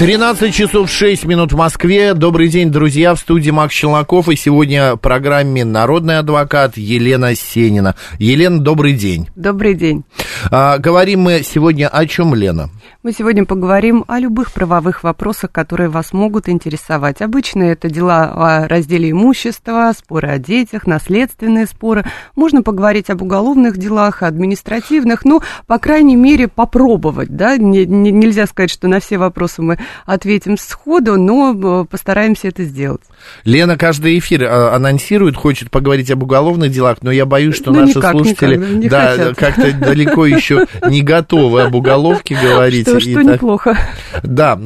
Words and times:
13 0.00 0.54
часов 0.54 0.90
6 0.90 1.26
минут 1.26 1.52
в 1.52 1.58
Москве. 1.58 2.14
Добрый 2.14 2.48
день, 2.48 2.70
друзья. 2.70 3.14
В 3.14 3.18
студии 3.18 3.50
Макс 3.50 3.74
Челноков. 3.74 4.30
И 4.30 4.34
сегодня 4.34 4.94
в 4.94 4.96
программе 4.96 5.62
«Народный 5.62 6.16
адвокат» 6.16 6.78
Елена 6.78 7.34
Сенина. 7.34 7.94
Елена, 8.18 8.60
добрый 8.60 8.94
день. 8.94 9.28
Добрый 9.36 9.74
день. 9.74 10.04
А, 10.50 10.78
говорим 10.78 11.20
мы 11.20 11.42
сегодня 11.42 11.86
о 11.86 12.06
чем, 12.06 12.34
Лена? 12.34 12.70
Мы 13.02 13.12
сегодня 13.12 13.46
поговорим 13.46 14.04
о 14.08 14.18
любых 14.18 14.52
правовых 14.52 15.02
вопросах, 15.02 15.50
которые 15.50 15.88
вас 15.88 16.12
могут 16.12 16.50
интересовать. 16.50 17.22
Обычно 17.22 17.62
это 17.62 17.88
дела 17.88 18.24
о 18.24 18.68
разделе 18.68 19.12
имущества, 19.12 19.90
споры 19.96 20.28
о 20.28 20.38
детях, 20.38 20.86
наследственные 20.86 21.64
споры. 21.64 22.04
Можно 22.36 22.62
поговорить 22.62 23.08
об 23.08 23.22
уголовных 23.22 23.78
делах, 23.78 24.22
административных, 24.22 25.24
ну, 25.24 25.40
по 25.66 25.78
крайней 25.78 26.16
мере, 26.16 26.46
попробовать, 26.46 27.34
да, 27.34 27.56
не, 27.56 27.86
не, 27.86 28.10
нельзя 28.10 28.46
сказать, 28.46 28.70
что 28.70 28.86
на 28.86 29.00
все 29.00 29.16
вопросы 29.16 29.62
мы 29.62 29.78
ответим 30.04 30.58
сходу, 30.58 31.16
но 31.18 31.54
э, 31.54 31.86
постараемся 31.86 32.48
это 32.48 32.64
сделать. 32.64 33.00
Лена 33.44 33.78
каждый 33.78 34.18
эфир 34.18 34.42
э, 34.42 34.74
анонсирует, 34.74 35.36
хочет 35.36 35.70
поговорить 35.70 36.10
об 36.10 36.22
уголовных 36.22 36.70
делах, 36.70 36.98
но 37.00 37.10
я 37.10 37.24
боюсь, 37.24 37.56
что 37.56 37.72
ну, 37.72 37.80
наши 37.80 37.96
никак, 37.96 38.10
слушатели 38.10 38.56
никак, 38.56 39.16
да, 39.16 39.34
как-то 39.34 39.72
далеко 39.72 40.26
еще 40.26 40.66
не 40.86 41.00
готовы 41.00 41.62
об 41.62 41.74
уголовке 41.74 42.36
говорить. 42.42 42.89
Что, 42.98 43.10
что 43.10 43.22
неплохо. 43.22 43.78
Да, 44.22 44.58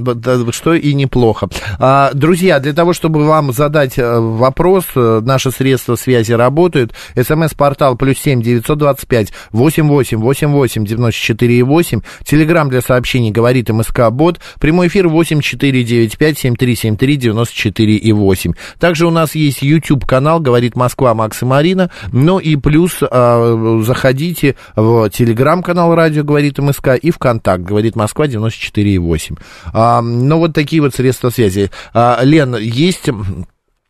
что 0.50 0.74
и 0.74 0.94
неплохо. 0.94 1.48
А, 1.78 2.10
друзья, 2.14 2.60
для 2.60 2.72
того, 2.72 2.92
чтобы 2.92 3.26
вам 3.26 3.52
задать 3.52 3.98
э, 3.98 4.18
вопрос, 4.18 4.84
э, 4.94 5.20
наши 5.24 5.50
средства 5.50 5.96
связи 5.96 6.32
работают. 6.32 6.92
СМС-портал 7.14 7.96
плюс 7.96 8.18
семь 8.18 8.42
девятьсот 8.42 8.78
двадцать 8.78 9.08
пять 9.08 9.32
восемь 9.50 9.88
восемь 9.88 10.18
восемь 10.18 10.48
восемь 10.48 10.84
девяносто 10.84 11.20
четыре 11.20 11.62
восемь. 11.64 12.00
Телеграмм 12.24 12.70
для 12.70 12.80
сообщений 12.80 13.30
говорит 13.30 13.68
МСК 13.68 14.10
Бот. 14.10 14.40
Прямой 14.60 14.88
эфир 14.88 15.08
восемь 15.08 15.40
четыре 15.40 15.84
девять 15.84 16.16
пять 16.16 16.38
семь 16.38 16.56
три 16.56 16.76
семь 16.76 16.96
три 16.96 17.16
девяносто 17.16 17.54
четыре 17.54 17.96
и 17.96 18.12
восемь. 18.12 18.52
Также 18.78 19.06
у 19.06 19.10
нас 19.10 19.34
есть 19.34 19.62
YouTube 19.62 20.06
канал 20.06 20.40
говорит 20.40 20.76
Москва 20.76 21.14
Макс 21.14 21.42
и 21.42 21.44
Марина. 21.44 21.90
Ну 22.12 22.38
и 22.38 22.56
плюс 22.56 22.98
а, 23.02 23.80
заходите 23.84 24.56
в 24.76 25.10
телеграм-канал 25.10 25.94
радио 25.94 26.22
говорит 26.22 26.58
МСК 26.58 26.90
и 27.00 27.10
ВКонтакт 27.10 27.62
говорит 27.64 27.96
Москва 27.96 28.13
Москва 28.14 28.26
94,8. 28.26 29.38
А, 29.72 30.00
ну, 30.00 30.38
вот 30.38 30.54
такие 30.54 30.80
вот 30.80 30.94
средства 30.94 31.30
связи. 31.30 31.70
А, 31.92 32.20
Лен, 32.22 32.56
есть, 32.56 33.08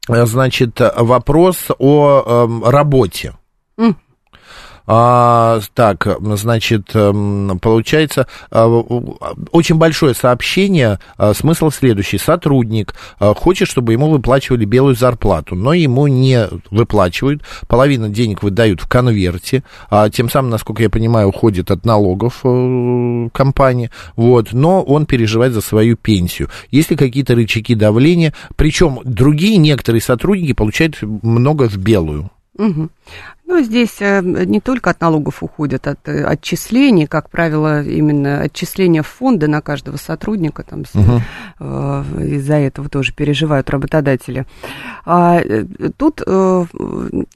значит, 0.09 0.81
вопрос 0.97 1.69
о 1.79 2.23
э, 2.65 2.71
работе. 2.71 3.35
Mm. 3.79 3.95
А, 4.87 5.61
так, 5.73 6.07
значит, 6.21 6.91
эм, 6.95 7.59
получается, 7.61 8.27
а, 8.51 8.67
очень 9.51 9.77
большое 9.77 10.15
сообщение, 10.15 10.99
а, 11.17 11.33
смысл 11.33 11.71
следующий. 11.71 12.19
Сотрудник 12.19 12.95
а, 13.19 13.35
хочет, 13.35 13.69
чтобы 13.69 13.93
ему 13.93 14.11
выплачивали 14.11 14.67
белую 14.67 14.95
зарплату, 14.95 15.55
но 15.55 15.73
ему 15.73 16.07
не 16.07 16.49
выплачивают, 16.71 17.43
половину 17.67 18.11
денег 18.11 18.43
выдают 18.43 18.83
в 18.83 18.89
конверте, 18.89 19.65
а 19.89 20.11
тем 20.11 20.29
самым, 20.29 20.51
насколько 20.51 20.83
я 20.83 20.91
понимаю, 20.91 21.29
уходит 21.29 21.71
от 21.71 21.87
налогов 21.87 22.41
э, 22.45 23.29
компании, 23.33 23.91
вот, 24.17 24.53
но 24.53 24.83
он 24.83 25.07
переживает 25.07 25.55
за 25.55 25.63
свою 25.63 25.97
пенсию. 25.97 26.51
Есть 26.71 26.91
ли 26.91 26.97
какие-то 26.97 27.35
рычаги 27.35 27.75
давления, 27.75 28.35
причем 28.57 29.01
другие 29.05 29.57
некоторые 29.57 30.03
сотрудники 30.03 30.53
получают 30.53 31.01
много 31.01 31.69
в 31.69 31.79
белую. 31.79 32.31
Угу. 32.57 32.89
Ну, 33.55 33.63
здесь 33.63 33.99
э, 34.01 34.21
не 34.21 34.61
только 34.61 34.91
от 34.91 35.01
налогов 35.01 35.45
уходят, 35.45 35.87
от 35.87 36.09
э, 36.09 36.25
отчислений, 36.25 37.07
как 37.07 37.31
правило, 37.31 37.85
именно 37.85 38.41
отчисления 38.41 39.05
в 39.05 39.07
фонды 39.07 39.47
на 39.47 39.61
каждого 39.61 39.97
сотрудника, 39.97 40.65
там, 40.65 40.83
угу. 40.93 41.21
из-за 42.21 42.55
этого 42.55 42.89
тоже 42.89 43.13
переживают 43.13 43.71
работодатели. 43.71 44.45
А, 45.07 45.41
тут 45.97 46.21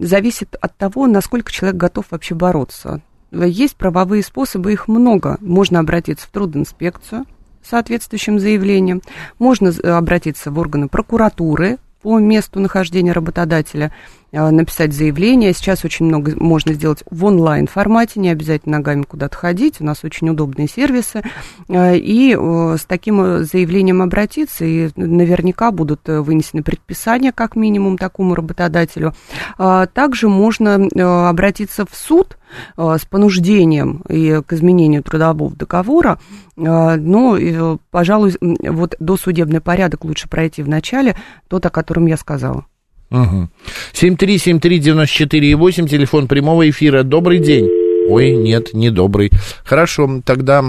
зависит 0.01 0.57
от 0.61 0.77
того, 0.77 1.07
насколько 1.07 1.53
человек 1.53 1.77
готов 1.77 2.07
вообще 2.11 2.35
бороться. 2.35 3.01
Есть 3.31 3.77
правовые 3.77 4.25
способы, 4.25 4.73
их 4.73 4.89
много. 4.89 5.39
Можно 5.41 5.79
обратиться 5.79 6.27
в 6.27 6.31
трудинспекцию, 6.31 7.27
соответствующим 7.63 8.41
заявлением. 8.41 9.03
Можно 9.39 9.71
обратиться 9.97 10.51
в 10.51 10.59
органы 10.59 10.89
прокуратуры 10.89 11.79
по 12.03 12.19
месту 12.19 12.59
нахождения 12.59 13.13
работодателя, 13.13 13.93
написать 14.33 14.93
заявление. 14.93 15.53
Сейчас 15.53 15.85
очень 15.85 16.07
много 16.07 16.35
можно 16.37 16.75
сделать 16.75 17.03
в 17.11 17.25
онлайн 17.25 17.67
формате, 17.67 18.21
не 18.21 18.29
обязательно 18.29 18.79
ногами 18.79 19.03
куда-то 19.03 19.37
ходить. 19.37 19.81
У 19.81 19.85
нас 19.85 20.05
очень 20.05 20.29
удобные 20.29 20.69
сервисы. 20.69 21.23
Э, 21.69 21.97
и 21.97 22.37
э, 22.39 22.77
с 22.79 22.85
таким 22.85 23.45
заявлением 23.45 24.03
обратиться, 24.03 24.65
и 24.65 24.91
наверняка 24.97 25.71
будут 25.71 26.01
вынесены 26.07 26.63
предписания, 26.63 27.33
как 27.33 27.57
минимум, 27.57 27.99
такому 27.99 28.35
работодателю. 28.35 29.15
Также 29.57 30.29
можно 30.29 30.89
обратиться 31.29 31.85
в 31.85 31.95
суд 31.95 32.39
с 32.77 33.05
понуждением 33.07 34.03
и 34.09 34.41
к 34.47 34.53
изменению 34.53 35.03
трудового 35.03 35.55
договора, 35.55 36.19
но, 36.57 37.79
пожалуй, 37.91 38.35
вот 38.41 38.97
досудебный 38.99 39.61
порядок 39.61 40.05
лучше 40.05 40.29
пройти 40.29 40.63
в 40.63 40.69
начале, 40.69 41.17
тот, 41.49 41.67
о 41.67 41.71
котором 41.71 42.07
я 42.07 42.17
сказала. 42.17 42.67
Угу. 43.11 43.49
7373948, 43.93 45.87
телефон 45.89 46.29
прямого 46.29 46.69
эфира. 46.69 47.03
Добрый 47.03 47.39
день. 47.39 47.69
Ой, 48.09 48.37
нет, 48.37 48.75
не 48.75 48.91
добрый. 48.91 49.31
Хорошо, 49.65 50.21
тогда 50.25 50.63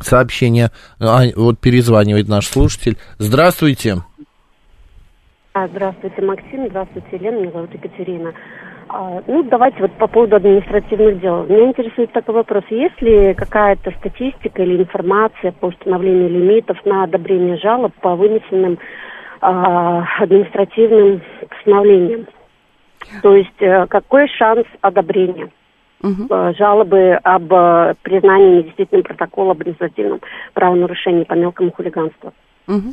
сообщение. 0.00 0.70
А, 1.00 1.22
вот 1.36 1.58
перезванивает 1.58 2.28
наш 2.28 2.46
слушатель. 2.46 2.96
Здравствуйте. 3.18 3.96
А, 5.52 5.68
здравствуйте, 5.68 6.22
Максим. 6.22 6.68
Здравствуйте, 6.68 7.08
Елена. 7.12 7.38
Меня 7.38 7.50
зовут 7.52 7.72
Екатерина. 7.72 8.32
А, 8.88 9.22
ну, 9.26 9.42
давайте 9.44 9.80
вот 9.80 9.92
по 9.98 10.06
поводу 10.06 10.36
административных 10.36 11.20
дел. 11.20 11.44
Меня 11.44 11.68
интересует 11.68 12.12
такой 12.12 12.34
вопрос. 12.34 12.64
Есть 12.70 13.00
ли 13.00 13.34
какая-то 13.34 13.92
статистика 13.98 14.62
или 14.62 14.82
информация 14.82 15.52
по 15.52 15.66
установлению 15.66 16.28
лимитов 16.28 16.76
на 16.84 17.04
одобрение 17.04 17.56
жалоб 17.58 17.92
по 18.00 18.14
вынесенным 18.16 18.78
административным 19.40 21.22
постановлениям? 21.48 22.26
То 23.22 23.36
есть 23.36 23.60
э, 23.60 23.86
какой 23.88 24.28
шанс 24.28 24.66
одобрения? 24.80 25.50
Угу. 26.02 26.26
жалобы 26.58 27.14
об 27.22 27.50
э, 27.50 27.94
признании 28.02 28.58
недействительным 28.58 29.04
протокола 29.04 29.52
об 29.52 29.60
административном 29.62 30.20
правонарушении 30.52 31.24
по 31.24 31.32
мелкому 31.32 31.72
хулиганству. 31.72 32.34
Угу. 32.68 32.92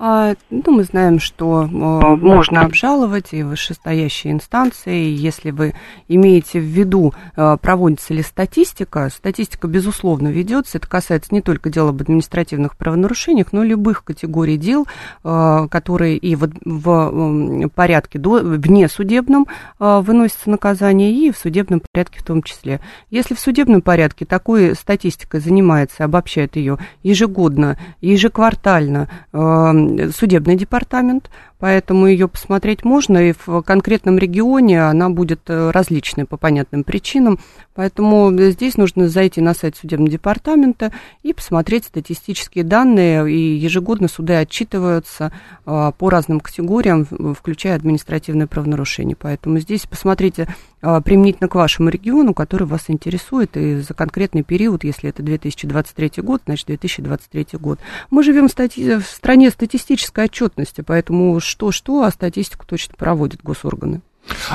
А, 0.00 0.34
ну, 0.50 0.62
мы 0.66 0.84
знаем, 0.84 1.18
что 1.18 1.62
а, 1.62 1.66
можно 1.68 2.62
обжаловать 2.62 3.32
и 3.32 3.42
вышестоящие 3.42 4.32
инстанции. 4.32 5.08
Если 5.10 5.50
вы 5.50 5.74
имеете 6.06 6.60
в 6.60 6.64
виду, 6.64 7.14
а, 7.34 7.56
проводится 7.56 8.14
ли 8.14 8.22
статистика, 8.22 9.08
статистика, 9.10 9.66
безусловно, 9.66 10.28
ведется. 10.28 10.78
Это 10.78 10.86
касается 10.86 11.34
не 11.34 11.42
только 11.42 11.68
дел 11.68 11.88
об 11.88 12.00
административных 12.00 12.76
правонарушениях, 12.76 13.52
но 13.52 13.64
и 13.64 13.68
любых 13.68 14.04
категорий 14.04 14.56
дел, 14.56 14.86
которые 15.22 16.16
и 16.16 16.36
в, 16.36 16.48
в 16.64 17.68
порядке 17.74 18.18
до, 18.18 18.40
вне 18.40 18.88
судебном 18.88 19.46
выносится 19.78 20.50
наказание, 20.50 21.12
и 21.12 21.30
в 21.30 21.38
судебном 21.38 21.82
порядке 21.92 22.20
в 22.20 22.24
том 22.24 22.42
числе. 22.42 22.80
Если 23.10 23.34
в 23.34 23.40
судебном 23.40 23.82
порядке 23.82 24.24
такой 24.24 24.74
статистикой 24.74 25.40
занимается, 25.40 26.04
обобщает 26.04 26.56
ее 26.56 26.78
ежегодно, 27.02 27.78
ежеквартально, 28.00 29.08
судебный 29.32 30.56
департамент, 30.56 31.30
поэтому 31.58 32.06
ее 32.06 32.28
посмотреть 32.28 32.84
можно, 32.84 33.30
и 33.30 33.34
в 33.46 33.62
конкретном 33.62 34.18
регионе 34.18 34.82
она 34.82 35.10
будет 35.10 35.40
э, 35.48 35.70
различной 35.70 36.24
по 36.24 36.36
понятным 36.36 36.84
причинам, 36.84 37.38
поэтому 37.74 38.32
здесь 38.50 38.76
нужно 38.76 39.08
зайти 39.08 39.40
на 39.40 39.54
сайт 39.54 39.76
судебного 39.76 40.10
департамента 40.10 40.92
и 41.22 41.32
посмотреть 41.32 41.84
статистические 41.84 42.64
данные, 42.64 43.30
и 43.30 43.56
ежегодно 43.56 44.08
суды 44.08 44.34
отчитываются 44.34 45.32
э, 45.66 45.92
по 45.96 46.10
разным 46.10 46.40
категориям, 46.40 47.06
включая 47.34 47.74
административное 47.74 48.46
правонарушение, 48.46 49.16
поэтому 49.18 49.58
здесь 49.58 49.86
посмотрите 49.86 50.48
э, 50.80 51.00
применительно 51.04 51.48
к 51.48 51.54
вашему 51.56 51.88
региону, 51.88 52.34
который 52.34 52.66
вас 52.66 52.84
интересует, 52.88 53.56
и 53.56 53.80
за 53.80 53.94
конкретный 53.94 54.44
период, 54.44 54.84
если 54.84 55.10
это 55.10 55.22
2023 55.22 56.22
год, 56.22 56.42
значит 56.46 56.66
2023 56.68 57.46
год. 57.58 57.80
Мы 58.10 58.22
живем 58.22 58.48
в, 58.48 58.52
стати... 58.52 58.98
в 58.98 59.04
стране 59.04 59.50
статистической 59.50 60.24
отчетности, 60.24 60.82
поэтому 60.82 61.40
что-что, 61.48 62.02
а 62.02 62.10
статистику 62.10 62.66
точно 62.66 62.94
проводят 62.96 63.42
госорганы. 63.42 64.00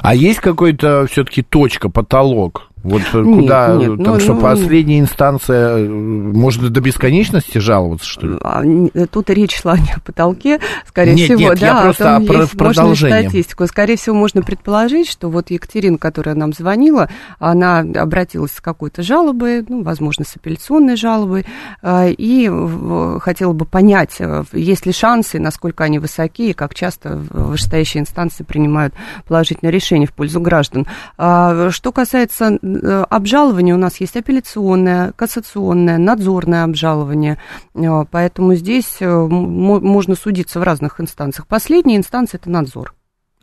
А 0.02 0.14
есть 0.16 0.40
какой-то 0.40 1.08
все-таки 1.10 1.42
точка, 1.42 1.90
потолок? 1.90 2.70
Вот 2.84 3.02
нет, 3.02 3.12
куда, 3.12 3.76
нет, 3.76 4.04
там 4.04 4.14
ну, 4.16 4.20
что, 4.20 4.34
ну, 4.34 4.42
последняя 4.42 5.00
инстанция, 5.00 5.78
э, 5.78 5.88
можно 5.88 6.70
до 6.70 6.82
бесконечности 6.82 7.58
жаловаться, 7.60 8.06
что 8.06 8.28
ли? 8.28 8.38
А, 8.42 8.62
тут 9.10 9.30
речь 9.30 9.56
шла 9.62 9.78
не 9.78 9.92
о 9.94 10.00
потолке, 10.02 10.60
скорее 10.86 11.16
нет, 11.16 11.26
всего, 11.26 11.52
нет, 11.52 11.60
да, 11.60 11.68
я 11.68 11.82
просто 11.82 12.18
о 12.18 12.20
есть 12.20 12.58
продолжении. 12.58 13.22
статистику. 13.22 13.68
Скорее 13.68 13.96
всего, 13.96 14.16
можно 14.18 14.42
предположить, 14.42 15.10
что 15.10 15.30
вот 15.30 15.50
Екатерина, 15.50 15.98
которая 15.98 16.36
нам 16.36 16.52
звонила, 16.52 17.10
она 17.40 17.80
обратилась 17.80 18.52
с 18.52 18.60
какой-то 18.60 19.02
жалобой, 19.02 19.64
ну, 19.68 19.84
возможно, 19.84 20.26
с 20.26 20.36
апелляционной 20.36 20.98
жалобой, 20.98 21.46
а, 21.82 22.08
и 22.10 22.52
хотела 23.22 23.54
бы 23.54 23.64
понять, 23.64 24.16
э, 24.20 24.44
есть 24.52 24.86
ли 24.86 24.92
шансы, 24.92 25.40
насколько 25.40 25.86
они 25.86 26.00
высоки, 26.00 26.50
и 26.50 26.54
как 26.54 26.76
часто 26.76 27.22
вышестоящие 27.30 28.02
инстанции 28.02 28.44
принимают 28.44 28.94
положительное 29.26 29.72
решение 29.72 30.08
в 30.08 30.14
пользу 30.14 30.42
граждан. 30.42 30.86
А, 31.18 31.70
что 31.72 31.94
касается 31.94 32.58
Э, 32.73 32.73
обжалование 33.10 33.76
у 33.76 33.78
нас 33.78 34.00
есть 34.00 34.16
апелляционное, 34.16 35.12
кассационное, 35.14 35.98
надзорное 35.98 36.64
обжалование, 36.64 37.38
э, 37.76 38.06
поэтому 38.10 38.56
здесь 38.56 38.98
э, 39.00 39.28
можно 39.28 40.16
судиться 40.16 40.60
в 40.60 40.64
разных 40.64 41.00
инстанциях. 41.00 41.48
Последняя 41.48 41.98
инстанция– 41.98 42.38
это 42.42 42.50
надзор. 42.50 42.94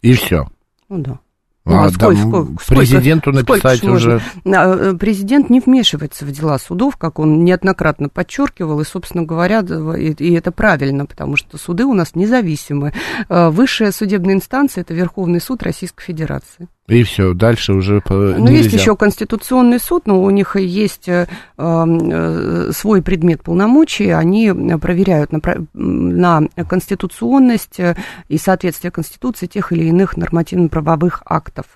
И 0.03 0.13
все? 0.15 0.49
Ну 0.89 0.99
да. 0.99 1.19
Ну, 1.67 1.77
а, 1.77 1.85
а 1.85 1.91
сколько, 1.91 2.17
сколько, 2.23 2.65
президенту 2.67 3.33
сколько, 3.33 3.53
написать 3.53 3.79
сколько 3.79 3.95
уже... 3.95 4.23
Можно? 4.45 4.97
Президент 4.99 5.51
не 5.51 5.61
вмешивается 5.61 6.25
в 6.25 6.33
дела 6.33 6.59
судов, 6.59 6.97
как 6.97 7.19
он 7.19 7.45
неоднократно 7.45 8.09
подчеркивал, 8.09 8.81
и, 8.81 8.85
собственно 8.85 9.25
говоря, 9.25 9.61
и, 9.61 10.13
и 10.13 10.33
это 10.33 10.53
правильно, 10.53 11.05
потому 11.05 11.37
что 11.37 11.59
суды 11.59 11.85
у 11.85 11.93
нас 11.93 12.15
независимы. 12.15 12.95
Высшая 13.29 13.93
судебная 13.93 14.35
инстанция– 14.35 14.81
это 14.83 14.95
Верховный 14.95 15.41
суд 15.41 15.63
Российской 15.63 16.03
Федерации. 16.03 16.69
И 16.91 17.05
все, 17.05 17.35
дальше 17.35 17.73
уже 17.73 18.03
Ну, 18.09 18.49
есть 18.49 18.73
еще 18.73 18.97
Конституционный 18.97 19.79
суд, 19.79 20.09
но 20.09 20.21
у 20.21 20.31
них 20.31 20.57
есть 20.57 21.09
э, 21.09 21.29
э, 21.57 22.71
свой 22.75 23.01
предмет 23.01 23.45
полномочий, 23.45 24.11
они 24.11 24.53
проверяют 24.81 25.31
на, 25.31 25.41
на 25.73 26.49
конституционность 26.69 27.79
э, 27.79 27.97
и 28.29 28.39
соответствие 28.39 28.91
Конституции 28.91 29.47
тех 29.47 29.71
или 29.71 29.85
иных 29.85 30.17
нормативно-правовых 30.17 31.23
актов. 31.27 31.67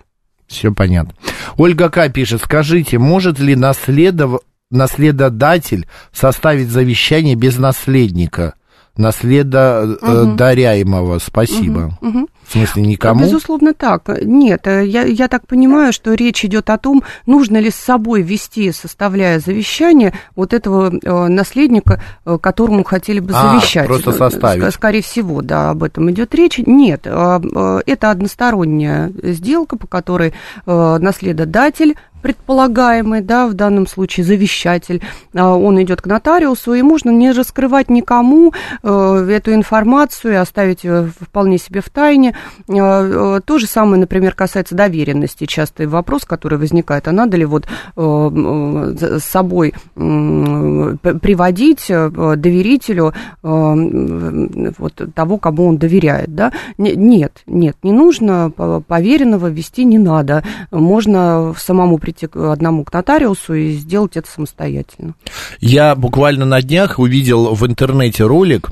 Все 0.49 0.73
понятно. 0.73 1.15
Ольга 1.57 1.91
К. 1.91 2.09
пишет, 2.09 2.43
скажите, 2.43 2.99
может 2.99 3.39
ли 3.39 3.55
наследов... 3.55 4.41
наследодатель 4.73 5.87
составить 6.13 6.71
завещание 6.71 7.37
без 7.37 7.57
наследника? 7.57 8.55
Наследодаряемого. 8.97 11.19
Спасибо. 11.19 11.99
Угу, 12.01 12.09
угу. 12.09 12.29
В 12.47 12.53
смысле, 12.53 12.83
никому? 12.83 13.23
Безусловно, 13.23 13.75
так. 13.75 14.09
Нет, 14.23 14.67
э, 14.67 14.87
я, 14.87 15.03
я 15.03 15.29
так 15.29 15.47
понимаю, 15.47 15.93
что 15.93 16.15
речь 16.15 16.45
идет 16.45 16.71
о 16.71 16.79
том, 16.79 17.03
нужно 17.27 17.57
ли 17.57 17.71
с 17.71 17.75
собой 17.75 18.23
вести, 18.23 18.71
составляя 18.73 19.41
завещание, 19.41 20.13
вот 20.37 20.53
этого 20.53 20.93
э, 20.95 21.29
наследника, 21.29 22.03
э, 22.25 22.39
которому 22.41 22.85
хотели 22.85 23.21
бы 23.21 23.33
а, 23.35 23.53
завещать. 23.53 23.87
просто 23.87 24.13
составить. 24.13 24.75
Скорее 24.75 25.03
всего, 25.03 25.43
да, 25.43 25.71
об 25.71 25.83
этом 25.83 26.11
идет 26.11 26.35
речь. 26.35 26.59
Нет, 26.59 27.07
это 27.07 28.11
односторонняя 28.11 29.11
сделка, 29.23 29.77
по 29.77 29.87
которой 29.87 30.35
наследодатель 30.67 31.97
предполагаемый, 32.25 33.21
да, 33.21 33.47
в 33.47 33.53
данном 33.53 33.87
случае 33.87 34.25
завещатель, 34.25 35.03
а, 35.35 35.55
он 35.55 35.83
идет 35.83 36.01
к 36.01 36.07
нотариусу, 36.07 36.73
и 36.73 36.81
можно 36.81 37.11
не 37.11 37.33
раскрывать 37.33 37.91
никому 37.91 38.55
э, 38.83 39.29
эту 39.31 39.53
информацию 39.53 40.33
и 40.33 40.37
оставить 40.37 40.87
вполне 41.21 41.59
себе 41.59 41.83
в 41.83 41.91
тайне. 41.91 42.35
А, 42.67 43.37
э, 43.37 43.41
то 43.45 43.59
же 43.59 43.67
самое, 43.67 44.01
например, 44.01 44.35
касается 44.35 44.75
доверенности. 44.75 45.45
Частый 45.45 45.85
вопрос, 45.87 46.25
который 46.25 46.57
возникает, 46.57 47.09
а 47.09 47.13
надо 47.13 47.37
ли 47.37 47.45
вот 47.45 47.67
э, 47.95 48.95
с 49.21 49.25
собой 49.25 49.75
приводить 49.95 51.89
доверителю 51.89 53.13
вот 53.43 55.03
того, 55.15 55.37
кому 55.37 55.67
он 55.67 55.77
доверяет, 55.77 56.35
да? 56.35 56.53
Нет, 56.79 57.43
нет, 57.47 57.77
не 57.83 57.93
нужно, 57.93 58.51
поверенного 58.87 59.49
вести 59.49 59.85
не 59.85 59.99
надо. 59.99 60.43
Можно 60.71 61.55
самому 61.59 61.99
прийти 61.99 62.14
прийти 62.15 62.27
к 62.27 62.37
одному 62.37 62.85
к 62.85 62.93
нотариусу 62.93 63.55
и 63.55 63.73
сделать 63.73 64.17
это 64.17 64.31
самостоятельно. 64.31 65.15
Я 65.61 65.95
буквально 65.95 66.45
на 66.45 66.63
днях 66.63 66.99
увидел 66.99 67.55
в 67.55 67.67
интернете 67.67 68.25
ролик, 68.25 68.71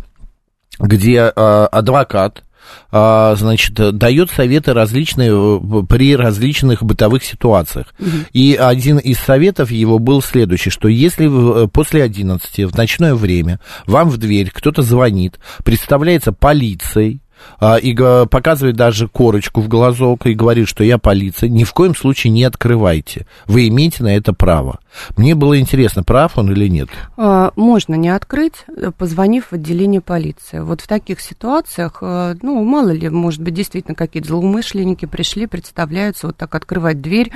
где 0.79 1.17
э, 1.17 1.31
адвокат 1.35 2.45
а, 2.93 3.35
значит, 3.37 3.75
дает 3.75 4.31
советы 4.31 4.73
различные 4.73 5.33
э, 5.33 5.83
при 5.89 6.17
различных 6.17 6.83
бытовых 6.83 7.25
ситуациях. 7.25 7.93
Угу. 7.99 8.09
И 8.33 8.55
один 8.55 8.99
из 8.99 9.19
советов 9.19 9.71
его 9.71 9.99
был 9.99 10.23
следующий, 10.23 10.71
что 10.71 10.89
если 10.89 11.67
после 11.67 12.03
11 12.05 12.71
в 12.71 12.77
ночное 12.77 13.15
время 13.15 13.59
вам 13.87 14.11
в 14.11 14.17
дверь 14.17 14.51
кто-то 14.55 14.83
звонит, 14.83 15.39
представляется 15.65 16.33
полицией, 16.33 17.22
а, 17.61 17.77
и 17.77 17.95
показывает 18.27 18.77
даже 18.77 19.09
корочку 19.09 19.61
в 19.61 19.69
глазок 19.69 20.27
и 20.27 20.35
говорит, 20.35 20.69
что 20.69 20.85
я 20.85 20.99
полиция, 20.99 21.49
ни 21.49 21.65
в 21.65 21.73
коем 21.73 21.95
случае 21.95 22.33
не 22.33 22.45
открывайте. 22.45 23.27
Вы 23.47 23.69
имеете 23.69 24.03
на 24.03 24.17
это 24.17 24.33
право. 24.33 24.79
Мне 25.17 25.35
было 25.35 25.59
интересно, 25.59 26.03
прав 26.03 26.39
он 26.39 26.51
или 26.53 26.69
нет. 26.69 26.89
А, 27.17 27.53
можно 27.57 27.95
не 27.95 28.09
открыть, 28.09 28.65
позвонив 28.99 29.47
в 29.51 29.53
отделение 29.55 30.01
полиции. 30.01 30.61
Вот 30.61 30.81
в 30.81 30.87
таких 30.87 31.21
ситуациях, 31.21 31.99
э, 32.03 32.35
ну, 32.43 32.63
мало 32.65 32.91
ли, 32.91 33.09
может 33.09 33.41
быть, 33.41 33.55
действительно 33.55 33.95
какие-то 33.95 34.29
злоумышленники 34.29 35.07
пришли, 35.07 35.47
представляются, 35.47 36.29
вот 36.29 36.37
так 36.37 36.55
открывать 36.55 37.01
дверь, 37.01 37.31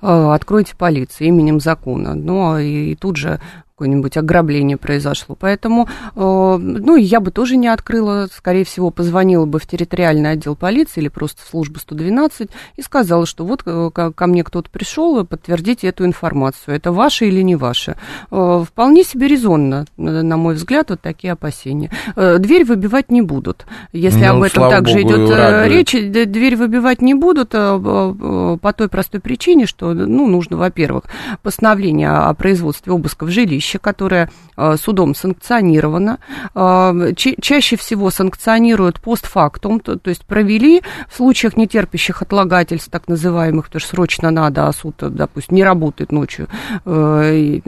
э, 0.00 0.30
откройте 0.32 0.74
полицию 0.76 1.28
именем 1.28 1.60
закона. 1.60 2.14
Ну, 2.14 2.58
и 2.58 2.94
тут 2.94 3.16
же 3.16 3.40
какое-нибудь 3.82 4.16
ограбление 4.16 4.76
произошло. 4.76 5.34
Поэтому, 5.34 5.88
э, 6.14 6.18
ну, 6.60 6.94
я 6.94 7.18
бы 7.18 7.32
тоже 7.32 7.56
не 7.56 7.66
открыла, 7.66 8.28
скорее 8.32 8.64
всего, 8.64 8.90
позвонила 8.90 9.44
бы 9.44 9.58
в 9.58 9.66
территориальный 9.66 10.30
отдел 10.30 10.54
полиции 10.54 11.00
или 11.00 11.08
просто 11.08 11.42
в 11.42 11.48
службу 11.48 11.80
112 11.80 12.48
и 12.76 12.82
сказала, 12.82 13.26
что 13.26 13.44
вот 13.44 13.62
э, 13.66 13.90
ко 13.92 14.26
мне 14.28 14.44
кто-то 14.44 14.70
пришел, 14.70 15.26
подтвердите 15.26 15.88
эту 15.88 16.04
информацию. 16.04 16.76
Это 16.76 16.92
ваше 16.92 17.26
или 17.26 17.42
не 17.42 17.56
ваше? 17.56 17.96
Э, 18.30 18.62
вполне 18.64 19.02
себе 19.02 19.26
резонно, 19.26 19.86
на 19.96 20.36
мой 20.36 20.54
взгляд, 20.54 20.90
вот 20.90 21.00
такие 21.00 21.32
опасения. 21.32 21.90
Дверь 22.14 22.64
выбивать 22.64 23.10
не 23.10 23.22
будут. 23.22 23.66
Если 23.92 24.24
ну, 24.26 24.36
об 24.36 24.42
этом 24.42 24.70
также 24.70 25.02
Богу, 25.02 25.14
идет 25.14 25.66
речь, 25.66 25.92
дверь 25.92 26.54
выбивать 26.54 27.02
не 27.02 27.14
будут 27.14 27.50
по 27.50 28.74
той 28.76 28.88
простой 28.88 29.20
причине, 29.20 29.66
что, 29.66 29.92
ну, 29.92 30.28
нужно, 30.28 30.56
во-первых, 30.56 31.04
постановление 31.42 32.10
о 32.10 32.32
производстве 32.34 32.92
обыска 32.92 33.24
в 33.24 33.30
жилище, 33.32 33.71
вещи, 33.72 33.78
которая 33.78 34.30
э, 34.56 34.76
судом 34.76 35.14
санкционирована. 35.14 36.18
Э, 36.54 37.12
чаще 37.16 37.76
всего 37.76 38.10
санкционируют 38.10 39.00
постфактум, 39.00 39.80
то, 39.80 39.96
то 39.98 40.10
есть 40.10 40.24
провели 40.26 40.82
в 41.08 41.16
случаях 41.16 41.56
нетерпящих 41.56 42.22
отлагательств, 42.22 42.90
так 42.90 43.08
называемых, 43.08 43.66
потому 43.66 43.80
что 43.80 43.90
срочно 43.90 44.30
надо, 44.30 44.68
а 44.68 44.72
суд, 44.72 44.96
допустим, 44.98 45.56
не 45.56 45.64
работает 45.64 46.12
ночью. 46.12 46.48
Э, 46.84 47.34
и 47.34 47.62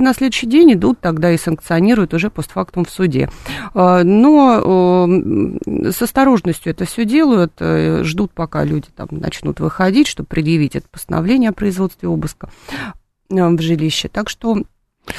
на 0.00 0.14
следующий 0.14 0.46
день 0.46 0.72
идут 0.72 1.00
тогда 1.00 1.30
и 1.30 1.36
санкционируют 1.36 2.14
уже 2.14 2.30
постфактум 2.30 2.84
в 2.84 2.90
суде. 2.90 3.28
Но 3.74 5.06
с 5.66 6.02
осторожностью 6.02 6.72
это 6.72 6.84
все 6.84 7.04
делают, 7.04 7.52
ждут, 7.60 8.32
пока 8.32 8.64
люди 8.64 8.88
там 8.94 9.08
начнут 9.10 9.60
выходить, 9.60 10.06
чтобы 10.06 10.26
предъявить 10.28 10.76
это 10.76 10.86
постановление 10.90 11.50
о 11.50 11.52
производстве 11.52 12.08
обыска 12.08 12.48
в 13.32 13.60
жилище. 13.60 14.08
Так 14.08 14.28
что 14.28 14.62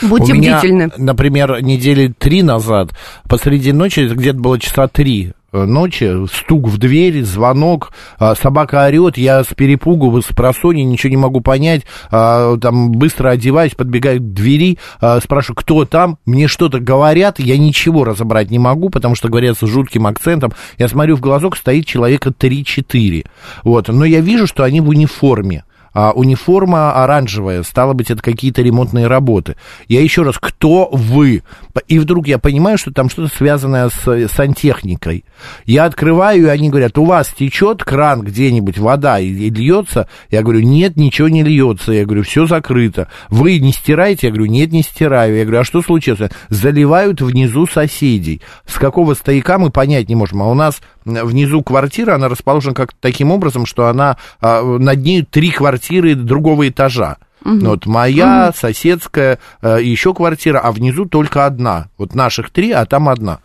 Будьте 0.01 0.33
У 0.33 0.35
меня, 0.35 0.59
бдительны. 0.59 0.91
Например, 0.97 1.61
недели 1.61 2.13
три 2.17 2.41
назад, 2.41 2.91
посреди 3.27 3.71
ночи, 3.73 4.07
где-то 4.07 4.39
было 4.39 4.57
часа 4.57 4.87
три 4.87 5.33
э, 5.51 5.65
ночи, 5.65 6.25
стук 6.27 6.67
в 6.67 6.77
дверь, 6.77 7.23
звонок, 7.23 7.91
а, 8.17 8.33
собака 8.35 8.85
орет, 8.85 9.17
я 9.17 9.43
с 9.43 9.47
перепугу, 9.47 10.21
с 10.21 10.27
просони, 10.27 10.83
ничего 10.83 11.09
не 11.11 11.17
могу 11.17 11.41
понять, 11.41 11.83
а, 12.11 12.57
там 12.57 12.91
быстро 12.91 13.29
одеваюсь, 13.29 13.75
подбегаю 13.75 14.21
к 14.21 14.33
двери, 14.33 14.77
спрашиваю, 15.21 15.57
кто 15.57 15.85
там, 15.85 16.17
мне 16.25 16.47
что-то 16.47 16.79
говорят, 16.79 17.39
я 17.39 17.57
ничего 17.57 18.05
разобрать 18.05 18.51
не 18.51 18.59
могу, 18.59 18.89
потому 18.89 19.15
что 19.15 19.27
говорят 19.27 19.57
с 19.57 19.67
жутким 19.67 20.07
акцентом, 20.07 20.53
я 20.77 20.87
смотрю 20.87 21.17
в 21.17 21.21
глазок, 21.21 21.57
стоит 21.57 21.85
человека 21.85 22.29
3-4, 22.29 23.25
вот, 23.63 23.89
но 23.89 24.05
я 24.05 24.21
вижу, 24.21 24.47
что 24.47 24.63
они 24.63 24.79
в 24.79 24.87
униформе, 24.87 25.65
а, 25.93 26.11
униформа 26.11 27.03
оранжевая, 27.03 27.63
стало 27.63 27.93
быть, 27.93 28.11
это 28.11 28.21
какие-то 28.21 28.61
ремонтные 28.61 29.07
работы. 29.07 29.55
Я 29.87 30.01
еще 30.01 30.23
раз, 30.23 30.37
кто 30.39 30.89
вы? 30.91 31.43
И 31.87 31.99
вдруг 31.99 32.27
я 32.27 32.39
понимаю, 32.39 32.77
что 32.77 32.91
там 32.91 33.09
что-то 33.09 33.33
связанное 33.35 33.89
с 33.89 34.27
сантехникой. 34.29 35.25
Я 35.65 35.85
открываю, 35.85 36.45
и 36.45 36.49
они 36.49 36.69
говорят, 36.69 36.97
у 36.97 37.05
вас 37.05 37.33
течет 37.33 37.83
кран 37.83 38.21
где-нибудь, 38.21 38.77
вода 38.77 39.19
и, 39.19 39.27
и 39.27 39.49
льется? 39.49 40.07
Я 40.29 40.41
говорю, 40.41 40.61
нет, 40.61 40.95
ничего 40.97 41.29
не 41.29 41.43
льется. 41.43 41.91
Я 41.91 42.05
говорю, 42.05 42.23
все 42.23 42.47
закрыто. 42.47 43.07
Вы 43.29 43.59
не 43.59 43.71
стираете? 43.71 44.27
Я 44.27 44.33
говорю, 44.33 44.51
нет, 44.51 44.71
не 44.71 44.81
стираю. 44.81 45.35
Я 45.35 45.43
говорю, 45.43 45.61
а 45.61 45.63
что 45.63 45.81
случилось? 45.81 46.31
Заливают 46.49 47.21
внизу 47.21 47.67
соседей. 47.67 48.41
С 48.65 48.75
какого 48.75 49.13
стояка 49.13 49.57
мы 49.57 49.69
понять 49.69 50.09
не 50.09 50.15
можем. 50.15 50.41
А 50.41 50.47
у 50.47 50.53
нас 50.53 50.81
внизу 51.05 51.61
квартира, 51.63 52.15
она 52.15 52.29
расположена 52.29 52.73
как 52.73 52.93
таким 52.99 53.31
образом, 53.31 53.65
что 53.65 53.87
она 53.87 54.17
а, 54.41 54.63
над 54.63 54.99
ней 55.03 55.23
три 55.23 55.51
квартиры 55.51 56.15
другого 56.15 56.67
этажа. 56.67 57.17
Угу. 57.45 57.59
Вот 57.59 57.85
моя, 57.85 58.49
угу. 58.49 58.57
соседская, 58.57 59.39
э, 59.61 59.79
еще 59.81 60.13
квартира, 60.13 60.59
а 60.59 60.71
внизу 60.71 61.05
только 61.05 61.45
одна. 61.45 61.87
Вот 61.97 62.15
наших 62.15 62.49
три, 62.51 62.71
а 62.71 62.85
там 62.85 63.09
одна. 63.09 63.39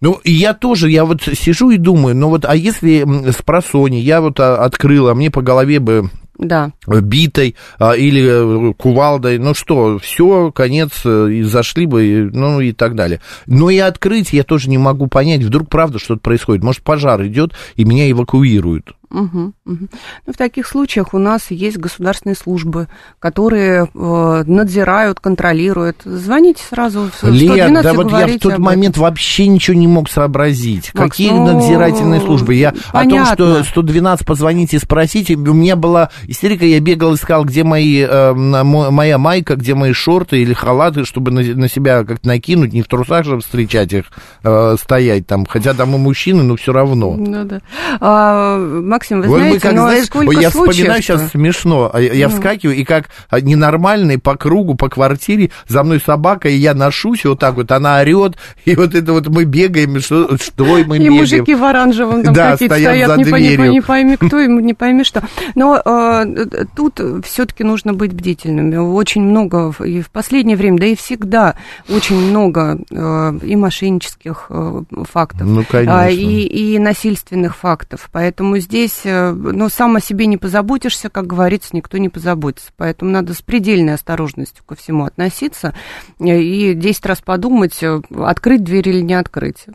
Ну, 0.00 0.20
и 0.24 0.32
я 0.32 0.52
тоже, 0.52 0.90
я 0.90 1.04
вот 1.04 1.22
сижу 1.22 1.70
и 1.70 1.78
думаю, 1.78 2.14
ну 2.14 2.28
вот, 2.28 2.44
а 2.44 2.54
если 2.54 3.30
с 3.30 3.42
просони 3.42 3.96
я 3.96 4.20
вот 4.20 4.38
а, 4.40 4.62
открыла, 4.62 5.14
мне 5.14 5.30
по 5.30 5.40
голове 5.40 5.80
бы 5.80 6.10
да. 6.38 6.72
битой 6.86 7.56
а, 7.78 7.92
или 7.92 8.70
э, 8.70 8.74
кувалдой, 8.74 9.38
ну 9.38 9.54
что, 9.54 9.98
все, 9.98 10.50
конец, 10.52 10.92
э, 11.04 11.30
и 11.32 11.42
зашли 11.42 11.86
бы, 11.86 12.30
ну 12.32 12.60
и 12.60 12.72
так 12.72 12.94
далее. 12.94 13.20
Но 13.46 13.70
и 13.70 13.78
открыть 13.78 14.32
я 14.32 14.44
тоже 14.44 14.68
не 14.68 14.78
могу 14.78 15.06
понять, 15.06 15.42
вдруг 15.42 15.68
правда 15.68 15.98
что-то 15.98 16.20
происходит, 16.20 16.62
может 16.62 16.82
пожар 16.82 17.24
идет 17.26 17.52
и 17.76 17.84
меня 17.84 18.10
эвакуируют. 18.10 18.95
Угу, 19.10 19.52
угу. 19.64 19.88
Ну, 20.26 20.32
в 20.32 20.36
таких 20.36 20.66
случаях 20.66 21.14
у 21.14 21.18
нас 21.18 21.50
есть 21.50 21.78
государственные 21.78 22.34
службы, 22.36 22.88
которые 23.18 23.88
э, 23.94 24.44
надзирают, 24.46 25.20
контролируют. 25.20 26.02
Звоните 26.04 26.62
сразу 26.68 27.10
в 27.10 27.14
112 27.14 27.56
Лет, 27.56 27.82
да 27.82 27.92
вот 27.92 28.10
я 28.10 28.26
в 28.26 28.38
тот 28.38 28.58
момент 28.58 28.96
вообще 28.96 29.46
ничего 29.46 29.76
не 29.76 29.86
мог 29.86 30.10
сообразить. 30.10 30.92
Макс, 30.94 31.10
Какие 31.10 31.30
ну, 31.30 31.52
надзирательные 31.52 32.20
службы? 32.20 32.54
Я 32.54 32.74
понятно. 32.92 33.32
о 33.32 33.36
том, 33.36 33.64
что 33.64 33.64
112 33.64 34.26
позвоните 34.26 34.76
и 34.76 34.80
спросите. 34.80 35.34
У 35.34 35.54
меня 35.54 35.76
была 35.76 36.10
истерика, 36.26 36.64
я 36.64 36.80
бегал, 36.80 37.14
искал, 37.14 37.44
где 37.44 37.64
мои, 37.64 38.00
э, 38.00 38.32
моя 38.34 39.18
майка, 39.18 39.56
где 39.56 39.74
мои 39.74 39.92
шорты 39.92 40.42
или 40.42 40.52
халаты, 40.52 41.04
чтобы 41.04 41.30
на, 41.30 41.42
на 41.42 41.68
себя 41.68 42.04
как-то 42.04 42.26
накинуть, 42.26 42.72
не 42.72 42.82
в 42.82 42.88
трусах 42.88 43.24
же 43.24 43.38
встречать 43.38 43.92
их, 43.92 44.06
э, 44.42 44.76
стоять 44.80 45.26
там. 45.26 45.46
Хотя 45.46 45.74
там 45.74 45.94
и 45.94 45.98
мужчины, 45.98 46.42
но 46.42 46.56
все 46.56 46.72
равно. 46.72 47.14
Ну 47.16 47.44
да. 47.44 47.60
А, 48.00 48.58
Максим, 48.96 49.20
вы 49.20 49.28
вот 49.28 49.38
знаете, 49.40 49.60
как, 49.60 49.72
но 49.74 49.82
знаешь, 49.82 50.06
сколько 50.06 50.40
я 50.40 50.48
вспоминаю 50.48 51.02
сейчас 51.02 51.30
смешно. 51.30 51.90
А 51.92 52.00
я 52.00 52.28
ну. 52.28 52.34
вскакиваю, 52.34 52.76
и 52.76 52.84
как 52.84 53.10
ненормальный 53.42 54.18
по 54.18 54.36
кругу, 54.36 54.74
по 54.74 54.88
квартире, 54.88 55.50
за 55.68 55.82
мной 55.82 56.00
собака, 56.00 56.48
и 56.48 56.54
я 56.54 56.72
ношусь, 56.72 57.26
и 57.26 57.28
вот 57.28 57.38
так 57.38 57.56
вот 57.56 57.70
она 57.72 58.00
орет, 58.00 58.36
и 58.64 58.74
вот 58.74 58.94
это 58.94 59.12
вот 59.12 59.28
мы 59.28 59.44
бегаем, 59.44 60.00
что, 60.00 60.38
что 60.38 60.64
мы 60.64 60.82
бегаем. 60.98 61.02
И 61.02 61.10
мужики 61.10 61.54
в 61.54 61.62
оранжевом 61.62 62.22
там 62.22 62.32
да, 62.32 62.52
какие-то 62.52 62.76
стоят, 62.76 62.90
стоят 62.90 63.10
за 63.10 63.16
не, 63.16 63.24
дверью. 63.24 63.64
Не, 63.66 63.70
не 63.70 63.80
пойми 63.82 64.16
кто, 64.20 64.44
не 64.46 64.72
пойми 64.72 65.04
что. 65.04 65.22
Но 65.54 65.76
э, 65.84 66.46
тут 66.74 66.98
все-таки 67.24 67.64
нужно 67.64 67.92
быть 67.92 68.14
бдительными. 68.14 68.76
Очень 68.76 69.22
много, 69.24 69.74
и 69.84 70.00
в 70.00 70.10
последнее 70.10 70.56
время, 70.56 70.78
да 70.78 70.86
и 70.86 70.96
всегда, 70.96 71.56
очень 71.90 72.16
много 72.16 72.78
э, 72.90 73.38
и 73.42 73.56
мошеннических 73.56 74.46
э, 74.48 74.82
фактов, 75.06 75.46
ну, 75.46 75.64
конечно. 75.68 76.08
и, 76.08 76.46
и 76.46 76.78
насильственных 76.78 77.56
фактов. 77.56 78.08
Поэтому 78.10 78.58
здесь 78.58 78.85
здесь, 78.86 79.04
э, 79.04 79.32
ну, 79.32 79.68
сам 79.68 79.96
о 79.96 80.00
себе 80.00 80.26
не 80.26 80.36
позаботишься, 80.36 81.10
как 81.10 81.26
говорится, 81.26 81.74
никто 81.76 81.98
не 81.98 82.08
позаботится. 82.08 82.72
Поэтому 82.78 83.10
надо 83.10 83.34
с 83.34 83.42
предельной 83.42 83.94
осторожностью 83.94 84.64
ко 84.64 84.76
всему 84.76 85.04
относиться 85.04 85.74
э, 86.20 86.38
и 86.38 86.74
10 86.74 87.06
раз 87.06 87.20
подумать, 87.20 87.82
э, 87.82 88.00
открыть 88.24 88.62
дверь 88.64 88.88
или 88.88 89.00
не 89.00 89.14
открыть. 89.14 89.66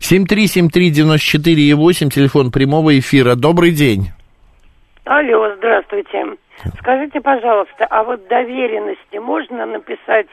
7373948, 0.00 2.10
телефон 2.10 2.50
прямого 2.50 2.98
эфира. 2.98 3.34
Добрый 3.34 3.72
день. 3.72 4.10
Алло, 5.04 5.54
здравствуйте. 5.56 6.36
Скажите, 6.78 7.20
пожалуйста, 7.20 7.86
а 7.88 8.04
вот 8.04 8.28
доверенности 8.28 9.16
можно 9.16 9.64
написать 9.66 10.26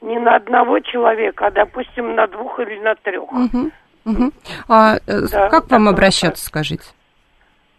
не 0.00 0.18
на 0.18 0.36
одного 0.36 0.80
человека, 0.80 1.46
а, 1.46 1.50
допустим, 1.50 2.14
на 2.14 2.26
двух 2.26 2.58
или 2.60 2.78
на 2.80 2.94
трех? 2.94 3.30
Угу, 3.32 3.70
угу. 4.06 4.32
А 4.68 4.96
да, 5.06 5.50
как 5.50 5.70
вам 5.70 5.88
обращаться, 5.88 6.46
скажите? 6.46 6.84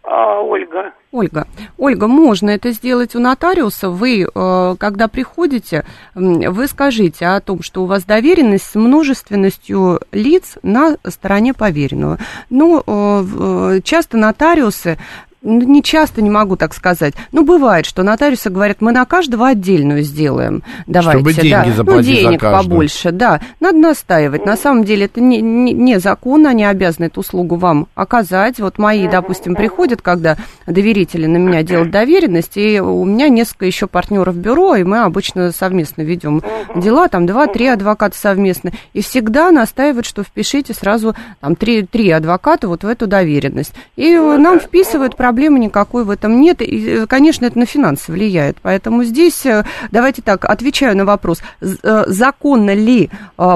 А, 0.06 0.40
Ольга. 0.40 0.92
Ольга, 1.10 1.48
Ольга, 1.78 2.06
можно 2.06 2.50
это 2.50 2.70
сделать 2.70 3.16
у 3.16 3.20
нотариуса. 3.20 3.90
Вы, 3.90 4.22
э, 4.22 4.76
когда 4.78 5.08
приходите, 5.08 5.84
вы 6.14 6.68
скажите 6.68 7.26
о 7.26 7.40
том, 7.40 7.62
что 7.62 7.82
у 7.82 7.86
вас 7.86 8.04
доверенность 8.04 8.66
с 8.66 8.74
множественностью 8.76 10.00
лиц 10.12 10.58
на 10.62 10.96
стороне 11.08 11.54
поверенного. 11.54 12.18
Ну, 12.50 12.82
э, 12.86 13.80
часто 13.82 14.16
нотариусы 14.16 14.98
ну, 15.46 15.62
не 15.62 15.82
часто 15.82 16.22
не 16.22 16.28
могу 16.28 16.56
так 16.56 16.74
сказать. 16.74 17.14
Ну, 17.30 17.44
бывает, 17.44 17.86
что 17.86 18.02
нотариусы 18.02 18.50
говорят, 18.50 18.80
мы 18.80 18.90
на 18.90 19.04
каждого 19.04 19.48
отдельную 19.48 20.02
сделаем. 20.02 20.64
Давайте, 20.86 21.20
Чтобы 21.20 21.32
деньги 21.32 21.72
да. 21.76 21.82
ну, 21.84 22.02
денег 22.02 22.40
за 22.40 22.50
побольше, 22.50 23.12
да. 23.12 23.40
Надо 23.60 23.78
настаивать. 23.78 24.44
На 24.44 24.56
самом 24.56 24.82
деле 24.84 25.06
это 25.06 25.20
не, 25.20 25.40
не, 25.40 25.72
не 25.72 26.00
закон, 26.00 26.46
они 26.46 26.64
обязаны 26.64 27.06
эту 27.06 27.20
услугу 27.20 27.54
вам 27.56 27.86
оказать. 27.94 28.58
Вот 28.58 28.78
мои, 28.78 29.06
допустим, 29.06 29.54
приходят, 29.54 30.02
когда 30.02 30.36
доверители 30.66 31.26
на 31.26 31.36
меня 31.36 31.62
делают 31.62 31.92
доверенность, 31.92 32.56
и 32.56 32.80
у 32.80 33.04
меня 33.04 33.28
несколько 33.28 33.66
еще 33.66 33.86
партнеров 33.86 34.36
бюро, 34.36 34.74
и 34.74 34.82
мы 34.82 35.04
обычно 35.04 35.52
совместно 35.52 36.02
ведем 36.02 36.42
дела, 36.74 37.06
там 37.08 37.24
два-три 37.24 37.68
адвоката 37.68 38.18
совместно, 38.18 38.72
и 38.92 39.00
всегда 39.00 39.52
настаивают, 39.52 40.06
что 40.06 40.24
впишите 40.24 40.74
сразу 40.74 41.14
там 41.40 41.54
три, 41.54 42.10
адвоката 42.10 42.66
вот 42.66 42.82
в 42.82 42.88
эту 42.88 43.06
доверенность. 43.06 43.74
И 43.94 44.16
нам 44.16 44.58
вписывают 44.58 45.14
проблемы 45.16 45.35
проблемы 45.36 45.58
никакой 45.58 46.04
в 46.04 46.10
этом 46.10 46.40
нет. 46.40 46.62
И, 46.62 47.02
э, 47.02 47.06
конечно, 47.06 47.44
это 47.44 47.58
на 47.58 47.66
финансы 47.66 48.10
влияет. 48.10 48.56
Поэтому 48.62 49.04
здесь, 49.04 49.44
э, 49.44 49.64
давайте 49.90 50.22
так, 50.22 50.46
отвечаю 50.46 50.96
на 50.96 51.04
вопрос, 51.04 51.42
э, 51.60 52.04
законно 52.06 52.74
ли 52.74 53.10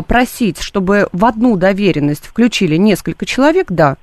просить, 0.06 0.60
чтобы 0.60 1.08
в 1.12 1.24
одну 1.24 1.56
доверенность 1.56 2.26
включили 2.26 2.76
несколько 2.76 3.24
человек? 3.24 3.68
Да. 3.70 3.96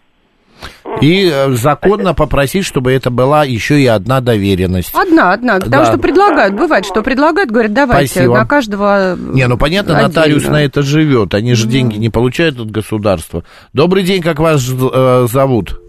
И 1.01 1.31
законно 1.50 2.15
попросить, 2.15 2.65
чтобы 2.65 2.91
это 2.91 3.12
была 3.12 3.43
еще 3.43 3.79
и 3.79 3.86
одна 3.86 4.22
доверенность. 4.22 4.89
Одна, 4.93 5.34
одна. 5.34 5.60
Потому 5.60 5.84
да. 5.84 5.91
что 5.91 6.00
предлагают, 6.00 6.55
бывает, 6.55 6.86
что 6.86 7.03
предлагают, 7.03 7.51
говорят, 7.51 7.74
давайте 7.74 8.12
Спасибо. 8.12 8.34
на 8.34 8.46
каждого. 8.46 9.15
Не, 9.15 9.48
ну 9.48 9.57
понятно, 9.57 9.93
отдельно. 9.93 10.07
нотариус 10.07 10.48
на 10.48 10.63
это 10.63 10.81
живет. 10.81 11.36
Они 11.36 11.53
же 11.53 11.67
mm. 11.67 11.69
деньги 11.69 11.98
не 11.98 12.10
получают 12.10 12.60
от 12.60 12.72
государства. 12.72 13.43
Добрый 13.74 14.01
день, 14.01 14.24
как 14.24 14.39
вас 14.39 14.67
э, 14.67 15.27
зовут? 15.31 15.79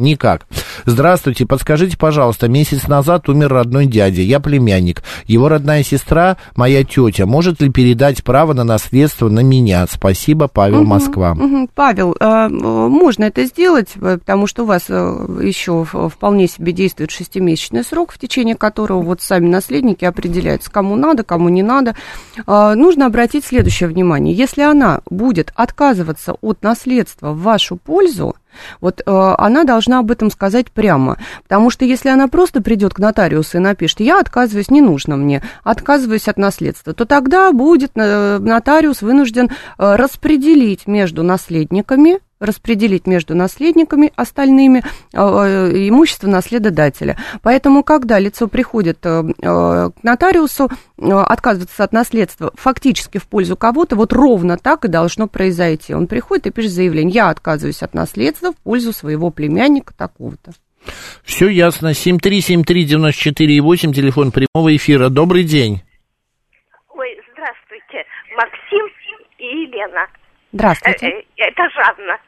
Никак. 0.00 0.46
Здравствуйте, 0.86 1.46
подскажите, 1.46 1.96
пожалуйста, 1.96 2.48
месяц 2.48 2.88
назад 2.88 3.28
умер 3.28 3.52
родной 3.52 3.86
дядя, 3.86 4.22
я 4.22 4.40
племянник. 4.40 5.02
Его 5.26 5.48
родная 5.48 5.82
сестра, 5.82 6.38
моя 6.56 6.84
тетя, 6.84 7.26
может 7.26 7.60
ли 7.60 7.68
передать 7.68 8.24
право 8.24 8.54
на 8.54 8.64
наследство 8.64 9.28
на 9.28 9.40
меня? 9.40 9.86
Спасибо, 9.90 10.48
Павел, 10.48 10.80
угу, 10.80 10.88
Москва. 10.88 11.32
Угу. 11.32 11.70
Павел, 11.74 12.16
э, 12.18 12.48
можно 12.48 13.24
это 13.24 13.44
сделать, 13.44 13.88
э, 13.96 14.18
потому 14.18 14.46
что 14.46 14.62
у 14.62 14.66
вас 14.66 14.84
э, 14.88 15.40
еще 15.42 15.84
вполне 15.84 16.48
себе 16.48 16.72
действует 16.72 17.10
шестимесячный 17.10 17.84
срок, 17.84 18.12
в 18.12 18.18
течение 18.18 18.54
которого 18.54 19.02
вот 19.02 19.20
сами 19.20 19.48
наследники 19.48 20.06
определяются, 20.06 20.70
кому 20.70 20.96
надо, 20.96 21.24
кому 21.24 21.50
не 21.50 21.62
надо. 21.62 21.94
Э, 22.46 22.72
нужно 22.74 23.06
обратить 23.06 23.44
следующее 23.44 23.88
внимание. 23.88 24.34
Если 24.34 24.62
она 24.62 25.02
будет 25.10 25.52
отказываться 25.54 26.34
от 26.40 26.62
наследства 26.62 27.32
в 27.32 27.42
вашу 27.42 27.76
пользу, 27.76 28.34
вот 28.80 29.00
э, 29.04 29.34
она 29.38 29.64
должна 29.64 29.98
об 30.00 30.10
этом 30.10 30.30
сказать 30.30 30.70
прямо, 30.70 31.18
потому 31.42 31.70
что 31.70 31.84
если 31.84 32.08
она 32.08 32.28
просто 32.28 32.62
придет 32.62 32.94
к 32.94 32.98
нотариусу 32.98 33.58
и 33.58 33.60
напишет, 33.60 34.00
я 34.00 34.20
отказываюсь, 34.20 34.70
не 34.70 34.80
нужно 34.80 35.16
мне, 35.16 35.42
отказываюсь 35.64 36.28
от 36.28 36.36
наследства, 36.36 36.92
то 36.92 37.04
тогда 37.04 37.52
будет 37.52 37.92
э, 37.94 38.38
нотариус 38.38 39.02
вынужден 39.02 39.50
э, 39.50 39.50
распределить 39.96 40.86
между 40.86 41.22
наследниками 41.22 42.20
распределить 42.40 43.06
между 43.06 43.36
наследниками 43.36 44.12
остальными 44.16 44.78
э, 44.78 44.82
э, 45.12 45.88
имущество 45.88 46.26
наследодателя. 46.26 47.16
Поэтому, 47.42 47.84
когда 47.84 48.18
лицо 48.18 48.48
приходит 48.48 48.98
э, 49.04 49.22
к 49.38 49.92
нотариусу, 50.02 50.70
отказывается 50.98 51.84
от 51.84 51.92
наследства 51.92 52.50
фактически 52.56 53.18
в 53.18 53.26
пользу 53.26 53.56
кого-то, 53.56 53.94
вот 53.94 54.12
ровно 54.12 54.56
так 54.56 54.86
и 54.86 54.88
должно 54.88 55.28
произойти. 55.28 55.94
Он 55.94 56.06
приходит 56.06 56.46
и 56.46 56.50
пишет 56.50 56.72
заявление, 56.72 57.14
я 57.14 57.28
отказываюсь 57.28 57.82
от 57.82 57.94
наследства 57.94 58.52
в 58.52 58.56
пользу 58.56 58.92
своего 58.92 59.30
племянника 59.30 59.92
такого-то. 59.94 60.52
Все 61.24 61.48
ясно. 61.48 61.90
7373948, 61.90 63.92
телефон 63.92 64.32
прямого 64.32 64.74
эфира. 64.74 65.10
Добрый 65.10 65.44
день. 65.44 65.82
Ой, 66.94 67.20
здравствуйте. 67.32 68.06
Максим 68.34 68.86
и 69.38 69.44
Елена. 69.44 70.06
Здравствуйте. 70.52 71.24
Это 71.36 71.62
Жанна. 71.74 72.18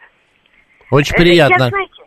Очень 0.92 1.16
приятно. 1.16 1.64
Я, 1.64 1.68
знаете, 1.70 2.02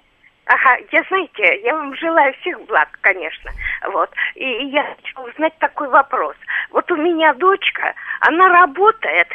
ага, 0.45 0.77
я, 0.91 1.03
знаете, 1.09 1.61
я 1.63 1.73
вам 1.73 1.95
желаю 1.95 2.33
всех 2.41 2.61
благ, 2.67 2.87
конечно. 3.01 3.51
Вот. 3.91 4.11
И 4.35 4.45
я 4.45 4.83
хочу 4.83 5.27
узнать 5.27 5.57
такой 5.57 5.89
вопрос. 5.89 6.35
Вот 6.69 6.89
у 6.91 6.95
меня 6.95 7.33
дочка, 7.33 7.95
она 8.19 8.47
работает, 8.49 9.27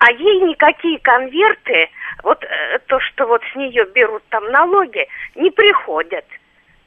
а 0.00 0.12
ей 0.12 0.42
никакие 0.42 0.98
конверты, 0.98 1.88
вот 2.22 2.44
э, 2.44 2.78
то, 2.88 3.00
что 3.00 3.26
вот 3.26 3.42
с 3.50 3.56
нее 3.56 3.86
берут 3.94 4.22
там 4.28 4.44
налоги, 4.50 5.08
не 5.34 5.50
приходят. 5.50 6.26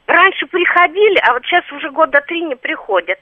Раньше 0.06 0.46
приходили, 0.46 1.18
а 1.18 1.32
вот 1.32 1.44
сейчас 1.44 1.64
уже 1.72 1.90
года 1.90 2.20
три 2.20 2.42
не 2.42 2.54
приходят. 2.54 3.18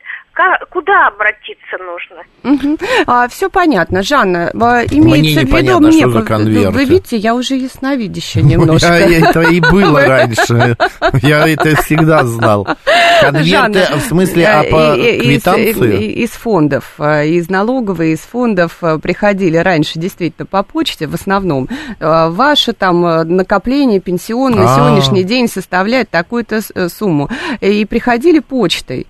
Куда 0.71 1.09
обратиться 1.09 1.77
нужно? 1.79 2.23
Угу. 2.45 2.79
А, 3.07 3.29
все 3.29 3.51
понятно, 3.51 4.03
Жанна. 4.03 4.51
А, 4.61 4.83
имеется 4.85 5.41
Мне 5.41 5.53
в 5.53 5.59
виду, 5.62 5.81
мне, 5.81 6.09
что 6.09 6.23
конверты. 6.23 6.71
вы 6.71 6.85
видите, 6.85 7.17
я 7.17 7.35
уже 7.35 7.55
ясновидящая 7.57 8.43
немножко. 8.43 8.87
Я, 8.99 9.29
это 9.31 9.41
и 9.43 9.61
было 9.61 10.01
раньше. 10.07 10.77
Я 11.23 11.47
это 11.49 11.77
всегда 11.83 12.25
знал. 12.25 12.67
Конверты, 13.21 13.45
Жанна, 13.85 13.87
в 13.99 14.01
смысле, 14.03 14.47
а 14.49 14.62
по 14.65 14.95
и- 14.97 15.01
и- 15.01 15.17
из- 15.19 15.23
квитанции? 15.45 16.03
и- 16.07 16.23
Из 16.25 16.31
фондов, 16.31 16.95
э, 16.99 17.29
из 17.29 17.49
налоговой, 17.49 18.12
из 18.12 18.21
фондов 18.21 18.79
э, 18.83 18.99
приходили 18.99 19.57
раньше 19.59 19.99
действительно 20.01 20.47
по 20.47 20.62
почте 20.62 21.07
в 21.07 21.15
основном. 21.15 21.69
Э, 22.01 22.29
Ваше 22.31 22.73
там 22.73 23.05
э, 23.07 23.25
накопление 23.25 24.01
пенсионное 24.01 24.65
на 24.65 24.73
А. 24.75 24.77
сегодняшний 24.77 25.23
день 25.25 25.47
составляет 25.49 26.11
такую-то 26.11 26.61
э, 26.75 26.89
сумму. 26.89 27.29
И 27.61 27.85
приходили 27.85 28.41
почтой. 28.41 29.07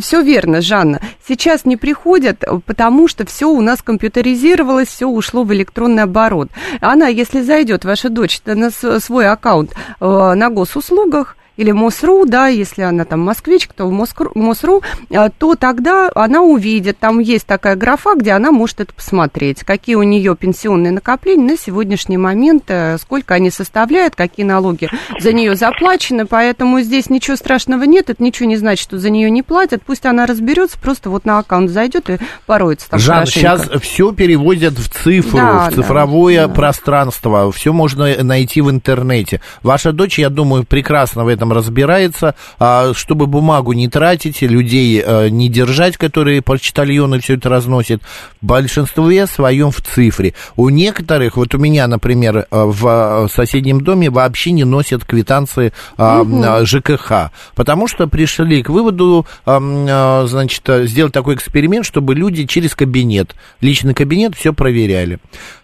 Все 0.00 0.22
верно, 0.22 0.60
Жанна. 0.60 1.00
Сейчас 1.26 1.64
не 1.64 1.76
приходят, 1.76 2.42
э, 2.42 2.60
потому 2.64 3.08
что 3.08 3.26
все 3.26 3.48
у 3.48 3.60
нас 3.60 3.82
компьютеризировалось, 3.82 4.88
все 4.88 5.06
ушло 5.06 5.44
в 5.44 5.52
электронный 5.52 6.02
оборот. 6.02 6.48
Она, 6.80 7.08
если 7.08 7.40
зайдет, 7.40 7.84
ваша 7.84 8.08
дочь, 8.08 8.40
на 8.44 8.70
свой 8.70 9.28
аккаунт 9.28 9.72
э, 10.00 10.04
на 10.34 10.50
госуслугах, 10.50 11.36
или 11.60 11.72
МОСРУ, 11.72 12.24
да, 12.24 12.46
если 12.46 12.80
она 12.80 13.04
там 13.04 13.20
москвичка, 13.20 13.74
то 13.74 13.84
в 13.84 13.92
МОСРУ, 14.34 14.82
а, 15.12 15.28
то 15.28 15.56
тогда 15.56 16.10
она 16.14 16.40
увидит, 16.40 16.98
там 16.98 17.18
есть 17.18 17.44
такая 17.44 17.76
графа, 17.76 18.14
где 18.14 18.32
она 18.32 18.50
может 18.50 18.80
это 18.80 18.94
посмотреть, 18.94 19.62
какие 19.62 19.96
у 19.96 20.02
нее 20.02 20.34
пенсионные 20.36 20.90
накопления 20.90 21.44
на 21.44 21.58
сегодняшний 21.58 22.16
момент, 22.16 22.64
э, 22.68 22.96
сколько 22.96 23.34
они 23.34 23.50
составляют, 23.50 24.14
какие 24.14 24.46
налоги 24.46 24.88
за 25.20 25.34
нее 25.34 25.54
заплачены, 25.54 26.24
поэтому 26.24 26.80
здесь 26.80 27.10
ничего 27.10 27.36
страшного 27.36 27.82
нет, 27.82 28.08
это 28.08 28.22
ничего 28.22 28.48
не 28.48 28.56
значит, 28.56 28.82
что 28.82 28.98
за 28.98 29.10
нее 29.10 29.30
не 29.30 29.42
платят, 29.42 29.82
пусть 29.84 30.06
она 30.06 30.24
разберется, 30.24 30.78
просто 30.78 31.10
вот 31.10 31.26
на 31.26 31.40
аккаунт 31.40 31.68
зайдет 31.70 32.08
и 32.08 32.16
пороется 32.46 32.88
там 32.88 32.98
Жан, 32.98 33.16
хорошенько. 33.26 33.58
сейчас 33.58 33.82
все 33.82 34.12
переводят 34.12 34.78
в 34.78 34.88
цифру, 34.88 35.36
Да, 35.36 35.66
в 35.66 35.74
да, 35.74 35.82
цифровое 35.82 36.46
да. 36.46 36.54
пространство. 36.54 37.52
Все 37.52 37.74
можно 37.74 38.22
найти 38.22 38.62
в 38.62 38.70
интернете. 38.70 39.42
Ваша 39.62 39.92
дочь, 39.92 40.18
я 40.18 40.30
думаю, 40.30 40.64
прекрасно 40.64 41.24
в 41.24 41.28
этом 41.28 41.49
разбирается. 41.52 42.34
А, 42.58 42.92
чтобы 42.94 43.26
бумагу 43.26 43.72
не 43.72 43.88
тратить, 43.88 44.42
людей 44.42 45.02
э, 45.04 45.28
не 45.28 45.48
держать, 45.48 45.96
которые 45.96 46.42
почтальоны 46.42 47.20
все 47.20 47.34
это 47.34 47.48
разносят, 47.48 48.02
в 48.40 48.46
большинстве 48.46 49.26
своем 49.26 49.70
в 49.70 49.80
цифре. 49.80 50.34
У 50.56 50.68
некоторых, 50.68 51.36
вот 51.36 51.54
у 51.54 51.58
меня, 51.58 51.86
например, 51.86 52.38
э, 52.38 52.44
в 52.50 52.86
э, 52.86 53.28
соседнем 53.32 53.80
доме 53.80 54.10
вообще 54.10 54.52
не 54.52 54.64
носят 54.64 55.04
квитанции 55.04 55.72
а, 55.96 56.24
ЖКХ, 56.64 57.30
потому 57.54 57.88
что 57.88 58.06
пришли 58.06 58.62
к 58.62 58.68
выводу, 58.68 59.26
значит, 59.44 60.62
сделать 60.88 61.12
такой 61.12 61.34
эксперимент, 61.34 61.86
чтобы 61.86 62.14
люди 62.14 62.46
через 62.46 62.74
кабинет, 62.74 63.34
личный 63.60 63.94
кабинет, 63.94 64.34
все 64.34 64.52
проверяли. 64.52 65.18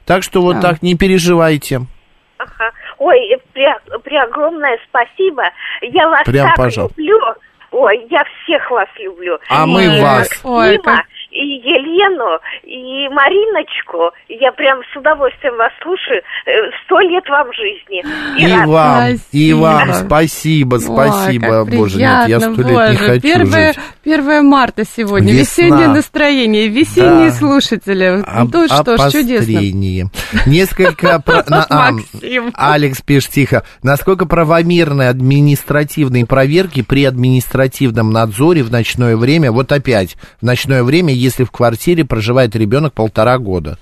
Так 0.04 0.22
что 0.22 0.42
вот 0.42 0.56
Да. 0.56 0.62
так 0.62 0.82
не 0.82 0.94
переживайте. 0.94 1.86
Ага. 2.38 2.70
Ой, 2.98 3.18
при, 3.56 3.74
преогромное 4.04 4.78
спасибо. 4.88 5.42
Я 5.80 6.08
вас 6.08 6.24
Прям, 6.24 6.48
так 6.48 6.56
пожалуйста. 6.56 7.00
люблю. 7.00 7.20
Ой, 7.72 8.06
я 8.10 8.22
всех 8.44 8.70
вас 8.70 8.88
люблю. 8.98 9.38
А 9.48 9.66
мы 9.66 9.84
И 9.84 10.00
вас. 10.02 10.28
Ой, 10.44 10.76
Максима, 10.76 10.96
как- 10.96 11.06
и 11.36 11.60
Елену, 11.60 12.38
и 12.64 13.08
Мариночку. 13.12 14.10
Я 14.28 14.52
прям 14.52 14.80
с 14.92 14.96
удовольствием 14.96 15.56
вас 15.56 15.72
слушаю. 15.82 16.22
Э, 16.46 16.50
Сто 16.84 16.98
лет 17.00 17.24
вам 17.28 17.48
жизни. 17.52 18.02
И 18.38 18.52
рад. 18.52 18.66
вам, 18.66 19.08
и 19.08 19.16
Спасибо. 19.16 19.56
вам 19.56 19.94
спасибо, 19.94 20.74
Ой, 20.76 20.80
спасибо. 20.80 21.64
как 21.64 21.74
Боже, 21.74 21.98
нет, 21.98 22.08
я 22.08 22.24
приятно, 22.24 22.52
сто 22.54 22.62
лет 22.62 22.90
не 22.90 22.96
хочу 22.96 23.20
Первое, 23.20 23.72
жить. 23.72 23.82
1 24.04 24.44
марта 24.46 24.84
сегодня, 24.84 25.32
Весна. 25.32 25.64
весеннее 25.64 25.88
настроение, 25.88 26.68
весенние 26.68 27.30
Да. 27.30 27.36
слушатели. 27.36 28.22
Об- 28.26 28.52
ну 28.54 28.66
что 28.66 28.96
ж, 28.96 29.12
чудесно. 29.12 29.60
Несколько... 30.46 31.22
а. 31.70 31.90
Алекс 32.54 33.00
пишет 33.02 33.30
тихо. 33.32 33.64
Насколько 33.82 34.26
правомерны 34.26 35.08
административные 35.08 36.26
проверки 36.26 36.82
при 36.82 37.04
административном 37.04 38.10
надзоре 38.10 38.62
в 38.62 38.70
ночное 38.70 39.16
время? 39.16 39.52
Вот 39.52 39.72
опять, 39.72 40.16
в 40.40 40.44
ночное 40.44 40.82
время, 40.82 41.12
если 41.26 41.44
в 41.44 41.50
квартире 41.50 42.04
проживает 42.04 42.56
ребенок 42.56 42.94
полтора 42.94 43.38
года. 43.38 43.78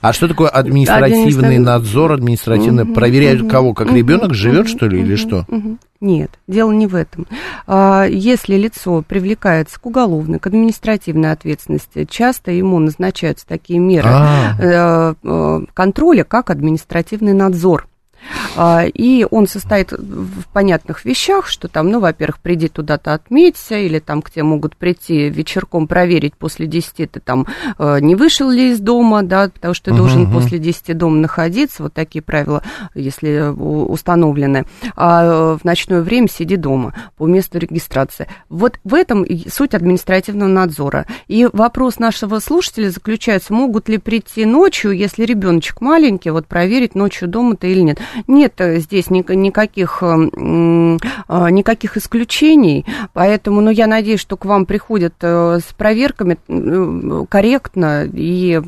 А 0.00 0.12
что 0.12 0.26
такое 0.26 0.48
административный 0.48 1.58
Административ- 1.58 1.64
надзор, 1.64 2.12
административный? 2.12 2.86
Проверяют 2.86 3.48
кого? 3.48 3.72
Как 3.72 3.92
ребенок 3.92 4.34
живет, 4.34 4.68
что 4.68 4.88
ли, 4.88 5.00
или 5.00 5.14
что? 5.14 5.44
Мгм. 5.48 5.78
Нет, 6.00 6.32
дело 6.48 6.72
не 6.72 6.88
в 6.88 6.96
этом. 6.96 7.28
А, 7.68 8.06
Если 8.06 8.56
лицо 8.56 9.02
привлекается 9.06 9.78
к 9.78 9.86
уголовной, 9.86 10.40
к 10.40 10.46
административной 10.48 11.30
ответственности, 11.30 12.04
часто 12.10 12.50
ему 12.50 12.80
назначаются 12.80 13.46
такие 13.46 13.78
меры 13.78 14.08
А. 14.12 14.56
э, 14.58 15.14
э, 15.22 15.60
контроля, 15.72 16.24
как 16.24 16.50
административный 16.50 17.32
надзор. 17.32 17.86
А, 18.56 18.84
И 18.84 19.26
он 19.30 19.46
состоит 19.46 19.92
в 19.92 20.44
понятных 20.52 21.04
вещах, 21.04 21.46
что 21.48 21.68
там, 21.68 21.88
ну, 21.90 22.00
во-первых, 22.00 22.38
приди 22.40 22.68
туда-то 22.68 23.14
отметься, 23.14 23.76
или 23.76 23.98
там 23.98 24.22
к 24.22 24.30
тебе 24.30 24.42
могут 24.44 24.76
прийти 24.76 25.28
вечерком 25.28 25.86
проверить 25.86 26.34
после 26.36 26.66
10, 26.66 27.10
ты 27.10 27.20
там 27.20 27.46
э, 27.78 27.98
не 28.00 28.14
вышел 28.14 28.50
ли 28.50 28.70
из 28.72 28.80
дома, 28.80 29.22
да, 29.22 29.48
потому 29.48 29.74
что 29.74 29.90
ты 29.90 29.96
должен 29.96 30.22
Мгм. 30.22 30.32
после 30.34 30.58
10 30.58 30.94
дома 30.94 31.16
находиться, 31.16 31.82
вот 31.82 31.94
такие 31.94 32.22
правила, 32.22 32.62
если 32.94 33.52
у- 33.56 33.86
установлены. 33.92 34.64
А 34.96 35.24
э, 35.24 35.58
в 35.60 35.64
ночное 35.64 36.02
время 36.02 36.28
сиди 36.28 36.56
дома 36.56 36.94
по 37.16 37.26
месту 37.26 37.58
регистрации. 37.58 38.28
Вот 38.48 38.78
в 38.84 38.94
этом 38.94 39.24
суть 39.50 39.74
административного 39.74 40.48
надзора. 40.48 41.06
И 41.28 41.48
вопрос 41.52 41.98
нашего 41.98 42.38
слушателя 42.38 42.90
заключается, 42.90 43.52
могут 43.52 43.88
ли 43.88 43.98
прийти 43.98 44.44
ночью, 44.44 44.92
если 44.92 45.24
ребеночек 45.24 45.80
маленький, 45.80 46.30
вот 46.30 46.46
проверить 46.46 46.94
ночью 46.94 47.28
дома-то 47.28 47.66
или 47.66 47.80
нет. 47.80 47.98
Нет 48.26 48.54
э, 48.58 48.78
здесь 48.80 49.10
ни- 49.10 49.24
никаких, 49.34 49.98
э, 50.02 50.06
м, 50.06 50.96
э, 51.28 51.50
никаких 51.50 51.96
исключений, 51.96 52.84
поэтому, 53.12 53.60
ну, 53.60 53.70
я 53.70 53.86
надеюсь, 53.86 54.20
что 54.20 54.36
к 54.36 54.44
вам 54.44 54.66
приходят 54.66 55.14
э, 55.20 55.58
с 55.60 55.72
проверками 55.74 56.36
корректно 57.28 58.04
и 58.12 58.60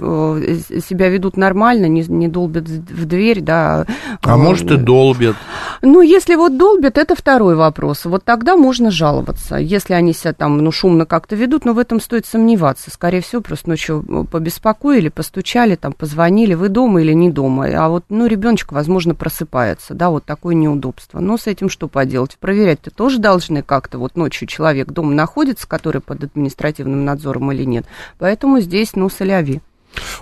себя 0.87 1.09
ведут 1.09 1.37
нормально, 1.37 1.87
не, 1.87 2.02
не 2.02 2.28
долбят 2.28 2.68
в 2.68 3.04
дверь, 3.07 3.40
да. 3.40 3.87
А 4.22 4.37
может 4.37 4.70
и 4.70 4.76
долбят. 4.76 5.37
ну, 5.83 6.00
если 6.00 6.35
вот 6.35 6.57
долбят, 6.57 6.98
это 6.98 7.14
второй 7.14 7.54
вопрос. 7.57 8.04
Вот 8.04 8.24
тогда 8.24 8.57
можно 8.57 8.90
жаловаться. 8.90 9.57
Если 9.57 9.94
они 9.94 10.12
себя 10.12 10.33
там, 10.33 10.59
ну, 10.59 10.70
шумно 10.72 11.07
как-то 11.07 11.37
ведут, 11.37 11.64
но 11.64 11.72
в 11.72 11.78
этом 11.78 12.00
стоит 12.00 12.26
сомневаться. 12.26 12.90
Скорее 12.90 13.20
всего, 13.20 13.42
просто 13.42 13.68
ночью 13.68 14.04
побеспокоили, 14.30 15.09
постучали, 15.09 15.74
там, 15.76 15.92
позвонили, 15.92 16.54
вы 16.54 16.68
дома 16.68 17.02
или 17.02 17.12
не 17.12 17.30
дома. 17.30 17.68
А 17.74 17.88
вот, 17.88 18.04
ну, 18.09 18.26
ребеночек, 18.26 18.72
возможно, 18.72 19.14
просыпается, 19.34 19.94
да, 19.94 20.10
вот 20.10 20.24
такое 20.24 20.54
неудобство. 20.54 21.20
Но 21.20 21.36
с 21.36 21.46
этим 21.46 21.68
что 21.68 21.88
поделать? 21.88 22.36
Проверять-то 22.38 22.90
тоже 22.90 23.18
должны 23.18 23.62
как-то. 23.62 23.98
Вот 23.98 24.16
ночью 24.16 24.46
человек 24.46 24.88
дома 24.88 25.12
находится, 25.12 25.66
который 25.66 26.00
под 26.00 26.24
административным 26.24 27.04
надзором 27.04 27.50
или 27.52 27.64
нет. 27.64 27.86
Поэтому 28.18 28.60
здесь, 28.60 28.94
ну, 28.94 29.08
соляви. 29.08 29.60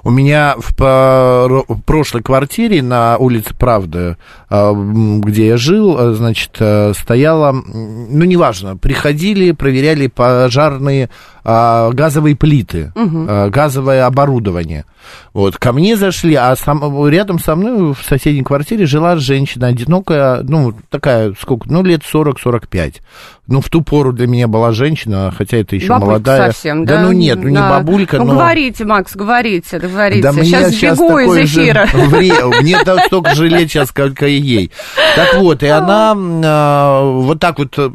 У 0.02 0.10
меня 0.10 0.54
в 0.58 1.80
прошлой 1.86 2.22
квартире 2.22 2.82
на 2.82 3.16
улице 3.16 3.54
Правда, 3.58 4.18
а, 4.50 4.74
где 4.74 5.46
я 5.46 5.56
жил, 5.56 5.96
а, 5.98 6.12
значит, 6.12 6.56
а, 6.60 6.92
стояла, 6.94 7.52
ну, 7.52 8.24
неважно, 8.24 8.76
приходили, 8.76 9.52
проверяли 9.52 10.08
пожарные 10.08 11.08
а, 11.44 11.90
газовые 11.92 12.36
плиты, 12.36 12.92
а, 12.94 13.48
газовое 13.50 14.06
оборудование. 14.06 14.84
Вот, 15.34 15.56
ко 15.56 15.72
мне 15.72 15.96
зашли, 15.96 16.34
а 16.36 16.54
сам, 16.54 17.08
рядом 17.08 17.38
со 17.40 17.56
мной 17.56 17.92
в 17.92 17.98
соседней 18.06 18.42
квартире 18.44 18.86
жила 18.86 19.16
женщина 19.16 19.66
одинокая, 19.66 20.42
ну, 20.42 20.74
такая, 20.90 21.34
сколько, 21.40 21.66
ну, 21.70 21.82
лет 21.82 22.02
40-45. 22.02 22.96
Ну, 23.48 23.60
в 23.60 23.68
ту 23.68 23.82
пору 23.82 24.12
для 24.12 24.28
меня 24.28 24.46
была 24.46 24.70
женщина, 24.70 25.34
хотя 25.36 25.56
это 25.56 25.74
еще 25.74 25.88
Бабулька 25.88 26.06
молодая. 26.12 26.52
совсем, 26.52 26.84
да? 26.84 26.96
да? 26.98 27.02
ну 27.02 27.12
нет, 27.12 27.38
ну 27.42 27.48
не 27.48 27.56
Да. 27.56 27.70
бабулька, 27.70 28.18
Ну, 28.18 28.26
но... 28.26 28.34
говорите, 28.34 28.84
Макс, 28.84 29.16
говорите, 29.16 29.80
говорите. 29.80 30.22
Да 30.22 30.30
мне 30.32 30.44
сейчас 30.44 30.72
щас 30.74 30.96
сбегу 30.96 31.18
из 31.18 31.24
такой 31.26 31.46
же 31.46 31.62
эфира. 31.64 31.88
вре- 31.92 32.60
Мне 32.62 32.78
столько 33.06 33.34
же 33.34 33.48
лет 33.48 33.68
сейчас, 33.68 33.88
сколько 33.88 34.26
и 34.28 34.38
ей. 34.40 34.70
Так 35.16 35.34
вот, 35.34 35.64
и 35.64 35.66
она 35.66 36.14
а, 36.16 37.02
вот 37.10 37.40
так 37.40 37.58
вот 37.58 37.76
э, 37.78 37.90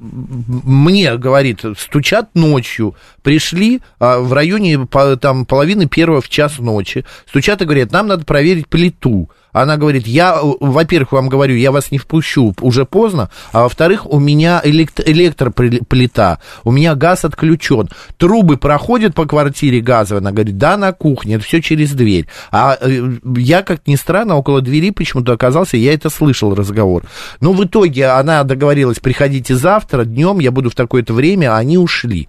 мне 0.00 1.16
говорит, 1.18 1.62
стучат 1.76 2.30
ночью, 2.34 2.94
пришли 3.22 3.80
а, 3.98 4.20
в 4.20 4.32
районе 4.32 4.86
по- 4.86 5.16
там 5.16 5.44
половины 5.46 5.86
первого 5.86 6.20
в 6.20 6.28
час 6.28 6.58
ночи, 6.58 7.04
стучат 7.28 7.62
и 7.62 7.64
говорят, 7.64 7.92
нам 7.92 8.06
надо 8.06 8.24
проверить 8.24 8.68
плиту. 8.68 9.30
Она 9.52 9.76
говорит, 9.76 10.06
я, 10.06 10.38
во-первых, 10.40 11.10
вам 11.12 11.28
говорю, 11.28 11.56
я 11.56 11.72
вас 11.72 11.90
не 11.90 11.98
впущу, 11.98 12.54
уже 12.60 12.84
поздно, 12.84 13.30
а 13.52 13.62
во-вторых, 13.64 14.06
у 14.08 14.20
меня 14.20 14.60
элект- 14.64 15.02
электроплита, 15.04 16.38
у 16.62 16.70
меня 16.70 16.94
газ 16.94 17.24
отключен. 17.24 17.88
Трубы 18.16 18.58
проходят 18.58 19.14
по 19.14 19.26
квартире 19.26 19.80
газовой? 19.80 20.20
Она 20.20 20.30
говорит, 20.30 20.56
да, 20.56 20.76
на 20.76 20.92
кухне, 20.92 21.34
это 21.34 21.44
все 21.44 21.60
через 21.60 21.92
дверь. 21.92 22.28
А 22.52 22.78
э, 22.80 23.10
я, 23.36 23.62
как 23.62 23.86
ни 23.86 23.96
странно, 23.96 24.36
около 24.36 24.60
двери 24.60 24.90
почему-то 24.90 25.32
оказался, 25.32 25.76
я 25.76 25.92
это 25.92 26.10
слышал 26.10 26.54
разговор. 26.54 27.02
Но 27.40 27.52
в 27.52 27.64
итоге 27.64 28.06
она 28.06 28.44
договорилась, 28.44 29.00
приходите 29.00 29.56
завтра, 29.56 30.04
днем, 30.04 30.38
я 30.38 30.52
буду 30.52 30.70
в 30.70 30.74
такое-то 30.76 31.12
время, 31.12 31.54
а 31.54 31.58
они 31.58 31.76
ушли. 31.76 32.28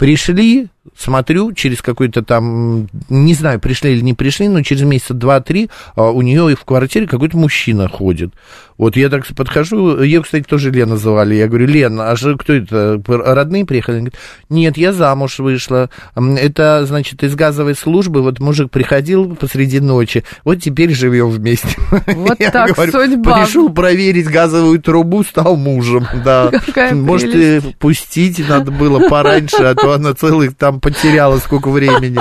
Пришли, 0.00 0.70
смотрю, 0.96 1.52
через 1.52 1.82
какой-то 1.82 2.22
там, 2.22 2.88
не 3.08 3.34
знаю, 3.34 3.60
пришли 3.60 3.92
или 3.92 4.00
не 4.00 4.14
пришли, 4.14 4.48
но 4.48 4.62
через 4.62 4.82
месяца 4.82 5.14
два-три 5.14 5.70
а, 5.94 6.10
у 6.10 6.22
нее 6.22 6.56
в 6.56 6.64
квартире 6.64 7.06
какой-то 7.06 7.36
мужчина 7.36 7.88
ходит. 7.88 8.32
Вот 8.80 8.96
я 8.96 9.10
так 9.10 9.26
подхожу, 9.36 10.00
ее, 10.00 10.22
кстати, 10.22 10.44
тоже 10.44 10.70
Лена 10.70 10.96
звали. 10.96 11.34
Я 11.34 11.48
говорю, 11.48 11.66
Лен, 11.66 12.00
а 12.00 12.16
же 12.16 12.38
кто 12.38 12.54
это, 12.54 12.98
родные 13.06 13.66
приехали? 13.66 13.96
Она 13.96 14.00
говорит, 14.04 14.18
нет, 14.48 14.78
я 14.78 14.94
замуж 14.94 15.38
вышла. 15.38 15.90
Это, 16.16 16.86
значит, 16.86 17.22
из 17.22 17.34
газовой 17.34 17.74
службы, 17.74 18.22
вот 18.22 18.40
мужик 18.40 18.70
приходил 18.70 19.36
посреди 19.36 19.80
ночи, 19.80 20.24
вот 20.44 20.62
теперь 20.62 20.94
живем 20.94 21.28
вместе. 21.28 21.68
Вот 22.06 22.36
я 22.40 22.50
так 22.50 22.72
говорю, 22.72 22.92
судьба. 22.92 23.44
Пришел 23.44 23.68
проверить 23.68 24.28
газовую 24.28 24.80
трубу, 24.80 25.24
стал 25.24 25.56
мужем, 25.56 26.06
да. 26.24 26.50
Какая 26.66 26.94
Может, 26.94 27.32
прелесть. 27.32 27.76
пустить 27.76 28.48
надо 28.48 28.70
было 28.70 29.10
пораньше, 29.10 29.62
а 29.62 29.74
то 29.74 29.92
она 29.92 30.14
целых 30.14 30.56
там 30.56 30.69
потеряла 30.78 31.38
сколько 31.38 31.70
времени. 31.70 32.18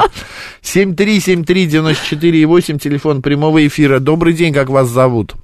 7373948, 0.62 2.80
телефон 2.80 3.22
прямого 3.22 3.68
эфира. 3.68 4.00
Добрый 4.00 4.32
день, 4.34 4.54
как 4.54 4.70
вас 4.70 4.88
зовут? 4.88 5.36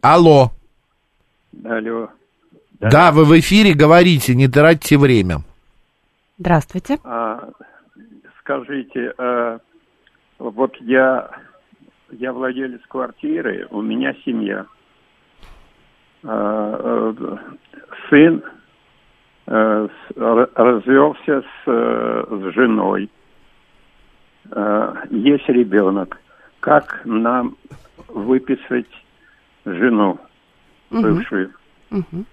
Алло. 0.00 0.50
Алло. 1.64 2.10
Да, 2.80 2.90
да 2.90 3.12
вы 3.12 3.24
в 3.24 3.38
эфире 3.38 3.74
говорите, 3.74 4.34
не 4.34 4.48
тратьте 4.48 4.98
время. 4.98 5.42
Здравствуйте. 6.38 6.98
А, 7.02 7.48
скажите, 8.40 9.12
а, 9.18 9.58
вот 10.38 10.76
я, 10.80 11.30
я 12.10 12.32
владелец 12.32 12.80
квартиры, 12.88 13.66
у 13.70 13.82
меня 13.82 14.14
семья. 14.24 14.66
А, 16.22 16.30
а, 16.30 17.38
сын 18.08 18.42
развелся 19.48 21.42
с, 21.42 21.64
с 21.66 22.52
женой. 22.54 23.10
Есть 25.10 25.48
ребенок. 25.48 26.18
Как 26.60 27.00
нам 27.04 27.56
выписать 28.08 28.86
жену 29.64 30.18
бывшую. 30.90 31.52
Угу. 31.90 32.24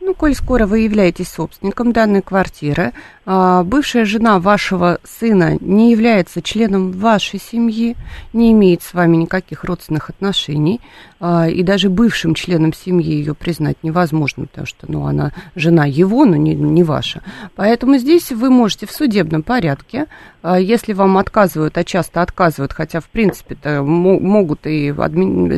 Ну, 0.00 0.14
коль 0.14 0.34
скоро 0.34 0.66
вы 0.66 0.80
являетесь 0.80 1.28
собственником 1.28 1.92
данной 1.92 2.22
квартиры, 2.22 2.92
а, 3.28 3.64
бывшая 3.64 4.04
жена 4.04 4.38
вашего 4.38 5.00
сына 5.02 5.56
не 5.60 5.90
является 5.90 6.40
членом 6.42 6.92
вашей 6.92 7.40
семьи, 7.40 7.96
не 8.32 8.52
имеет 8.52 8.82
с 8.82 8.94
вами 8.94 9.16
никаких 9.16 9.64
родственных 9.64 10.10
отношений, 10.10 10.80
а, 11.18 11.48
и 11.48 11.64
даже 11.64 11.88
бывшим 11.88 12.34
членом 12.34 12.72
семьи 12.72 13.10
ее 13.10 13.34
признать 13.34 13.78
невозможно, 13.82 14.46
потому 14.46 14.66
что 14.66 14.86
ну, 14.88 15.06
она 15.06 15.32
жена 15.56 15.86
его, 15.86 16.24
но 16.24 16.36
не, 16.36 16.54
не 16.54 16.84
ваша. 16.84 17.22
Поэтому 17.56 17.98
здесь 17.98 18.30
вы 18.30 18.48
можете 18.48 18.86
в 18.86 18.92
судебном 18.92 19.42
порядке, 19.42 20.06
а, 20.42 20.60
если 20.60 20.92
вам 20.92 21.18
отказывают, 21.18 21.76
а 21.78 21.82
часто 21.82 22.22
отказывают, 22.22 22.72
хотя 22.72 23.00
в 23.00 23.06
принципе-то 23.06 23.82
могут 23.82 24.66
и 24.66 24.94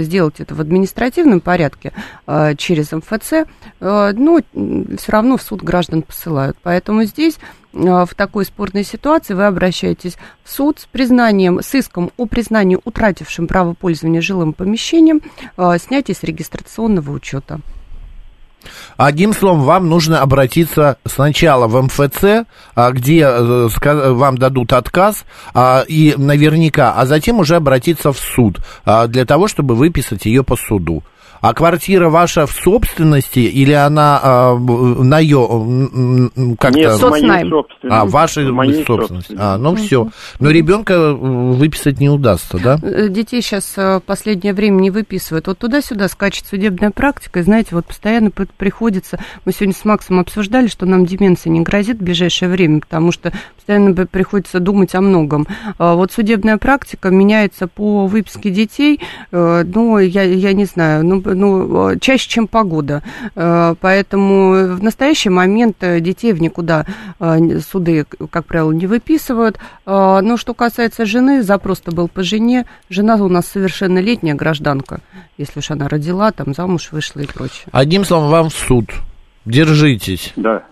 сделать 0.03 0.41
это 0.41 0.55
в 0.55 0.61
административном 0.63 1.41
порядке 1.41 1.93
через 2.57 2.93
МФЦ, 2.93 3.47
ну, 3.81 4.28
все 4.53 5.13
равно 5.13 5.37
в 5.37 5.43
суд 5.43 5.63
граждан 5.63 6.03
посылают. 6.03 6.57
Поэтому 6.63 7.05
здесь 7.05 7.39
а, 7.75 8.07
в 8.07 8.15
такой 8.15 8.45
спорной 8.45 8.85
ситуации 8.85 9.35
вы 9.35 9.47
обращаетесь 9.47 10.17
в 10.45 10.51
суд 10.51 10.81
с 10.81 10.87
признанием, 10.87 11.61
с 11.63 11.75
иском 11.75 12.11
о 12.17 12.27
признании 12.27 12.79
утратившим 12.83 13.47
право 13.47 13.75
пользования 13.75 14.21
жилым 14.21 14.53
помещением, 14.53 15.21
а, 15.57 15.79
снятие 15.79 16.15
с 16.15 16.23
регистрационного 16.23 17.13
учета. 17.13 17.61
Одним 18.97 19.33
словом, 19.33 19.63
вам 19.63 19.89
нужно 19.89 20.21
обратиться 20.21 20.99
сначала 21.07 21.69
в 21.69 21.81
МФЦ, 21.81 22.47
а, 22.75 22.91
где 22.91 23.21
э, 23.21 23.69
вам 24.13 24.37
дадут 24.37 24.73
отказ, 24.73 25.25
и 25.87 26.15
наверняка, 26.17 26.93
а 26.93 27.07
затем 27.07 27.39
уже 27.39 27.57
обратиться 27.57 28.13
в 28.13 28.19
суд 28.19 28.59
для 28.85 29.25
того, 29.25 29.47
чтобы 29.47 29.77
выписать 29.77 30.27
ее 30.27 30.43
по 30.43 30.57
суду. 30.57 31.05
А 31.41 31.55
квартира 31.55 32.09
ваша 32.09 32.47
в 32.47 32.53
собственности 32.53 33.41
или 33.41 33.73
она 33.73 34.21
э, 34.23 34.57
на 34.57 35.19
ее 35.19 36.31
как-то? 36.59 36.79
Нет, 36.79 37.01
моей 37.03 37.39
собственности. 37.39 37.87
А, 37.89 38.05
вашей 38.05 38.51
моей 38.51 38.85
собственности. 38.85 39.37
А, 39.39 39.57
ну 39.57 39.77
все. 39.77 40.09
Но 40.41 40.51
ребенка 40.51 41.13
выписать 41.13 42.01
не 42.01 42.09
удастся, 42.09 42.59
да? 42.59 42.79
Э, 42.83 43.09
детей 43.09 43.43
сейчас 43.43 43.75
э, 43.77 44.01
последнее 44.05 44.53
время 44.53 44.81
не 44.81 44.91
выписывают. 44.91 45.47
Вот 45.47 45.59
туда-сюда 45.59 46.09
скачет 46.09 46.47
судебная 46.47 46.91
практика. 46.91 47.41
И 47.41 47.43
знаете, 47.43 47.71
вот 47.73 47.87
постоянно 47.87 48.31
приходится... 48.31 49.19
Мы 49.45 49.53
сегодня 49.53 49.75
с 49.75 49.85
Максом 49.85 50.21
обсуждали, 50.21 50.67
что 50.67 50.87
нам 50.87 51.07
деменция 51.07 51.51
не 51.51 51.61
грозит 51.61 51.99
в 51.99 52.03
ближайшее 52.03 52.49
время, 52.49 52.81
потому 52.81 53.13
что 53.13 53.33
постоянно 53.57 53.95
приходится 54.07 54.61
думать 54.61 54.95
о 54.95 55.01
многом. 55.01 55.47
А 55.79 55.95
вот 55.95 56.13
судебная 56.13 56.59
практика 56.59 57.11
меняется 57.11 57.69
по 57.69 58.07
выписке 58.07 58.51
детей. 58.51 59.01
Э, 59.31 59.63
ну, 59.65 59.99
я, 59.99 60.23
я 60.23 60.53
не 60.53 60.65
знаю, 60.65 61.05
ну, 61.05 61.21
ну, 61.35 61.99
чаще, 61.99 62.29
чем 62.29 62.47
погода. 62.47 63.03
Э, 63.35 63.75
поэтому 63.81 64.75
в 64.77 64.83
настоящий 64.83 65.29
момент 65.29 65.77
э, 65.81 66.01
детей 66.01 66.33
в 66.33 66.41
никуда 66.41 66.87
э, 67.21 67.61
суды, 67.61 68.07
как 68.31 68.47
правило, 68.47 68.73
не 68.73 68.87
выписывают. 68.87 69.59
Но 69.87 70.37
что 70.37 70.55
касается 70.55 71.07
жены, 71.07 71.43
запрос-то 71.43 71.93
был 71.93 72.09
по 72.09 72.23
жене. 72.23 72.67
Жена 72.91 73.17
у 73.17 73.29
нас 73.29 73.47
совершеннолетняя 73.47 74.35
гражданка, 74.35 75.01
если 75.37 75.59
уж 75.61 75.71
она 75.71 75.89
родила, 75.89 76.31
там 76.31 76.55
замуж 76.55 76.89
вышла 76.93 77.21
и 77.21 77.27
прочее. 77.27 77.67
Одним 77.73 78.05
словом, 78.05 78.31
вам 78.31 78.51
в 78.51 78.55
суд. 78.55 78.91
Держитесь. 79.45 80.33
Да 80.37 80.65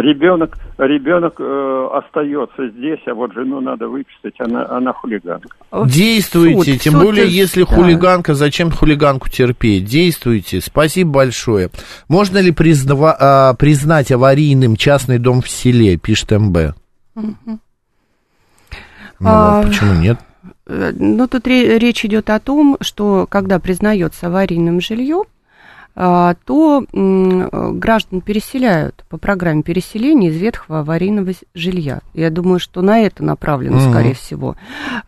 ребенок, 0.00 0.56
ребенок 0.78 1.34
э, 1.38 1.88
остается 1.92 2.68
здесь, 2.68 3.00
а 3.06 3.14
вот 3.14 3.32
жену 3.32 3.60
надо 3.60 3.88
выписать, 3.88 4.34
она, 4.38 4.66
она 4.68 4.92
хулиганка. 4.92 5.48
Действуйте, 5.86 6.72
суд, 6.72 6.80
тем 6.82 6.92
суд 6.94 7.02
более, 7.02 7.28
если 7.28 7.64
да. 7.64 7.74
хулиганка, 7.74 8.34
зачем 8.34 8.70
хулиганку 8.70 9.28
терпеть? 9.28 9.84
Действуйте, 9.84 10.60
спасибо 10.60 11.12
большое. 11.12 11.70
Можно 12.08 12.38
ли 12.38 12.52
признава, 12.52 13.16
а, 13.18 13.54
признать 13.54 14.12
аварийным 14.12 14.76
частный 14.76 15.18
дом 15.18 15.40
в 15.40 15.48
селе, 15.48 15.96
пишет 15.96 16.30
МБ? 16.30 16.74
Угу. 17.14 17.58
Ну, 19.18 19.28
а, 19.28 19.62
почему 19.62 19.94
нет? 19.94 20.18
Э, 20.66 20.92
ну, 20.94 21.26
тут 21.26 21.46
речь 21.46 22.04
идет 22.04 22.28
о 22.30 22.38
том, 22.38 22.76
что 22.80 23.26
когда 23.28 23.58
признается 23.58 24.26
аварийным 24.26 24.80
жилье, 24.80 25.22
а, 25.22 25.35
то 25.96 26.84
граждан 26.92 28.20
переселяют 28.20 29.04
по 29.08 29.16
программе 29.16 29.62
переселения 29.62 30.28
из 30.28 30.36
ветхого 30.36 30.80
аварийного 30.80 31.32
жилья. 31.54 32.00
Я 32.12 32.30
думаю, 32.30 32.58
что 32.58 32.82
на 32.82 33.00
это 33.00 33.24
направлено, 33.24 33.78
mm-hmm. 33.78 33.90
скорее 33.90 34.14
всего. 34.14 34.56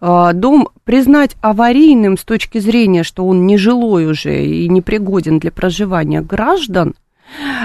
А, 0.00 0.32
дом 0.32 0.70
признать 0.84 1.36
аварийным 1.42 2.16
с 2.16 2.24
точки 2.24 2.58
зрения, 2.58 3.02
что 3.02 3.26
он 3.26 3.46
не 3.46 3.58
жилой 3.58 4.06
уже 4.06 4.44
и 4.44 4.68
непригоден 4.68 5.38
для 5.38 5.52
проживания 5.52 6.22
граждан– 6.22 6.94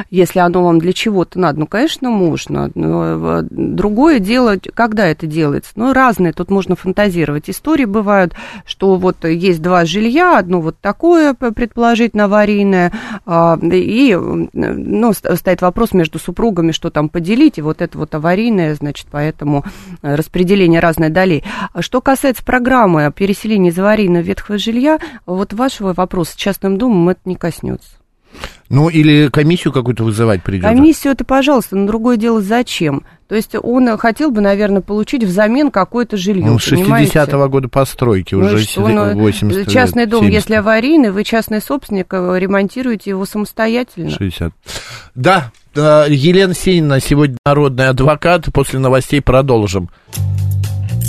если 0.10 0.40
оно 0.40 0.64
вам 0.64 0.80
для 0.80 0.94
чего-то 0.94 1.40
надо, 1.40 1.62
ну, 1.62 1.68
конечно, 1.68 2.10
можно. 2.10 2.72
Но 2.76 3.40
э, 3.40 3.44
другое 3.50 4.20
дело, 4.20 4.58
когда 4.74 5.08
это 5.08 5.28
делается. 5.28 5.72
Ну, 5.76 5.94
разные, 5.94 6.34
тут 6.34 6.50
можно 6.50 6.76
фантазировать. 6.76 7.50
Истории 7.50 7.86
бывают, 7.86 8.34
что 8.66 8.96
вот 8.96 9.26
есть 9.26 9.62
два 9.62 9.86
жилья, 9.86 10.38
одно 10.38 10.62
вот 10.62 10.78
такое, 10.80 11.34
предположительно, 11.34 12.26
аварийное, 12.26 12.92
а, 13.26 13.58
и, 13.62 14.16
ну, 14.16 15.14
стоит 15.14 15.62
вопрос 15.62 15.94
между 15.94 16.20
супругами, 16.20 16.72
что 16.72 16.90
там 16.90 17.10
поделить, 17.10 17.58
и 17.58 17.62
вот 17.62 17.82
это 17.82 17.98
вот 17.98 18.14
аварийное, 18.16 18.76
значит, 18.76 19.08
поэтому 19.12 19.64
распределение 20.02 20.80
разное 20.80 21.10
долей. 21.10 21.44
А 21.74 21.82
что 21.82 22.02
касается 22.02 22.44
программы 22.44 23.12
переселения 23.16 23.72
из 23.72 23.80
аварийного 23.80 24.24
ветхого 24.24 24.58
жилья, 24.58 25.00
вот 25.26 25.54
вашего 25.54 25.94
вопроса 25.94 26.34
с 26.34 26.36
частным 26.36 26.78
домом 26.78 27.10
это 27.10 27.22
не 27.26 27.36
коснется. 27.36 28.03
Ну, 28.70 28.90
или 28.90 29.30
комиссию 29.30 29.74
какую-то 29.74 30.04
вызывать 30.04 30.42
придется. 30.44 30.70
Комиссию 30.70 31.14
это, 31.14 31.24
пожалуйста, 31.26 31.76
но 31.76 31.86
другое 31.86 32.18
дело, 32.18 32.42
зачем? 32.42 33.04
То 33.28 33.36
есть 33.36 33.56
он 33.62 33.98
хотел 33.98 34.32
бы, 34.32 34.42
наверное, 34.42 34.82
получить 34.82 35.24
взамен 35.24 35.72
какое-то 35.72 36.18
жилье. 36.18 36.46
Ну, 36.46 36.58
60-го 36.58 37.50
года 37.50 37.68
постройки, 37.68 38.36
ну, 38.36 38.46
уже 38.46 38.60
что, 38.60 38.82
80 38.82 39.44
ну, 39.44 39.72
Частный 39.72 40.06
дом, 40.06 40.22
70. 40.22 40.34
если 40.34 40.56
аварийный, 40.56 41.12
вы 41.12 41.24
частный 41.24 41.62
собственник, 41.62 42.14
э, 42.14 42.40
ремонтируете 42.40 43.12
его 43.12 43.26
самостоятельно. 43.26 44.12
60. 44.12 44.54
Да, 45.16 45.52
Елена 45.76 46.54
Синина 46.54 47.00
сегодня 47.00 47.38
народный 47.46 47.90
адвокат. 47.90 48.46
После 48.54 48.80
новостей 48.80 49.22
продолжим. 49.22 49.90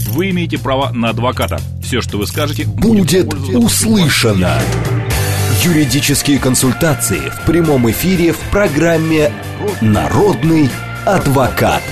Вы 0.09 0.31
имеете 0.31 0.59
право 0.59 0.91
на 0.93 1.11
адвоката. 1.11 1.59
Все, 1.83 2.01
что 2.01 2.19
вы 2.19 2.27
скажете, 2.27 2.65
будет 2.67 3.35
услышано. 3.53 4.59
Юридические 5.63 6.39
консультации 6.39 7.31
в 7.31 7.47
прямом 7.47 7.91
эфире 7.91 8.33
в 8.33 8.39
программе 8.51 9.31
«Народный 9.81 10.69
адвокат». 11.07 11.83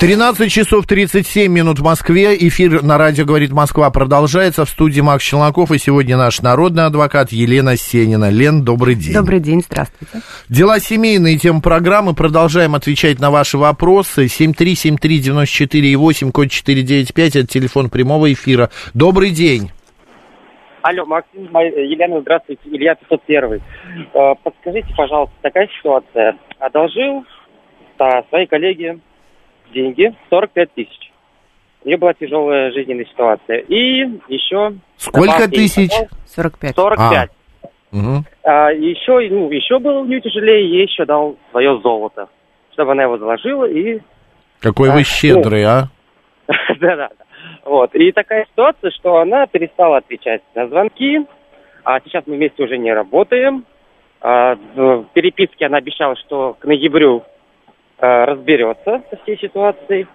13 0.00 0.50
часов 0.50 0.86
37 0.86 1.52
минут 1.52 1.78
в 1.78 1.82
Москве. 1.82 2.36
Эфир 2.48 2.82
на 2.82 2.98
радио 2.98 3.24
«Говорит 3.24 3.52
Москва» 3.52 3.88
продолжается. 3.90 4.64
В 4.64 4.70
студии 4.70 5.00
Макс 5.00 5.22
Челноков. 5.22 5.70
И 5.70 5.78
сегодня 5.78 6.16
наш 6.16 6.40
народный 6.40 6.86
адвокат 6.86 7.30
Елена 7.30 7.76
Сенина. 7.76 8.30
Лен, 8.30 8.64
добрый 8.64 8.94
день. 8.94 9.14
Добрый 9.14 9.38
день, 9.38 9.62
здравствуйте. 9.64 10.22
Дела 10.48 10.80
семейные, 10.80 11.38
тема 11.38 11.60
программы. 11.60 12.14
Продолжаем 12.14 12.74
отвечать 12.74 13.20
на 13.20 13.30
ваши 13.30 13.58
вопросы. 13.58 14.26
7373948, 14.26 16.32
код 16.32 16.50
495, 16.50 17.36
это 17.36 17.46
телефон 17.46 17.90
прямого 17.90 18.32
эфира. 18.32 18.70
Добрый 18.94 19.30
день. 19.30 19.70
Алло, 20.82 21.06
Максим, 21.06 21.44
Елена, 21.44 22.20
здравствуйте, 22.20 22.62
Илья 22.64 22.96
501. 22.96 23.60
Э, 24.12 24.34
подскажите, 24.42 24.88
пожалуйста, 24.96 25.34
такая 25.40 25.68
ситуация. 25.78 26.36
Одолжил 26.58 27.24
своей 28.28 28.46
коллеге 28.46 28.98
деньги, 29.72 30.12
45 30.28 30.74
тысяч. 30.74 31.12
У 31.84 31.88
нее 31.88 31.96
была 31.96 32.14
тяжелая 32.14 32.72
жизненная 32.72 33.04
ситуация. 33.04 33.58
И 33.58 34.08
еще... 34.28 34.74
Сколько 34.96 35.48
тысяч? 35.48 35.92
45. 36.26 36.74
45. 36.74 37.30
А. 37.30 37.96
Угу. 37.96 38.24
А, 38.44 38.72
еще, 38.72 39.28
ну, 39.30 39.50
еще 39.50 39.78
было 39.78 40.00
у 40.00 40.04
нее 40.04 40.20
тяжелее, 40.20 40.68
ей 40.68 40.86
еще 40.86 41.04
дал 41.04 41.36
свое 41.50 41.78
золото, 41.80 42.28
чтобы 42.72 42.92
она 42.92 43.04
его 43.04 43.18
заложила 43.18 43.66
и... 43.66 44.00
Какой 44.60 44.90
а, 44.90 44.92
вы 44.96 45.04
щедрый, 45.04 45.62
ну, 45.62 45.68
а? 45.68 45.88
Да-да. 46.80 47.10
Вот. 47.64 47.94
И 47.94 48.12
такая 48.12 48.46
ситуация, 48.50 48.90
что 48.90 49.18
она 49.18 49.46
перестала 49.46 49.98
отвечать 49.98 50.42
на 50.54 50.68
звонки, 50.68 51.20
а 51.84 52.00
сейчас 52.00 52.24
мы 52.26 52.36
вместе 52.36 52.62
уже 52.62 52.78
не 52.78 52.92
работаем. 52.92 53.64
А, 54.20 54.56
в 54.74 55.04
переписке 55.14 55.66
она 55.66 55.78
обещала, 55.78 56.16
что 56.16 56.56
к 56.58 56.64
ноябрю 56.64 57.24
а, 57.98 58.26
разберется 58.26 59.02
со 59.10 59.16
всей 59.22 59.38
ситуацией. 59.38 60.06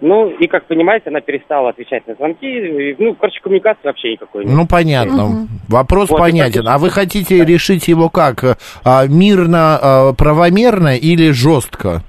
Ну, 0.00 0.28
и, 0.28 0.48
как 0.48 0.66
понимаете, 0.66 1.08
она 1.08 1.20
перестала 1.20 1.70
отвечать 1.70 2.06
на 2.06 2.14
звонки. 2.14 2.46
И, 2.46 2.96
ну, 2.98 3.14
короче, 3.14 3.40
коммуникации 3.40 3.80
вообще 3.84 4.12
никакой 4.12 4.44
нет. 4.44 4.54
Ну, 4.54 4.66
понятно. 4.66 5.24
Угу. 5.24 5.48
Вопрос 5.68 6.10
вот, 6.10 6.18
понятен. 6.18 6.66
А 6.68 6.78
вы 6.78 6.90
хотите 6.90 7.38
да. 7.38 7.44
решить 7.44 7.88
его 7.88 8.10
как? 8.10 8.58
А, 8.84 9.06
мирно, 9.06 9.78
а, 9.80 10.12
правомерно 10.12 10.96
или 10.96 11.30
жестко? 11.30 12.02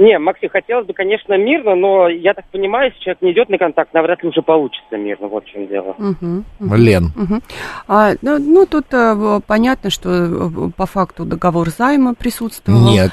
Не, 0.00 0.18
Максим, 0.18 0.48
хотелось 0.48 0.86
бы, 0.86 0.94
конечно, 0.94 1.36
мирно, 1.36 1.74
но 1.74 2.08
я 2.08 2.32
так 2.32 2.46
понимаю, 2.50 2.86
если 2.86 3.00
человек 3.00 3.20
не 3.20 3.32
идет 3.32 3.50
на 3.50 3.58
контакт, 3.58 3.92
навряд 3.92 4.22
ли 4.22 4.30
уже 4.30 4.40
получится 4.40 4.96
мирно. 4.96 5.28
Вот 5.28 5.44
в 5.44 5.48
чем 5.48 5.66
дело. 5.68 5.90
Угу, 5.90 6.44
угу. 6.58 6.74
Лен. 6.74 7.12
Угу. 7.14 7.40
А, 7.86 8.12
ну, 8.22 8.38
ну, 8.38 8.64
тут 8.64 8.86
а, 8.94 9.40
понятно, 9.46 9.90
что 9.90 10.08
э, 10.08 10.70
по 10.74 10.86
факту 10.86 11.26
договор 11.26 11.68
займа 11.68 12.14
присутствовал. 12.14 12.90
Нет. 12.90 13.12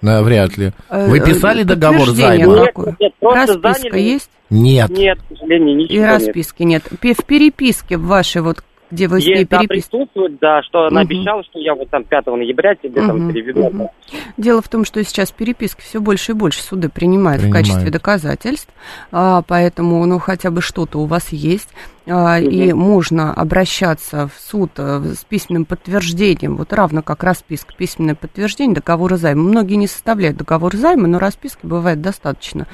Да, 0.00 0.22
вряд 0.22 0.56
ли. 0.56 0.70
Э, 0.88 1.08
Вы 1.08 1.18
писали 1.18 1.64
договор 1.64 2.06
займа? 2.10 2.54
Нет, 2.54 2.76
нет, 3.00 3.12
Расписка 3.20 3.72
заняли... 3.72 4.00
есть? 4.00 4.30
Нет. 4.48 4.90
Нет, 4.90 5.18
к 5.18 5.36
сожалению, 5.36 5.76
ничего 5.76 5.98
И 5.98 6.06
расписки 6.06 6.62
нет. 6.62 6.84
нет. 7.02 7.18
В 7.18 7.24
переписке 7.24 7.96
вашей 7.96 8.42
вот 8.42 8.62
где 8.90 9.08
вы 9.08 9.18
Есть, 9.18 9.26
с 9.26 9.28
ней 9.28 9.46
да, 9.48 9.60
присутствует, 9.60 10.38
да, 10.40 10.62
что 10.62 10.86
она 10.86 11.02
угу. 11.02 11.08
обещала, 11.08 11.42
что 11.44 11.58
я 11.58 11.74
вот 11.74 11.88
там 11.90 12.04
5 12.04 12.26
ноября 12.26 12.74
тебе 12.74 13.00
угу. 13.02 13.08
там 13.08 13.32
переведу. 13.32 13.66
Угу. 13.66 13.90
Дело 14.36 14.62
в 14.62 14.68
том, 14.68 14.84
что 14.84 15.02
сейчас 15.04 15.30
переписки 15.30 15.80
все 15.80 16.00
больше 16.00 16.32
и 16.32 16.34
больше 16.34 16.62
суды 16.62 16.88
принимают, 16.88 17.42
принимают. 17.42 17.66
в 17.66 17.68
качестве 17.68 17.90
доказательств, 17.90 18.72
а, 19.12 19.42
поэтому, 19.46 20.04
ну, 20.06 20.18
хотя 20.18 20.50
бы 20.50 20.60
что-то 20.60 20.98
у 20.98 21.06
вас 21.06 21.32
есть. 21.32 21.68
А, 22.10 22.38
и 22.38 22.72
можно 22.72 23.34
обращаться 23.34 24.28
в 24.28 24.40
суд 24.40 24.72
э, 24.76 25.14
с 25.14 25.24
письменным 25.24 25.66
подтверждением, 25.66 26.56
вот 26.56 26.72
равно 26.72 27.02
как 27.02 27.22
расписка, 27.22 27.74
письменное 27.76 28.14
подтверждение 28.14 28.76
договора 28.76 29.16
займа. 29.16 29.42
Многие 29.42 29.74
не 29.74 29.86
составляют 29.86 30.38
договор 30.38 30.74
займа, 30.74 31.06
но 31.06 31.18
расписки 31.18 31.66
бывает 31.66 32.00
достаточно 32.00 32.66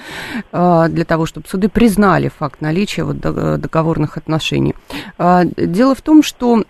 а, 0.52 0.88
для 0.88 1.04
того, 1.04 1.26
чтобы 1.26 1.48
суды 1.48 1.68
признали 1.68 2.28
факт 2.28 2.60
наличия 2.60 3.02
вот 3.02 3.18
договорных 3.18 4.16
отношений. 4.16 4.74
А, 5.18 5.44
дело 5.44 5.94
в 5.94 6.02
том, 6.02 6.22
что 6.22 6.62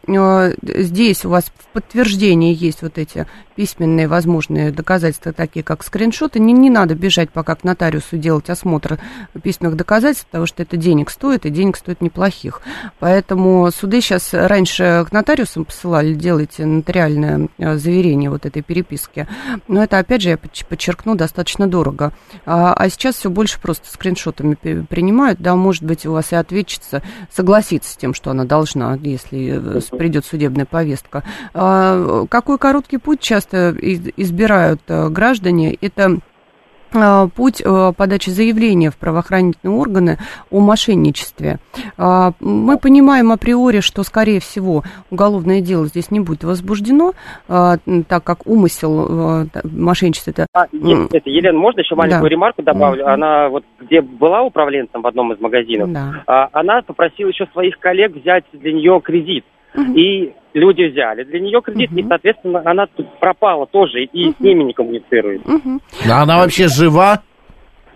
здесь 0.62 1.24
у 1.24 1.28
вас 1.28 1.44
в 1.44 1.72
подтверждении 1.72 2.54
есть 2.54 2.82
вот 2.82 2.96
эти 2.96 3.26
письменные 3.56 4.08
возможные 4.08 4.72
доказательства, 4.72 5.32
такие 5.32 5.62
как 5.62 5.84
скриншоты. 5.84 6.40
Не, 6.40 6.52
не 6.52 6.70
надо 6.70 6.94
бежать 6.94 7.30
пока 7.30 7.54
к 7.54 7.64
нотариусу 7.64 8.16
делать 8.16 8.50
осмотр 8.50 8.98
письменных 9.42 9.76
доказательств, 9.76 10.26
потому 10.26 10.46
что 10.46 10.62
это 10.62 10.76
денег 10.76 11.10
стоит, 11.10 11.46
и 11.46 11.50
денег 11.50 11.76
стоит 11.76 12.00
неплохих 12.00 12.53
других. 12.54 12.60
Поэтому 12.98 13.70
суды 13.70 14.00
сейчас 14.00 14.32
раньше 14.32 15.04
к 15.08 15.12
нотариусам 15.12 15.64
посылали, 15.64 16.14
делайте 16.14 16.64
нотариальное 16.64 17.48
э, 17.58 17.76
заверение 17.76 18.30
вот 18.30 18.46
этой 18.46 18.62
переписки. 18.62 19.26
Но 19.68 19.82
это, 19.82 19.98
опять 19.98 20.22
же, 20.22 20.30
я 20.30 20.38
подчеркну, 20.38 21.14
достаточно 21.14 21.66
дорого. 21.66 22.12
А, 22.46 22.72
а 22.74 22.88
сейчас 22.88 23.16
все 23.16 23.30
больше 23.30 23.60
просто 23.60 23.88
скриншотами 23.90 24.54
принимают. 24.54 25.40
Да, 25.40 25.56
может 25.56 25.82
быть, 25.82 26.06
у 26.06 26.12
вас 26.12 26.32
и 26.32 26.36
ответчица 26.36 27.02
согласится 27.30 27.92
с 27.92 27.96
тем, 27.96 28.14
что 28.14 28.30
она 28.30 28.44
должна, 28.44 28.98
если 29.02 29.78
э, 29.78 29.96
придет 29.96 30.24
судебная 30.24 30.66
повестка. 30.66 31.22
А, 31.52 32.26
какой 32.28 32.58
короткий 32.58 32.98
путь 32.98 33.20
часто 33.20 33.74
избирают 33.80 34.82
э, 34.88 35.08
граждане? 35.08 35.76
Это 35.80 36.18
путь 37.34 37.62
э, 37.64 37.92
подачи 37.96 38.30
заявления 38.30 38.90
в 38.90 38.96
правоохранительные 38.96 39.76
органы 39.76 40.18
о 40.50 40.60
мошенничестве. 40.60 41.58
А, 41.96 42.32
мы 42.40 42.78
понимаем 42.78 43.32
априори, 43.32 43.80
что, 43.80 44.02
скорее 44.02 44.40
всего, 44.40 44.82
уголовное 45.10 45.60
дело 45.60 45.86
здесь 45.86 46.10
не 46.10 46.20
будет 46.20 46.44
возбуждено, 46.44 47.12
а, 47.48 47.76
так 48.08 48.24
как 48.24 48.46
умысел 48.46 49.44
э, 49.44 49.46
мошенничества... 49.64 50.30
Это... 50.30 50.46
А, 50.52 50.64
это, 50.64 51.30
Елена, 51.30 51.58
можно 51.58 51.80
еще 51.80 51.94
маленькую 51.94 52.22
да. 52.22 52.28
ремарку 52.28 52.62
добавлю? 52.62 53.06
Она 53.06 53.48
вот 53.48 53.64
где 53.80 54.00
была 54.00 54.42
управленцем 54.42 55.02
в 55.02 55.06
одном 55.06 55.32
из 55.32 55.40
магазинов, 55.40 55.92
да. 55.92 56.48
она 56.52 56.82
попросила 56.82 57.28
еще 57.28 57.46
своих 57.52 57.78
коллег 57.78 58.14
взять 58.14 58.44
для 58.52 58.72
нее 58.72 59.00
кредит. 59.02 59.44
И 59.94 60.32
люди 60.54 60.90
взяли 60.90 61.24
для 61.24 61.40
нее 61.40 61.60
кредит, 61.60 61.90
угу. 61.90 62.00
и, 62.00 62.08
соответственно, 62.08 62.62
она 62.64 62.86
тут 62.86 63.06
пропала 63.18 63.66
тоже, 63.66 64.04
и 64.04 64.28
угу. 64.28 64.36
с 64.38 64.40
ними 64.40 64.62
не 64.64 64.72
коммуницирует. 64.72 65.46
Угу. 65.46 65.80
А 66.08 66.22
она 66.22 66.38
вообще 66.38 66.68
жива? 66.68 67.22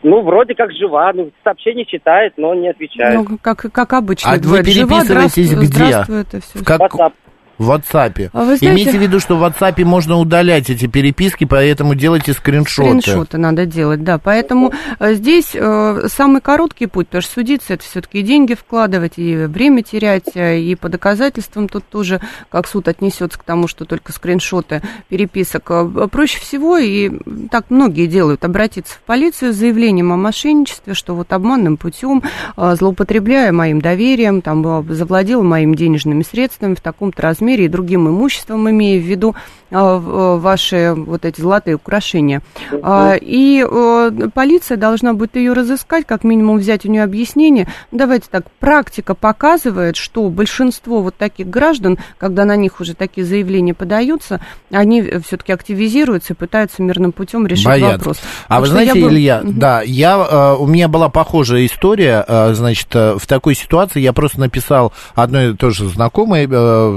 Ну, 0.03 0.23
вроде 0.23 0.55
как 0.55 0.71
жива, 0.73 1.11
ну, 1.13 1.31
сообщение 1.43 1.85
читает, 1.85 2.35
но 2.37 2.55
не 2.55 2.69
отвечает. 2.69 3.29
Ну, 3.29 3.39
как, 3.41 3.59
как 3.73 3.93
обычно. 3.93 4.33
А 4.33 4.37
вы 4.37 4.63
переписываетесь 4.63 5.51
жива, 5.51 5.61
где? 5.61 5.73
Здравствуй, 5.73 6.21
это 6.21 6.41
все. 6.41 6.59
В 6.59 6.65
как... 6.65 6.81
WhatsApp. 6.81 7.13
В 7.59 7.73
WhatsApp. 7.73 8.31
А 8.33 8.45
знаете... 8.45 8.67
Имейте 8.69 8.99
в 8.99 9.03
виду, 9.03 9.19
что 9.19 9.37
в 9.37 9.43
WhatsApp 9.43 9.85
можно 9.85 10.17
удалять 10.17 10.71
эти 10.71 10.87
переписки, 10.87 11.45
поэтому 11.45 11.97
делайте 11.97 12.33
скриншоты. 12.33 13.01
Скриншоты 13.01 13.37
надо 13.37 13.67
делать, 13.67 14.05
да. 14.05 14.19
Поэтому 14.19 14.73
э, 15.01 15.15
здесь 15.15 15.51
э, 15.55 16.07
самый 16.07 16.41
короткий 16.41 16.87
путь, 16.87 17.09
потому 17.09 17.23
что 17.23 17.33
судиться 17.33 17.75
это 17.75 17.83
все-таки 17.83 18.23
деньги 18.23 18.55
вкладывать, 18.55 19.15
и 19.17 19.35
время 19.35 19.83
терять, 19.83 20.37
э, 20.37 20.61
и 20.61 20.77
по 20.77 20.89
доказательствам 20.89 21.69
тут 21.69 21.85
тоже, 21.85 22.21
как 22.49 22.69
суд 22.69 22.87
отнесется 22.87 23.37
к 23.37 23.43
тому, 23.43 23.67
что 23.67 23.85
только 23.87 24.13
скриншоты 24.13 24.81
переписок. 25.09 25.69
Э, 25.71 26.09
проще 26.11 26.39
всего, 26.39 26.79
и 26.79 27.11
так 27.51 27.71
многие 27.71 28.07
делают, 28.07 28.45
обратиться 28.45 28.95
в 28.95 29.01
полицию 29.01 29.53
с 29.53 29.57
заявлением 29.57 30.13
о 30.13 30.17
мошенничестве, 30.17 30.95
что 30.95 31.17
вот 31.17 31.33
обманным 31.33 31.77
путем, 31.77 32.23
злоупотребляя 32.57 33.51
моим 33.51 33.81
доверием, 33.81 34.43
там, 34.43 34.87
завладел 34.95 35.43
моими 35.43 35.75
денежными 35.75 36.23
средствами 36.23 36.75
в 36.75 36.81
таком-то 36.81 37.21
размере, 37.23 37.48
размере 37.49 37.65
и 37.65 37.69
другим 37.69 38.09
имуществом, 38.09 38.69
имея 38.71 39.01
в 39.01 39.05
виду 39.05 39.35
а, 39.71 39.99
э, 39.99 40.39
ваши 40.39 40.95
вот 40.97 41.27
эти 41.27 41.43
золотые 41.43 41.75
украшения. 41.77 42.41
А, 42.83 43.15
и 43.21 43.63
э, 43.69 44.11
полиция 44.33 44.79
должна 44.79 45.13
будет 45.13 45.37
ее 45.37 45.53
разыскать, 45.53 46.07
как 46.07 46.25
минимум 46.25 46.57
взять 46.57 46.87
у 46.87 46.91
нее 46.91 47.03
объяснение. 47.03 47.69
Давайте 47.93 48.29
так, 48.31 48.51
практика 48.61 49.15
показывает, 49.15 49.97
что 49.97 50.27
большинство 50.31 51.03
вот 51.03 51.17
таких 51.17 51.49
граждан, 51.49 51.99
когда 52.17 52.47
на 52.47 52.57
них 52.57 52.81
уже 52.81 52.95
такие 52.95 53.27
заявления 53.27 53.75
подаются, 53.75 54.41
они 54.71 55.03
все-таки 55.27 55.53
активизируются 55.53 56.33
и 56.33 56.37
пытаются 56.37 56.83
мирным 56.83 57.13
путем 57.13 57.47
решить 57.47 57.67
Боятся. 57.67 57.99
вопрос. 57.99 58.21
А 58.49 58.61
вы 58.61 58.69
знаете, 58.69 58.95
был... 58.95 59.11
Илья, 59.11 59.43
угу. 59.45 59.53
да, 59.53 59.83
я, 59.83 60.17
э, 60.17 60.57
у 60.59 60.67
меня 60.67 60.89
была 60.89 61.11
похожая 61.11 61.67
история, 61.67 62.25
значит, 62.55 62.95
в 62.95 63.27
такой 63.27 63.55
ситуации 63.55 64.01
я 64.01 64.15
просто 64.15 64.41
написал 64.41 64.95
одной 65.15 65.55
тоже 65.55 65.89
знакомой 65.91 66.49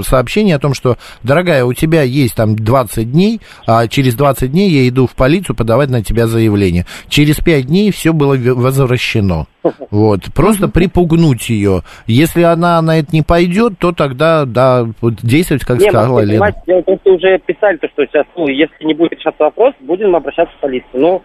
сообщение, 0.04 0.41
сообщение 0.42 0.56
о 0.56 0.60
том, 0.60 0.74
что, 0.74 0.98
дорогая, 1.24 1.64
у 1.66 1.74
тебя 1.74 2.02
есть 2.02 2.36
там 2.36 2.56
20 2.56 3.12
дней, 3.12 3.42
а 3.68 3.88
через 3.88 4.16
20 4.16 4.52
дней 4.52 4.70
я 4.72 4.88
иду 4.88 5.06
в 5.06 5.12
полицию 5.12 5.56
подавать 5.56 5.90
на 5.90 6.04
тебя 6.04 6.28
заявление. 6.28 6.86
Через 7.10 7.38
5 7.38 7.68
дней 7.68 7.92
все 7.92 8.12
было 8.12 8.36
возвращено. 8.36 9.46
Вот, 9.92 10.22
просто 10.34 10.68
припугнуть 10.68 11.50
ее. 11.50 11.84
Если 12.08 12.42
она 12.42 12.82
на 12.82 12.98
это 13.00 13.10
не 13.12 13.22
пойдет, 13.22 13.78
то 13.78 13.92
тогда, 13.92 14.46
да, 14.46 14.88
вот 15.02 15.16
действовать, 15.22 15.64
как 15.66 15.80
Не, 15.80 15.90
сказала 15.90 16.14
Максим, 16.16 16.30
Лена. 16.32 16.32
понимаете, 16.46 16.60
дело 16.68 16.80
в 16.82 16.84
том, 16.86 17.00
что 17.02 17.12
уже 17.14 17.40
писали, 17.46 17.78
то, 17.78 17.88
что 17.90 18.06
сейчас, 18.06 18.26
ну, 18.36 18.48
если 18.48 18.84
не 18.86 18.94
будет 18.96 19.12
решаться 19.14 19.44
вопрос, 19.44 19.74
будем 19.82 20.16
обращаться 20.16 20.54
в 20.58 20.62
полицию. 20.62 20.90
Ну, 20.94 21.22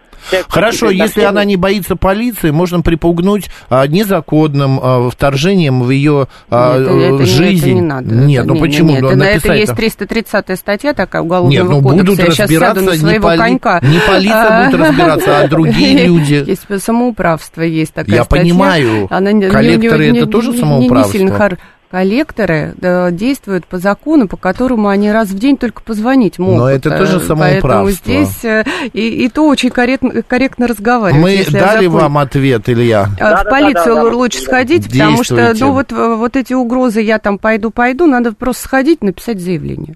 Хорошо, 0.49 0.89
если 0.89 1.21
она 1.21 1.43
не 1.45 1.57
боится 1.57 1.95
полиции, 1.95 2.51
можно 2.51 2.81
припугнуть 2.81 3.49
а, 3.69 3.85
незаконным 3.87 4.79
а, 4.81 5.09
вторжением 5.09 5.81
в 5.83 5.89
ее 5.91 6.27
а, 6.49 6.77
Нет, 6.79 6.87
это- 6.87 7.13
не- 7.23 7.25
жизнь. 7.25 7.65
это 7.69 7.75
не 7.75 7.81
надо. 7.81 8.13
Нет, 8.15 8.39
Это 8.43 8.47
ну 8.49 8.53
не- 8.55 8.59
почему? 8.61 8.89
Нет, 8.91 9.01
Ну, 9.01 9.09
это, 9.09 9.23
это 9.25 9.53
есть 9.53 9.67
там- 9.67 9.75
330 9.77 10.55
статья 10.55 10.93
такая 10.93 11.21
Уголовного 11.21 11.51
Нет, 11.53 11.63
ну 11.69 11.81
кодекса. 11.81 12.05
будут 12.05 12.19
Я 12.19 12.25
сейчас 12.31 12.39
разбираться 12.49 12.79
сяду 12.81 12.85
на 12.89 12.91
не, 12.93 12.97
своего 12.99 13.27
поли- 13.29 13.37
конька. 13.37 13.79
не 13.83 13.99
полиция 14.07 14.65
будет 14.65 14.79
разбираться, 14.79 15.39
а 15.39 15.47
другие 15.47 16.05
люди. 16.07 16.43
Есть 16.47 16.83
самоуправство, 16.83 17.61
есть 17.61 17.93
такая 17.93 18.15
Я 18.15 18.25
статья. 18.27 18.43
понимаю. 18.53 19.07
Она 19.09 19.31
не- 19.31 19.49
Коллекторы 19.49 20.05
не- 20.05 20.11
не- 20.11 20.19
это 20.19 20.27
тоже 20.29 20.49
не- 20.49 20.53
не- 20.55 20.59
самоуправство? 20.61 21.13
Не 21.13 21.19
сильно 21.19 21.35
хор- 21.37 21.57
Коллекторы 21.89 22.73
да, 22.75 23.11
действуют 23.11 23.65
по 23.65 23.77
закону, 23.77 24.27
по 24.27 24.35
которому 24.35 24.89
они 24.89 25.09
раз 25.09 25.29
в 25.29 25.39
день 25.39 25.55
только 25.55 25.81
позвонить 25.81 26.37
могут. 26.37 26.57
Но 26.57 26.69
это 26.69 26.89
тоже 26.97 27.15
Э, 27.17 27.19
самоуправство. 27.21 27.67
Поэтому 27.69 27.89
здесь 27.91 28.43
э, 28.43 28.65
и, 28.91 29.23
и 29.25 29.29
то 29.29 29.47
очень 29.47 29.69
корректно, 29.69 30.21
корректно 30.21 30.67
разговаривать. 30.67 31.21
Мы 31.23 31.45
дали 31.49 31.85
законе. 31.85 31.87
вам 31.87 32.17
ответ, 32.17 32.67
Илья? 32.67 33.03
А, 33.03 33.05
В 33.07 33.17
Да-да-да-да, 33.17 33.49
полицию 33.49 33.95
да, 33.95 34.03
лучше 34.03 34.39
да. 34.39 34.43
сходить, 34.45 34.89
потому 34.91 35.23
что, 35.23 35.35
Действуйте. 35.37 35.63
ну, 35.65 35.71
вот, 35.71 35.91
э, 35.93 36.15
вот 36.15 36.35
эти 36.35 36.53
угрозы, 36.53 36.99
я 36.99 37.19
там 37.19 37.37
пойду, 37.39 37.71
пойду, 37.71 38.05
надо 38.05 38.33
просто 38.33 38.63
сходить, 38.63 39.01
написать 39.01 39.39
заявление. 39.39 39.95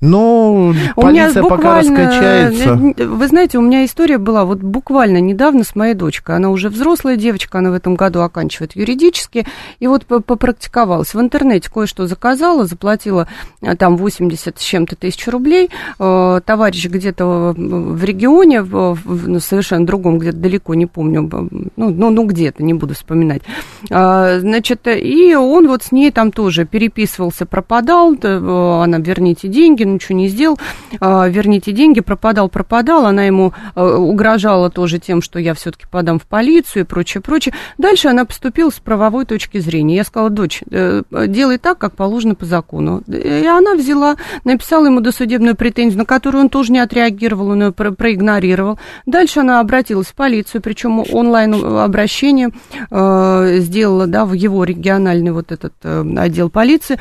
Ну, 0.00 0.68
У 0.96 1.06
меня 1.08 1.26
полиция 1.26 1.42
пока 1.42 1.56
буквально, 1.56 1.96
раскачается. 2.06 2.80
э, 2.96 3.06
вы 3.06 3.28
знаете, 3.28 3.58
у 3.58 3.60
меня 3.60 3.84
история 3.84 4.16
была 4.16 4.46
вот 4.46 4.60
буквально 4.60 5.18
недавно 5.20 5.62
с 5.62 5.76
моей 5.76 5.92
дочкой. 5.94 6.36
Она 6.36 6.48
уже 6.48 6.70
взрослая 6.70 7.16
девочка, 7.16 7.58
она 7.58 7.70
в 7.70 7.74
этом 7.74 7.96
году 7.96 8.20
оканчивает 8.22 8.76
юридически, 8.76 9.46
и 9.78 9.86
вот 9.86 10.06
по- 10.06 10.20
попрактиковалась. 10.20 11.12
В 11.12 11.20
интернете 11.20 11.70
кое-что 11.70 12.06
заказала, 12.06 12.64
заплатила 12.64 13.28
э, 13.60 13.76
там 13.76 13.98
80 13.98 14.58
с 14.58 14.62
чем-то 14.62 14.96
тысяч 14.96 15.26
рублей. 15.28 15.68
Э, 15.98 16.40
Товарищ 16.46 16.86
где-то 16.86 17.54
в 17.56 18.02
регионе, 18.02 18.62
в, 18.62 18.98
ну, 19.04 19.38
совершенно 19.40 19.84
другом, 19.84 20.18
где-то 20.18 20.38
далеко, 20.38 20.74
не 20.74 20.86
помню, 20.86 21.28
ну, 21.30 21.70
ну, 21.76 22.10
ну 22.10 22.24
где-то, 22.24 22.62
не 22.62 22.72
буду 22.72 22.94
вспоминать. 22.94 23.42
Значит, 23.88 24.86
и 24.86 25.34
он 25.34 25.68
вот 25.68 25.82
с 25.82 25.92
ней 25.92 26.10
там 26.10 26.32
тоже 26.32 26.64
переписывался, 26.64 27.44
пропадал, 27.46 28.14
да, 28.16 28.36
она 28.82 28.98
верните 28.98 29.48
деньги, 29.50 29.82
ничего 29.82 30.16
не 30.16 30.28
сделал, 30.28 30.58
а, 31.00 31.28
верните 31.28 31.72
деньги, 31.72 32.00
пропадал, 32.00 32.48
пропадал, 32.48 33.06
она 33.06 33.24
ему 33.24 33.52
э, 33.74 33.84
угрожала 33.84 34.70
тоже 34.70 34.98
тем, 34.98 35.22
что 35.22 35.38
я 35.38 35.54
все-таки 35.54 35.86
подам 35.90 36.18
в 36.18 36.26
полицию 36.26 36.82
и 36.82 36.86
прочее, 36.86 37.20
прочее. 37.20 37.54
Дальше 37.78 38.08
она 38.08 38.24
поступила 38.24 38.70
с 38.70 38.78
правовой 38.78 39.24
точки 39.24 39.58
зрения. 39.58 39.96
Я 39.96 40.04
сказала, 40.04 40.30
дочь, 40.30 40.62
э, 40.70 41.02
делай 41.26 41.58
так, 41.58 41.78
как 41.78 41.94
положено 41.96 42.34
по 42.34 42.44
закону. 42.44 43.02
И 43.06 43.46
она 43.46 43.74
взяла, 43.74 44.16
написала 44.44 44.86
ему 44.86 45.00
досудебную 45.00 45.56
претензию, 45.56 45.98
на 45.98 46.04
которую 46.04 46.44
он 46.44 46.48
тоже 46.48 46.72
не 46.72 46.78
отреагировал, 46.78 47.48
он 47.50 47.62
ее 47.64 47.72
про- 47.72 47.92
проигнорировал. 47.92 48.78
Дальше 49.06 49.40
она 49.40 49.60
обратилась 49.60 50.08
в 50.08 50.14
полицию, 50.14 50.62
причем 50.62 51.00
онлайн 51.12 51.54
обращение 51.54 52.50
э, 52.90 53.56
сделала, 53.58 54.06
да, 54.06 54.24
в 54.24 54.32
его 54.32 54.64
региональный 54.64 55.32
вот 55.32 55.52
этот 55.52 55.74
отдел 55.84 56.50
полиции. 56.50 56.98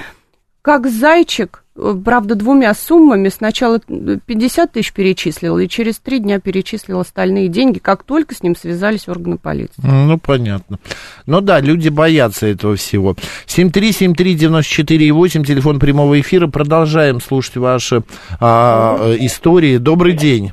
Как 0.62 0.88
зайчик, 0.88 1.64
правда, 2.04 2.36
двумя 2.36 2.74
суммами, 2.74 3.30
сначала 3.30 3.80
50 3.80 4.72
тысяч 4.72 4.92
перечислил, 4.94 5.58
и 5.58 5.68
через 5.68 6.00
три 6.00 6.20
дня 6.20 6.40
перечислил 6.40 7.00
остальные 7.00 7.48
деньги, 7.48 7.80
как 7.80 8.04
только 8.04 8.36
с 8.36 8.44
ним 8.44 8.56
связались 8.56 9.08
органы 9.08 9.38
полиции. 9.38 9.82
Ну, 9.84 10.18
понятно. 10.18 10.80
Ну 11.26 11.42
да, 11.42 11.60
люди 11.60 11.90
боятся 11.90 12.48
этого 12.48 12.76
всего. 12.76 13.16
7373948, 13.48 15.44
телефон 15.44 15.80
прямого 15.80 16.20
эфира. 16.20 16.48
Продолжаем 16.48 17.20
слушать 17.22 17.58
ваши 17.58 18.02
а, 18.40 18.98
э, 19.00 19.18
истории. 19.20 19.78
Добрый 19.78 20.14
день. 20.14 20.52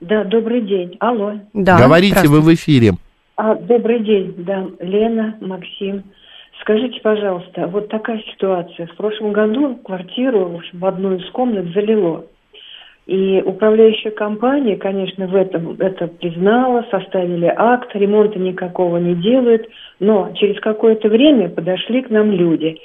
Да, 0.00 0.24
добрый 0.24 0.62
день. 0.62 0.96
Алло. 1.00 1.32
Да, 1.54 1.78
Говорите, 1.78 2.28
вы 2.28 2.40
в 2.40 2.54
эфире. 2.54 2.94
А, 3.36 3.54
добрый 3.54 4.02
день, 4.04 4.34
да, 4.38 4.66
Лена, 4.80 5.36
Максим. 5.40 6.02
Скажите, 6.60 7.00
пожалуйста, 7.00 7.66
вот 7.66 7.88
такая 7.88 8.22
ситуация. 8.32 8.86
В 8.86 8.96
прошлом 8.96 9.32
году 9.32 9.76
квартиру 9.76 10.46
в, 10.46 10.56
общем, 10.56 10.78
в 10.78 10.86
одну 10.86 11.14
из 11.14 11.28
комнат 11.30 11.66
залило. 11.72 12.26
И 13.06 13.42
управляющая 13.42 14.10
компания, 14.10 14.76
конечно, 14.76 15.26
в 15.26 15.34
этом 15.34 15.76
это 15.78 16.08
признала, 16.08 16.84
составили 16.90 17.50
акт, 17.56 17.94
ремонта 17.94 18.38
никакого 18.38 18.98
не 18.98 19.14
делают, 19.14 19.66
но 19.98 20.30
через 20.34 20.60
какое-то 20.60 21.08
время 21.08 21.48
подошли 21.48 22.02
к 22.02 22.10
нам 22.10 22.30
люди, 22.30 22.76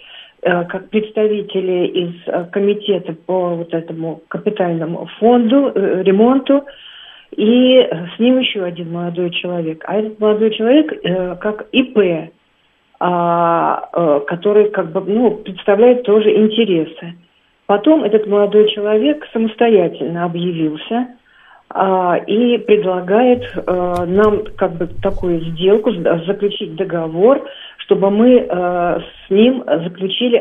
э, 0.42 0.64
как 0.64 0.90
представители 0.90 1.88
из 1.88 2.14
э, 2.26 2.46
комитета 2.54 3.14
по 3.26 3.50
вот 3.50 3.74
этому 3.74 4.22
капитальному 4.30 5.10
фонду, 5.20 5.74
э, 5.76 6.04
ремонту, 6.04 6.64
и 7.36 7.86
с 8.16 8.18
ним 8.18 8.40
еще 8.40 8.64
один 8.64 8.94
молодой 8.94 9.30
человек. 9.32 9.84
А 9.88 9.96
этот 9.98 10.22
молодой 10.22 10.52
человек 10.52 11.02
как 11.42 11.68
ИП, 11.74 12.32
который 14.28 14.70
как 14.70 14.92
бы 14.92 15.02
ну, 15.06 15.32
представляет 15.32 16.04
тоже 16.04 16.34
интересы. 16.36 17.16
Потом 17.66 18.04
этот 18.04 18.28
молодой 18.28 18.70
человек 18.72 19.26
самостоятельно 19.34 20.26
объявился 20.26 21.08
а, 21.70 22.18
и 22.18 22.58
предлагает 22.60 23.44
э, 23.56 24.06
нам 24.06 24.44
как 24.58 24.74
бы 24.74 24.88
такую 25.02 25.40
сделку, 25.42 25.92
с- 25.92 26.26
заключить 26.28 26.76
договор, 26.76 27.42
чтобы 27.78 28.12
мы 28.12 28.36
э, 28.38 28.46
с 28.48 29.30
ним 29.30 29.64
заключили 29.66 30.40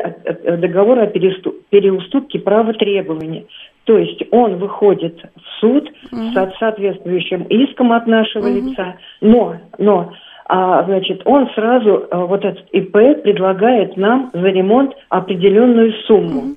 договор 0.57 0.99
о 0.99 1.07
переуступке 1.07 2.39
права 2.39 2.73
требования. 2.73 3.45
То 3.85 3.97
есть 3.97 4.21
он 4.31 4.57
выходит 4.57 5.19
в 5.35 5.59
суд 5.59 5.89
с 6.11 6.33
со- 6.33 6.53
соответствующим 6.59 7.43
иском 7.43 7.93
от 7.93 8.05
нашего 8.05 8.47
лица, 8.47 8.95
но, 9.21 9.55
но 9.77 10.13
а, 10.47 10.83
значит, 10.83 11.21
он 11.25 11.49
сразу, 11.55 12.05
а, 12.11 12.25
вот 12.25 12.43
этот 12.43 12.67
ИП, 12.71 13.23
предлагает 13.23 13.97
нам 13.97 14.31
за 14.33 14.47
ремонт 14.47 14.93
определенную 15.09 15.93
сумму. 16.05 16.55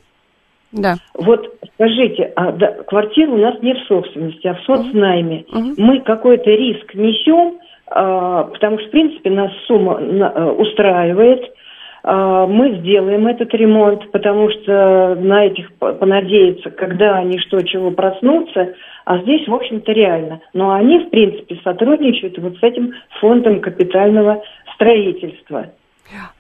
Да. 0.73 0.95
Вот 1.15 1.55
скажите, 1.75 2.33
а 2.37 2.53
да, 2.53 2.73
квартира 2.87 3.31
у 3.31 3.37
нас 3.39 3.61
не 3.63 3.75
в 3.75 3.79
собственности, 3.87 4.47
а 4.47 4.55
в 4.55 4.61
соцнайме. 4.63 5.45
Мы 5.79 6.01
какой-то 6.01 6.51
риск 6.51 6.95
несем, 6.95 7.59
а, 7.89 8.45
потому 8.45 8.79
что, 8.79 8.89
в 8.89 8.91
принципе, 8.91 9.31
нас 9.31 9.53
сумма 9.67 9.99
на- 9.99 10.31
а, 10.31 10.53
устраивает. 10.53 11.53
А, 12.09 12.47
мы 12.47 12.77
сделаем 12.77 13.27
этот 13.27 13.53
ремонт, 13.53 14.13
потому 14.13 14.49
что 14.49 15.17
на 15.17 15.47
этих 15.47 15.75
по- 15.75 15.93
понадеяться, 15.93 16.71
когда 16.71 17.17
они 17.17 17.37
что, 17.41 17.61
чего 17.63 17.91
проснутся, 17.91 18.75
а 19.05 19.19
здесь, 19.19 19.49
в 19.49 19.53
общем-то, 19.53 19.91
реально. 19.91 20.41
Но 20.55 20.71
они, 20.73 21.01
в 21.01 21.11
принципе, 21.11 21.59
сотрудничают 21.65 22.39
вот 22.39 22.59
с 22.59 22.63
этим 22.63 22.93
фондом 23.19 23.61
капитального 23.61 24.41
строительства. 24.75 25.73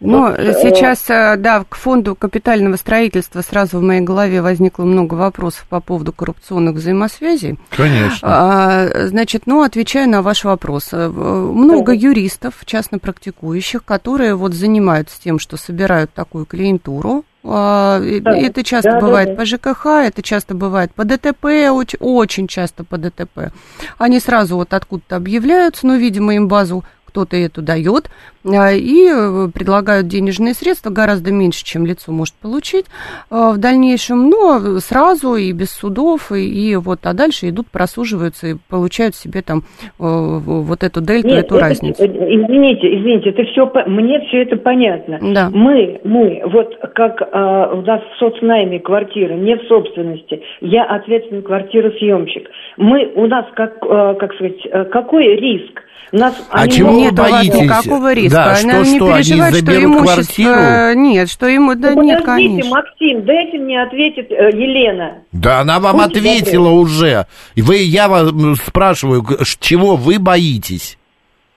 Ну, 0.00 0.20
Вот, 0.28 0.38
э, 0.38 0.54
сейчас, 0.62 1.04
э, 1.08 1.36
да, 1.36 1.64
к 1.68 1.74
фонду 1.76 2.14
капитального 2.14 2.76
строительства 2.76 3.40
сразу 3.42 3.78
в 3.78 3.82
моей 3.82 4.00
голове 4.00 4.42
возникло 4.42 4.84
много 4.84 5.14
вопросов 5.14 5.66
по 5.68 5.80
поводу 5.80 6.12
коррупционных 6.12 6.76
взаимосвязей. 6.76 7.58
Конечно. 7.76 8.18
А, 8.22 9.06
Значит, 9.08 9.42
ну, 9.46 9.62
отвечая 9.62 10.06
на 10.06 10.22
ваш 10.22 10.44
вопрос, 10.44 10.88
э, 10.92 11.08
много 11.08 11.92
юристов, 11.92 12.54
частно 12.64 12.98
практикующих, 12.98 13.84
которые 13.84 14.34
вот 14.34 14.54
занимаются 14.54 15.20
тем, 15.22 15.38
что 15.38 15.56
собирают 15.56 16.12
такую 16.12 16.44
клиентуру. 16.46 17.24
А, 17.44 18.00
Да, 18.00 18.36
Это 18.36 18.64
часто 18.64 18.92
да, 18.92 19.00
да, 19.00 19.06
бывает 19.06 19.28
да. 19.30 19.34
по 19.36 19.44
ЖКХ, 19.44 19.86
это 19.86 20.22
часто 20.22 20.54
бывает 20.54 20.92
по 20.94 21.04
ДТП, 21.04 21.44
оч- 21.70 21.96
очень 22.00 22.48
часто 22.48 22.82
по 22.84 22.98
ДТП. 22.98 23.52
Они 23.98 24.18
сразу 24.20 24.56
вот 24.56 24.74
откуда-то 24.74 25.16
объявляются, 25.16 25.86
но, 25.86 25.94
видимо, 25.94 26.34
им 26.34 26.48
базу 26.48 26.84
кто-то 27.06 27.36
эту 27.36 27.62
дает, 27.62 28.10
и 28.46 29.08
э, 29.10 29.48
предлагают 29.52 30.06
денежные 30.08 30.54
средства 30.54 30.90
гораздо 30.90 31.32
меньше, 31.32 31.64
чем 31.64 31.84
лицо 31.86 32.12
может 32.12 32.34
получить 32.34 32.86
а, 33.30 33.52
в 33.52 33.58
дальнейшем, 33.58 34.28
но 34.30 34.78
сразу 34.80 35.34
и 35.34 35.52
без 35.52 35.70
судов, 35.72 36.30
и, 36.32 36.46
и 36.46 36.76
вот, 36.76 37.00
а 37.04 37.12
дальше 37.12 37.48
идут, 37.48 37.66
просуживаются 37.68 38.46
и 38.48 38.54
получают 38.68 39.14
себе 39.16 39.42
там 39.42 39.58
э, 39.58 39.62
вот 39.98 40.82
эту 40.82 41.00
дельту, 41.00 41.28
Нет, 41.28 41.44
эту 41.46 41.56
это- 41.56 41.64
разницу. 41.64 42.02
э, 42.02 42.06
Извините, 42.06 42.86
извините, 42.98 43.30
это 43.30 43.44
все, 43.50 43.70
мне 43.86 44.20
все 44.28 44.42
это 44.42 44.56
понятно. 44.56 45.18
Да. 45.22 45.50
Мы, 45.52 46.00
мы, 46.04 46.42
вот 46.46 46.74
как 46.94 47.20
а, 47.32 47.72
у 47.74 47.82
нас 47.82 48.00
в 48.02 48.18
соцнайме 48.18 48.78
квартира, 48.80 49.34
не 49.34 49.56
в 49.56 49.62
собственности, 49.68 50.40
я 50.60 50.84
ответственный 50.84 51.42
квартиросъемщик. 51.42 52.48
Мы, 52.76 53.10
у 53.14 53.26
нас, 53.26 53.46
как, 53.54 53.76
а, 53.82 54.14
как 54.14 54.34
сказать, 54.34 54.54
а, 54.72 54.84
какой 54.84 55.36
риск? 55.36 55.82
Нас, 56.12 56.34
А 56.52 56.62
они 56.62 56.70
чего 56.70 56.90
вы 56.92 57.10
боитесь? 57.10 57.62
никакого 57.62 58.12
риска. 58.14 58.35
Да, 58.36 58.50
Она 58.50 58.58
что, 58.58 58.90
не 58.90 58.96
что, 58.96 59.04
они 59.06 59.14
переживает, 59.14 59.54
что 59.54 59.64
заберут 59.64 59.84
имущество... 59.84 60.42
квартиру? 60.42 61.00
Нет, 61.00 61.30
что 61.30 61.46
ему... 61.46 61.74
Да 61.74 61.92
Ну, 61.92 62.02
нет, 62.02 62.20
подождите, 62.20 62.48
конечно. 62.48 62.70
Максим, 62.70 63.24
дайте 63.24 63.58
мне 63.58 63.82
ответить 63.82 64.30
э, 64.30 64.50
Елена. 64.52 65.22
Да 65.32 65.60
она 65.60 65.80
вам 65.80 65.96
Будьте 65.96 66.18
ответила 66.18 66.68
уже. 66.68 67.26
И 67.54 67.62
вы, 67.62 67.76
я 67.76 68.08
вас 68.08 68.30
спрашиваю, 68.66 69.24
чего 69.60 69.96
вы 69.96 70.18
боитесь? 70.18 70.98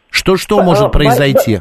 Что, 0.10 0.38
что 0.38 0.64
может 0.64 0.94
произойти? 0.94 1.60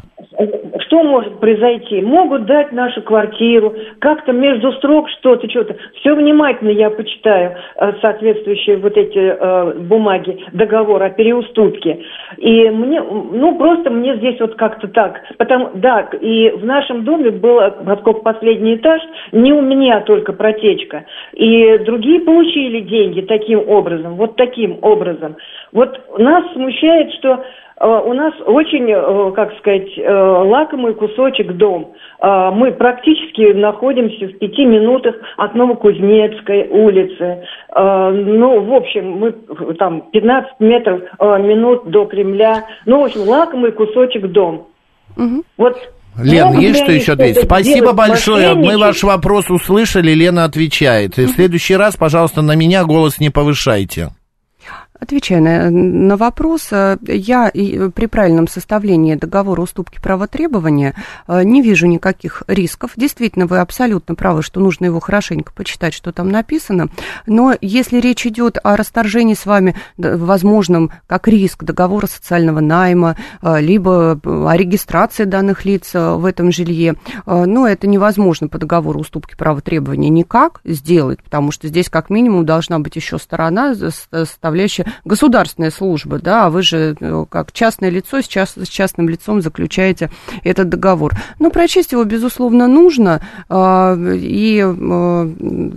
Что 0.89 1.03
может 1.03 1.39
произойти? 1.39 2.01
Могут 2.01 2.47
дать 2.47 2.73
нашу 2.73 3.03
квартиру, 3.03 3.75
как-то 4.01 4.33
между 4.33 4.73
строк 4.73 5.09
что-то, 5.11 5.49
что-то. 5.49 5.77
Все 6.01 6.15
внимательно 6.15 6.71
я 6.71 6.91
почитаю 6.91 7.57
э, 7.77 7.93
соответствующие 8.01 8.79
вот 8.79 8.97
эти 8.97 9.19
э, 9.19 9.75
бумаги, 9.81 10.45
договор 10.53 11.03
о 11.03 11.11
переуступке. 11.11 12.01
И 12.39 12.71
мне, 12.71 13.03
ну, 13.03 13.57
просто 13.57 13.91
мне 13.91 14.17
здесь 14.17 14.41
вот 14.41 14.55
как-то 14.55 14.89
так. 14.89 15.21
Потому, 15.37 15.71
да, 15.75 16.09
и 16.21 16.51
в 16.51 16.65
нашем 16.65 17.05
доме 17.05 17.31
было, 17.31 17.77
поскольку 17.85 18.23
последний 18.23 18.77
этаж, 18.77 19.03
не 19.33 19.53
у 19.53 19.61
меня 19.61 20.01
только 20.01 20.33
протечка. 20.33 21.05
И 21.35 21.79
другие 21.79 22.21
получили 22.21 22.81
деньги 22.81 23.21
таким 23.21 23.69
образом, 23.69 24.15
вот 24.15 24.37
таким 24.37 24.79
образом. 24.81 25.37
Вот 25.73 26.01
нас 26.19 26.45
смущает, 26.55 27.13
что 27.15 27.45
у 27.81 28.13
нас 28.13 28.35
очень, 28.45 28.91
э, 28.91 29.33
как 29.35 29.57
сказать, 29.59 29.97
э, 29.97 30.11
лакомый 30.11 30.95
кусочек 30.95 31.53
дом. 31.53 31.93
Мы 32.21 32.73
практически 32.73 33.53
находимся 33.53 34.27
в 34.27 34.39
пяти 34.39 34.65
минутах 34.65 35.15
от 35.37 35.55
Новокузнецкой 35.55 36.67
улицы. 36.69 37.45
Ну, 37.77 38.61
в 38.63 38.75
общем, 38.75 39.13
мы 39.13 39.33
там 39.75 40.11
15 40.11 40.59
метров 40.59 41.03
минут 41.21 41.89
до 41.91 42.07
Кремля. 42.07 42.65
Ну, 42.87 43.03
в 43.03 43.05
общем, 43.05 43.21
лакомый 43.21 43.71
кусочек 43.71 44.27
дом. 44.33 44.67
Угу. 45.17 45.45
Вот 45.59 45.77
Лен, 46.21 46.59
есть 46.59 46.81
что 46.83 46.93
еще 46.93 47.13
ответить? 47.13 47.45
Спасибо 47.45 47.93
большое. 47.93 48.55
Мы 48.55 48.77
ваш 48.77 49.03
вопрос 49.05 49.51
услышали. 49.51 50.13
Лена 50.13 50.45
отвечает. 50.45 51.19
И 51.19 51.27
в 51.27 51.31
следующий 51.31 51.77
раз, 51.77 51.97
пожалуйста, 51.97 52.43
на 52.43 52.57
меня 52.57 52.85
голос 52.85 53.21
не 53.21 53.31
повышайте. 53.31 54.09
Отвечая 55.01 55.41
на, 55.41 55.71
на 55.71 56.17
вопрос, 56.17 56.69
э, 56.73 56.99
я 57.07 57.51
при 57.53 58.07
правильном 58.07 58.49
составлении 58.49 59.15
договора 59.15 59.63
уступки 59.63 60.01
права 60.01 60.27
требования 60.27 60.95
э, 61.29 61.45
не 61.45 61.63
вижу 61.63 61.87
никаких 61.87 62.43
рисков. 62.49 62.93
Действительно, 62.97 63.47
вы 63.47 63.59
абсолютно 63.59 64.17
правы, 64.17 64.43
что 64.43 64.59
нужно 64.59 64.87
его 64.87 64.99
хорошенько 64.99 65.53
почитать, 65.53 65.95
что 65.95 66.11
там 66.11 66.31
написано. 66.31 66.89
Но 67.27 67.55
если 67.61 68.01
речь 68.01 68.27
идет 68.27 68.59
о 68.63 68.77
расторжении 68.77 69.35
с 69.35 69.47
вами 69.47 69.77
возможном 69.97 70.91
как 71.07 71.29
риск 71.29 71.63
договора 71.63 72.07
социального 72.07 72.59
найма, 72.59 73.17
э, 73.41 73.61
либо 73.61 74.19
о 74.25 74.57
регистрации 74.57 75.25
данных 75.25 75.65
лиц 75.65 75.95
в 75.95 76.25
этом 76.25 76.51
жилье, 76.51 76.97
ну, 77.27 77.67
это 77.67 77.87
невозможно 77.87 78.49
по 78.49 78.59
договору 78.59 79.01
уступки 79.01 79.37
права 79.37 79.61
требования 79.61 80.09
никак 80.09 80.61
сделать, 80.65 81.23
потому 81.23 81.53
что 81.53 81.69
здесь 81.69 81.89
как 81.89 82.11
минимум 82.11 82.45
должна 82.45 82.79
быть 82.81 82.97
еще 82.97 83.19
сторона, 83.19 83.75
составляющая 83.75 84.88
государственная 85.05 85.71
служба, 85.71 86.19
да, 86.19 86.47
а 86.47 86.51
вы 86.51 86.63
же 86.63 86.97
э, 86.99 87.25
как 87.29 87.53
частное 87.53 87.91
лицо 87.91 88.21
с, 88.21 88.27
с 88.27 88.69
частным 88.69 89.09
лицом 89.09 89.41
заключаете 89.41 90.11
этот 90.45 90.69
договор. 90.69 91.15
Но 91.39 91.51
прочесть 91.51 91.93
его, 91.93 92.05
безусловно, 92.05 92.69
нужно, 92.69 93.23
а, 93.49 93.97
и 93.97 94.63
э, 94.65 95.35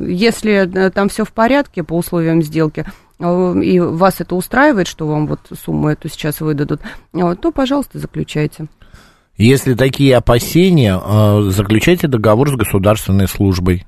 если 0.08 0.92
там 0.94 1.10
все 1.10 1.26
в 1.26 1.32
порядке 1.32 1.84
по 1.84 1.98
условиям 1.98 2.42
сделки, 2.42 2.86
э, 3.20 3.62
и 3.64 3.80
вас 3.80 4.22
это 4.22 4.36
устраивает, 4.36 4.88
что 4.88 5.08
вам 5.08 5.28
вот 5.28 5.40
сумму 5.64 5.90
эту 5.90 6.10
сейчас 6.10 6.42
выдадут, 6.42 6.82
то, 7.14 7.52
пожалуйста, 7.52 8.00
заключайте. 8.00 8.68
Если 9.38 9.74
такие 9.74 10.16
опасения, 10.18 11.00
заключайте 11.50 12.08
договор 12.08 12.50
с 12.50 12.56
государственной 12.56 13.28
службой. 13.28 13.86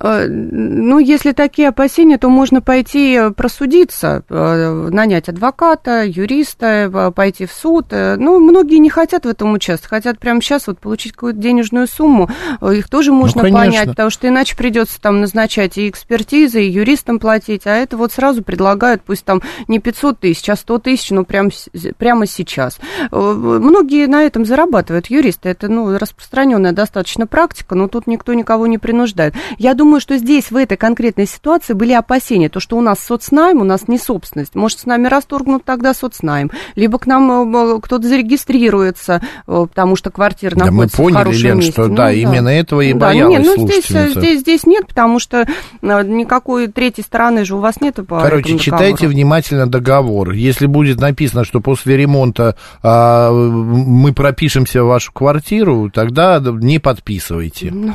Э, 0.00 0.26
ну, 0.26 0.98
если 0.98 1.32
такие 1.32 1.68
опасения, 1.68 2.18
то 2.18 2.28
можно 2.28 2.60
пойти 2.60 3.18
просудиться, 3.36 4.24
э, 4.28 4.88
нанять 4.90 5.28
адвоката, 5.28 6.04
юриста, 6.04 6.90
э, 6.92 7.10
пойти 7.14 7.46
в 7.46 7.52
суд. 7.52 7.86
Ну, 7.90 8.40
многие 8.40 8.78
не 8.78 8.90
хотят 8.90 9.24
в 9.24 9.28
этом 9.28 9.52
участвовать, 9.52 9.90
хотят 9.90 10.18
прямо 10.18 10.40
сейчас 10.40 10.66
вот 10.66 10.78
получить 10.78 11.12
какую-то 11.12 11.38
денежную 11.38 11.86
сумму. 11.86 12.28
Их 12.62 12.88
тоже 12.88 13.12
ну, 13.12 13.18
можно 13.18 13.42
ну, 13.42 13.52
понять, 13.52 13.88
потому 13.88 14.10
что 14.10 14.28
иначе 14.28 14.56
придется 14.56 15.00
там 15.00 15.20
назначать 15.20 15.78
и 15.78 15.88
экспертизы, 15.88 16.62
и 16.62 16.70
юристам 16.70 17.18
платить, 17.18 17.66
а 17.66 17.74
это 17.74 17.96
вот 17.96 18.12
сразу 18.12 18.42
предлагают, 18.42 19.02
пусть 19.02 19.24
там 19.24 19.42
не 19.68 19.78
500 19.78 20.20
тысяч, 20.20 20.48
а 20.48 20.56
100 20.56 20.78
тысяч, 20.78 21.10
но 21.10 21.24
прямо, 21.24 21.50
прямо 21.98 22.26
сейчас. 22.26 22.78
Многие 23.10 24.06
на 24.06 24.22
этом 24.22 24.44
зарабатывают, 24.44 25.06
юристы, 25.06 25.50
это, 25.50 25.68
ну, 25.68 25.96
распространенная 25.98 26.72
достаточно 26.72 27.26
практика, 27.26 27.74
но 27.74 27.88
тут 27.88 28.06
никто 28.06 28.34
никого 28.34 28.66
не 28.66 28.78
принуждает. 28.78 29.34
Я 29.58 29.74
думаю, 29.74 29.81
что 30.00 30.16
здесь, 30.16 30.50
в 30.50 30.56
этой 30.56 30.76
конкретной 30.76 31.26
ситуации, 31.26 31.74
были 31.74 31.92
опасения, 31.92 32.48
то, 32.48 32.60
что 32.60 32.76
у 32.76 32.80
нас 32.80 33.00
соцнайм, 33.00 33.60
у 33.60 33.64
нас 33.64 33.88
не 33.88 33.98
собственность. 33.98 34.54
Может, 34.54 34.80
с 34.80 34.86
нами 34.86 35.08
расторгнут 35.08 35.64
тогда 35.64 35.94
соцнайм, 35.94 36.50
либо 36.74 36.98
к 36.98 37.06
нам 37.06 37.76
э, 37.76 37.80
кто-то 37.80 38.06
зарегистрируется, 38.06 39.22
э, 39.46 39.66
потому 39.68 39.96
что 39.96 40.10
квартира 40.10 40.54
да 40.54 40.66
находится 40.66 41.00
мы 41.00 41.04
поняли, 41.04 41.14
в 41.14 41.18
хорошем 41.18 41.44
Лен, 41.44 41.56
месте. 41.58 41.72
что 41.72 41.86
ну, 41.88 41.94
да, 41.94 42.04
да, 42.04 42.12
именно 42.12 42.48
этого 42.48 42.80
и 42.80 42.92
да, 42.92 43.06
боялась 43.06 43.46
нет, 43.46 43.56
ну, 43.56 43.66
здесь, 43.68 43.86
здесь, 43.86 44.40
здесь 44.40 44.66
нет, 44.66 44.86
потому 44.86 45.18
что 45.18 45.46
э, 45.82 46.02
никакой 46.04 46.68
третьей 46.68 47.04
стороны 47.04 47.44
же 47.44 47.56
у 47.56 47.58
вас 47.58 47.80
нет. 47.80 47.96
По 48.06 48.20
Короче, 48.20 48.58
читайте 48.58 49.06
внимательно 49.06 49.66
договор. 49.66 50.32
Если 50.32 50.66
будет 50.66 51.00
написано, 51.00 51.44
что 51.44 51.60
после 51.60 51.96
ремонта 51.96 52.56
а, 52.82 53.30
мы 53.30 54.12
пропишемся 54.12 54.82
в 54.82 54.86
вашу 54.86 55.12
квартиру, 55.12 55.90
тогда 55.92 56.40
не 56.40 56.78
подписывайте. 56.78 57.70
Ну, 57.70 57.94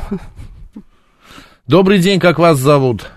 Добрый 1.68 1.98
день, 1.98 2.18
как 2.18 2.38
вас 2.38 2.56
зовут? 2.56 3.12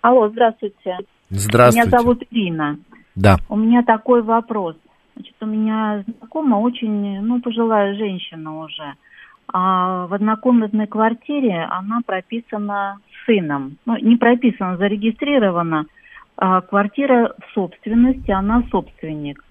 Алло, 0.00 0.30
здравствуйте. 0.30 0.96
Здравствуйте. 1.28 1.86
Меня 1.86 1.98
зовут 1.98 2.22
Ирина. 2.30 2.78
Да. 3.14 3.36
У 3.50 3.56
меня 3.56 3.82
такой 3.82 4.22
вопрос. 4.22 4.74
Значит, 5.14 5.34
у 5.42 5.44
меня 5.44 6.02
знакомая 6.18 6.62
очень, 6.62 7.20
ну, 7.20 7.42
пожилая 7.42 7.94
женщина 7.94 8.60
уже. 8.60 8.94
А 9.52 10.06
в 10.06 10.14
однокомнатной 10.14 10.86
квартире 10.86 11.66
она 11.68 12.00
прописана 12.06 12.96
сыном. 13.26 13.76
Ну, 13.84 13.98
не 13.98 14.16
прописана, 14.16 14.78
зарегистрирована. 14.78 15.84
А 16.38 16.62
квартира 16.62 17.34
в 17.38 17.52
собственности, 17.52 18.30
она 18.30 18.62
собственник. 18.70 19.44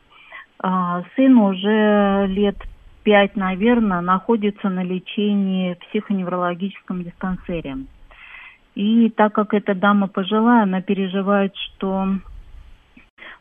А 0.57 1.03
сын 1.15 1.37
уже 1.37 2.25
лет 2.29 2.57
пять, 3.03 3.35
наверное, 3.35 4.01
находится 4.01 4.69
на 4.69 4.83
лечении 4.83 5.73
в 5.73 5.79
психоневрологическом 5.87 7.03
диспансере. 7.03 7.77
И 8.75 9.09
так 9.09 9.33
как 9.33 9.53
эта 9.53 9.75
дама 9.75 10.07
пожилая, 10.07 10.63
она 10.63 10.81
переживает, 10.81 11.55
что 11.55 12.07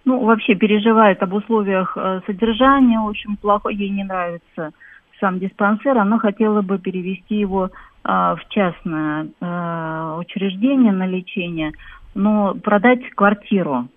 ну, 0.04 0.24
вообще 0.24 0.54
переживает 0.54 1.22
об 1.22 1.34
условиях 1.34 1.96
э, 1.96 2.20
содержания, 2.26 2.98
общем, 2.98 3.36
плохо, 3.36 3.68
ей 3.68 3.90
не 3.90 4.04
нравится 4.04 4.72
сам 5.20 5.38
диспансер, 5.38 5.98
она 5.98 6.18
хотела 6.18 6.62
бы 6.62 6.78
перевести 6.78 7.36
его 7.36 7.66
э, 7.66 7.70
в 8.04 8.40
частное 8.48 9.28
э, 9.40 10.16
учреждение 10.18 10.92
на 10.92 11.06
лечение, 11.06 11.72
но 12.14 12.54
продать 12.54 13.08
квартиру 13.10 13.88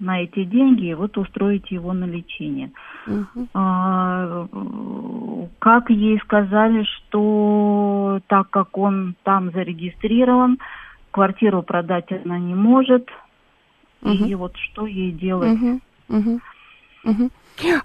на 0.00 0.22
эти 0.22 0.44
деньги 0.44 0.86
и 0.86 0.94
вот 0.94 1.16
устроить 1.18 1.70
его 1.70 1.92
на 1.92 2.04
лечение. 2.04 2.70
Угу. 3.06 3.48
А, 3.54 4.46
как 5.58 5.90
ей 5.90 6.18
сказали, 6.20 6.84
что 6.84 8.20
так 8.26 8.50
как 8.50 8.76
он 8.78 9.14
там 9.24 9.50
зарегистрирован, 9.50 10.58
квартиру 11.10 11.62
продать 11.62 12.10
она 12.12 12.38
не 12.38 12.54
может, 12.54 13.08
угу. 14.02 14.12
и 14.12 14.34
вот 14.34 14.56
что 14.56 14.86
ей 14.86 15.12
делать? 15.12 15.52
Угу. 15.52 15.80
Угу. 16.08 16.40
Угу. 17.04 17.30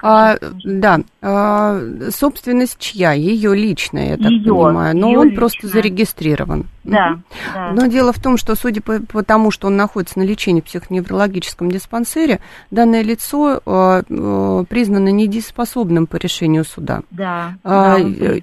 А, 0.02 0.38
да, 0.64 1.02
а, 1.22 1.82
собственность 2.12 2.78
чья? 2.80 3.14
Ее 3.14 3.56
личная, 3.56 4.12
я 4.12 4.18
так 4.18 4.32
ее, 4.32 4.54
понимаю. 4.54 4.96
Но 4.96 5.12
он 5.12 5.26
личная. 5.26 5.36
просто 5.38 5.68
зарегистрирован. 5.68 6.68
Да, 6.84 7.20
да. 7.54 7.72
Но 7.72 7.88
дело 7.88 8.12
в 8.12 8.22
том, 8.22 8.38
что, 8.38 8.56
судя 8.56 8.82
по, 8.82 9.00
по 9.00 9.24
тому, 9.24 9.52
что 9.52 9.68
он 9.68 9.78
находится 9.78 10.20
на 10.20 10.24
лечении 10.24 10.62
в 10.62 10.66
психоневрологическом 10.66 11.72
диспансере, 11.72 12.40
данное 12.72 13.04
лицо 13.04 13.62
а, 13.66 14.04
а, 14.08 14.64
признано 14.66 15.10
недееспособным 15.10 16.08
по 16.08 16.18
решению 16.18 16.66
суда. 16.66 17.02
Да, 17.12 17.56
а, 17.64 17.98
да 18.00 18.36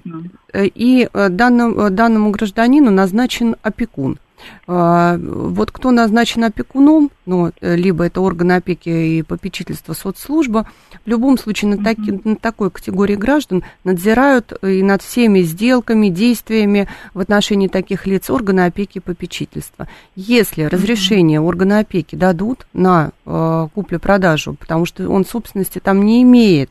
и 0.53 1.07
данному, 1.13 1.89
данному 1.89 2.31
гражданину 2.31 2.91
назначен 2.91 3.55
опекун. 3.61 4.19
А, 4.67 5.17
вот 5.17 5.71
кто 5.71 5.91
назначен 5.91 6.43
опекуном, 6.43 7.11
ну, 7.25 7.51
либо 7.61 8.05
это 8.05 8.21
органы 8.21 8.53
опеки 8.53 8.89
и 8.89 9.21
попечительства 9.23 9.93
соцслужба, 9.93 10.67
в 11.05 11.09
любом 11.09 11.37
случае 11.37 11.75
на, 11.75 11.83
таки, 11.83 12.19
на 12.23 12.35
такой 12.35 12.71
категории 12.71 13.15
граждан 13.15 13.63
надзирают 13.83 14.53
и 14.63 14.83
над 14.83 15.01
всеми 15.01 15.41
сделками, 15.41 16.09
действиями 16.09 16.87
в 17.13 17.19
отношении 17.19 17.67
таких 17.67 18.07
лиц 18.07 18.29
органы 18.29 18.61
опеки 18.61 18.97
и 18.97 19.01
попечительства. 19.01 19.87
Если 20.15 20.63
разрешение 20.63 21.39
органы 21.39 21.79
опеки 21.79 22.15
дадут 22.15 22.65
на 22.73 23.11
э, 23.25 23.67
куплю-продажу, 23.73 24.55
потому 24.59 24.85
что 24.85 25.07
он 25.09 25.25
собственности 25.25 25.79
там 25.79 26.03
не 26.03 26.23
имеет, 26.23 26.69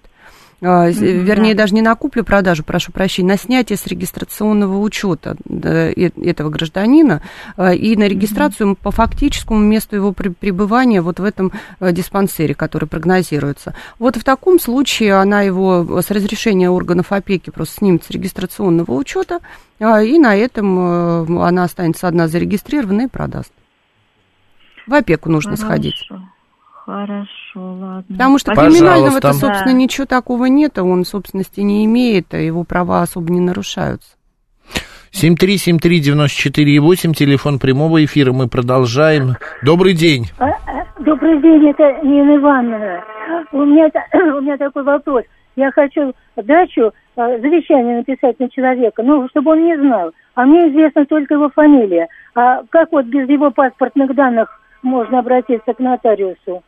а, 0.63 0.89
вернее, 0.91 1.55
даже 1.55 1.75
не 1.75 1.81
на 1.81 1.95
куплю-продажу, 1.95 2.65
прошу 2.65 2.93
прощения, 2.93 3.31
на 3.31 3.39
снятие 3.39 3.79
с 3.79 3.87
регистрационного 3.87 4.79
учета 4.79 5.37
этого 5.49 6.51
гражданина 6.51 7.23
а, 7.57 7.73
и 7.73 7.97
на 7.97 8.07
регистрацию 8.07 8.77
по 8.77 8.91
фактическому 8.91 9.61
месту 9.61 9.97
его 9.97 10.13
пребывания 10.13 11.01
вот 11.01 11.19
в 11.19 11.25
этом 11.25 11.53
а, 11.79 11.93
диспансере, 11.93 12.55
который 12.55 12.87
прогнозируется. 12.87 13.75
Вот 13.99 14.17
в 14.17 14.25
таком 14.25 14.61
случае 14.61 15.15
она 15.15 15.41
его 15.43 16.03
с 16.03 16.11
разрешения 16.11 16.71
органов 16.71 17.13
опеки 17.13 17.51
просто 17.51 17.77
снимет 17.77 18.05
с 18.05 18.11
регистрационного 18.11 18.93
учета, 18.93 19.41
и 19.79 20.19
на 20.19 20.37
этом 20.37 21.41
она 21.41 21.65
останется 21.65 22.07
одна 22.07 22.29
зарегистрирована 22.29 23.03
и 23.03 23.09
продаст. 23.09 23.53
В 24.87 24.93
опеку 24.93 25.31
нужно 25.31 25.57
Хорошо. 25.57 25.67
сходить. 25.67 26.09
Хорошо, 26.91 27.29
ладно. 27.55 28.05
Потому 28.09 28.39
что 28.39 28.53
криминального-то, 28.53 29.33
собственно, 29.33 29.67
да. 29.67 29.73
ничего 29.73 30.07
такого 30.07 30.47
нет, 30.47 30.77
а 30.77 30.83
он 30.83 31.05
собственности 31.05 31.61
не 31.61 31.85
имеет, 31.85 32.35
а 32.35 32.39
его 32.39 32.65
права 32.65 33.03
особо 33.03 33.33
не 33.33 33.39
нарушаются. 33.39 34.17
7373948, 35.13 37.15
телефон 37.15 37.61
прямого 37.61 38.05
эфира, 38.05 38.33
мы 38.33 38.49
продолжаем. 38.49 39.37
Добрый 39.63 39.95
день. 39.95 40.33
А, 40.41 40.49
а, 40.49 40.85
добрый 40.99 41.41
день, 41.41 41.71
это 41.71 42.01
Нина 42.03 42.39
Ивановна. 42.39 43.05
У 43.53 43.65
меня, 43.65 43.89
у 44.13 44.41
меня 44.41 44.57
такой 44.57 44.83
вопрос. 44.83 45.23
Я 45.55 45.71
хочу 45.71 46.13
дачу, 46.35 46.93
а, 47.15 47.39
завещание 47.39 47.99
написать 47.99 48.41
на 48.41 48.51
человека, 48.51 49.05
ну, 49.05 49.29
чтобы 49.29 49.53
он 49.53 49.65
не 49.65 49.79
знал. 49.79 50.11
А 50.35 50.45
мне 50.45 50.69
известна 50.71 51.07
только 51.07 51.35
его 51.35 51.51
фамилия. 51.51 52.09
А 52.35 52.65
как 52.69 52.91
вот 52.91 53.07
без 53.07 53.29
его 53.29 53.53
паспортных 53.53 54.13
данных 54.17 54.61
можно 54.83 55.21
обратиться 55.21 55.73
к 55.73 55.79
нотариусу? 55.79 56.65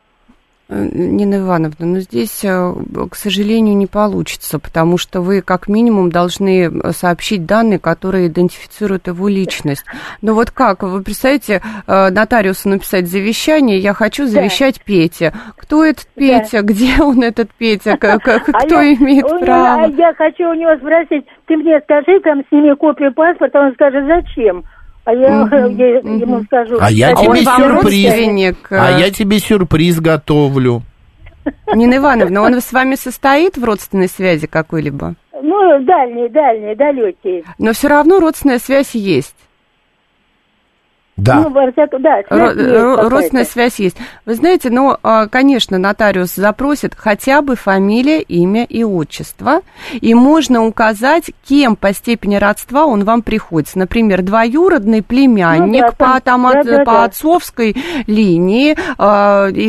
Э, 0.73 0.89
Нина 0.91 1.35
Ивановна, 1.35 1.85
но 1.85 1.99
здесь, 1.99 2.43
э, 2.43 2.73
к 3.09 3.15
сожалению, 3.15 3.77
не 3.77 3.85
получится, 3.85 4.59
потому 4.59 4.97
что 4.97 5.21
вы 5.21 5.41
как 5.41 5.67
минимум 5.67 6.09
должны 6.09 6.65
э, 6.65 6.91
сообщить 6.91 7.45
данные, 7.45 7.79
которые 7.79 8.27
идентифицируют 8.27 9.07
его 9.07 9.27
личность. 9.27 9.85
Но 10.21 10.33
вот 10.33 10.51
как, 10.51 10.83
вы 10.83 11.01
представляете, 11.03 11.61
нотариусу 11.87 12.69
написать 12.69 13.07
завещание, 13.07 13.77
я 13.77 13.93
хочу 13.93 14.25
завещать 14.25 14.77
да. 14.77 14.83
Пете. 14.85 15.33
Кто 15.57 15.83
этот 15.83 16.07
Петя, 16.15 16.61
да. 16.61 16.61
где 16.61 17.01
он 17.01 17.21
этот 17.21 17.51
Петя, 17.51 17.97
кто 17.97 18.77
а 18.77 18.85
имеет 18.85 19.27
я, 19.27 19.39
право? 19.39 19.85
Я 19.91 20.13
хочу 20.13 20.49
у 20.49 20.53
него 20.53 20.75
спросить, 20.77 21.25
ты 21.45 21.57
мне 21.57 21.79
скажи, 21.81 22.19
там, 22.21 22.43
сними 22.49 22.73
копию 22.75 23.13
паспорта, 23.13 23.59
он 23.59 23.73
скажет, 23.73 24.05
зачем? 24.07 24.63
А 25.05 25.13
я, 25.13 25.43
угу, 25.43 25.55
угу. 25.55 25.83
ему 26.21 26.43
скажу. 26.43 26.77
А 26.79 26.89
я 26.89 27.13
тебе 27.13 27.43
сюрприз. 27.43 28.55
А 28.69 28.99
я 28.99 29.11
тебе 29.11 29.39
сюрприз 29.39 29.99
готовлю. 29.99 30.81
Нина 31.75 31.97
Ивановна, 31.97 32.41
он 32.41 32.61
с 32.61 32.71
вами 32.71 32.95
состоит 32.95 33.57
в 33.57 33.63
родственной 33.63 34.07
связи 34.07 34.47
какой-либо? 34.47 35.15
Ну, 35.41 35.83
дальний, 35.83 36.29
дальний, 36.29 36.75
далекий. 36.75 37.43
Но 37.57 37.73
все 37.73 37.89
равно 37.89 38.19
родственная 38.19 38.59
связь 38.59 38.95
есть. 38.95 39.35
Да. 41.15 41.35
Ну, 41.35 41.49
да 41.51 41.71
связь 41.71 43.09
родственная 43.09 43.45
связь 43.45 43.79
есть. 43.79 43.97
Вы 44.25 44.33
знаете, 44.33 44.71
ну, 44.71 44.97
а, 45.03 45.27
конечно, 45.27 45.77
нотариус 45.77 46.33
запросит 46.33 46.95
хотя 46.95 47.41
бы 47.41 47.55
фамилия, 47.55 48.21
имя 48.21 48.63
и 48.63 48.83
отчество, 48.83 49.61
и 49.93 50.13
можно 50.15 50.65
указать, 50.65 51.31
кем 51.47 51.75
по 51.75 51.93
степени 51.93 52.37
родства 52.37 52.85
он 52.85 53.03
вам 53.03 53.21
приходится. 53.21 53.77
Например, 53.77 54.23
двоюродный 54.23 55.03
племянник 55.03 55.83
ну, 55.83 55.93
да, 55.99 56.13
по, 56.13 56.19
там, 56.19 56.43
да, 56.43 56.59
от, 56.59 56.65
да, 56.65 56.77
по 56.79 56.91
да. 56.91 57.03
отцовской 57.03 57.75
линии 58.07 58.71
э, 58.71 58.75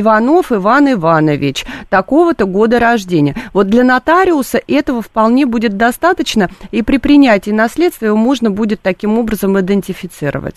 Иванов 0.01 0.51
Иван 0.51 0.93
Иванович, 0.93 1.67
такого-то 1.91 2.47
года 2.47 2.79
рождения. 2.79 3.35
Вот 3.53 3.69
для 3.69 3.85
нотариуса 3.85 4.61
этого 4.67 5.03
вполне 5.03 5.45
будет 5.45 5.77
достаточно, 5.77 6.49
и 6.71 6.83
при 6.83 6.97
принятии 6.97 7.51
наследства 7.51 8.07
его 8.07 8.17
можно 8.17 8.51
будет 8.51 8.81
таким 8.81 9.19
образом 9.19 9.59
идентифицировать. 9.61 10.57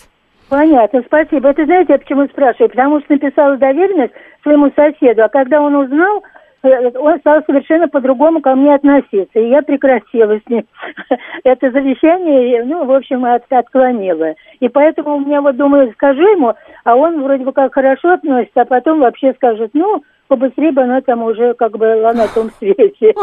Понятно, 0.50 1.04
спасибо. 1.06 1.50
Это 1.50 1.66
знаете, 1.66 1.94
я 1.94 2.00
почему 2.00 2.26
спрашиваю? 2.28 2.70
Потому 2.70 3.00
что 3.02 3.14
написала 3.14 3.58
доверенность 3.58 4.14
своему 4.44 4.72
соседу, 4.76 5.24
а 5.24 5.30
когда 5.30 5.62
он 5.62 5.76
узнал, 5.76 6.24
он 6.70 7.20
стал 7.20 7.42
совершенно 7.46 7.88
по-другому 7.88 8.42
ко 8.42 8.56
мне 8.56 8.76
относиться. 8.76 9.40
И 9.40 9.50
я 9.50 9.62
прекратила 9.62 10.40
с 10.40 10.50
ним 10.50 10.66
это 11.44 11.72
завещание, 11.72 12.64
ну, 12.64 12.86
в 12.86 12.92
общем, 12.92 13.26
от, 13.26 13.44
отклонила. 13.50 14.34
И 14.60 14.68
поэтому 14.70 15.18
у 15.18 15.20
меня 15.20 15.42
вот 15.42 15.56
думаю, 15.58 15.92
скажу 15.94 16.22
ему, 16.22 16.54
а 16.84 16.96
он 16.96 17.22
вроде 17.24 17.44
бы 17.44 17.52
как 17.52 17.74
хорошо 17.74 18.14
относится, 18.14 18.62
а 18.62 18.66
потом 18.66 19.00
вообще 19.00 19.34
скажет, 19.34 19.72
ну, 19.74 20.04
побыстрее 20.28 20.72
бы 20.72 20.82
она 20.82 21.02
там 21.02 21.24
уже 21.24 21.54
как 21.54 21.78
бы 21.78 21.86
на 21.96 22.28
том 22.28 22.52
свете. 22.58 22.88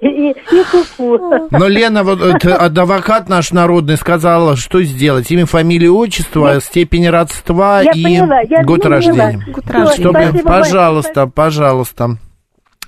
И, 0.00 0.30
и 0.30 0.34
куку. 0.70 1.48
Но 1.50 1.66
Лена, 1.66 2.04
вот 2.04 2.20
адвокат 2.44 3.28
наш 3.28 3.52
народный 3.52 3.96
сказала, 3.96 4.56
что 4.56 4.82
сделать? 4.82 5.30
Имя, 5.30 5.46
фамилия, 5.46 5.90
отчество, 5.90 6.60
степень 6.60 7.08
родства 7.08 7.80
я 7.80 7.90
и 7.92 8.04
поняла, 8.04 8.40
я 8.40 8.62
год 8.62 8.82
поняла. 8.82 8.96
рождения. 8.96 9.44
Год 9.52 9.66
рождения. 9.66 9.94
Чтобы, 9.94 10.20
Спасибо, 10.20 10.48
пожалуйста, 10.48 11.26
пожалуйста. 11.26 12.08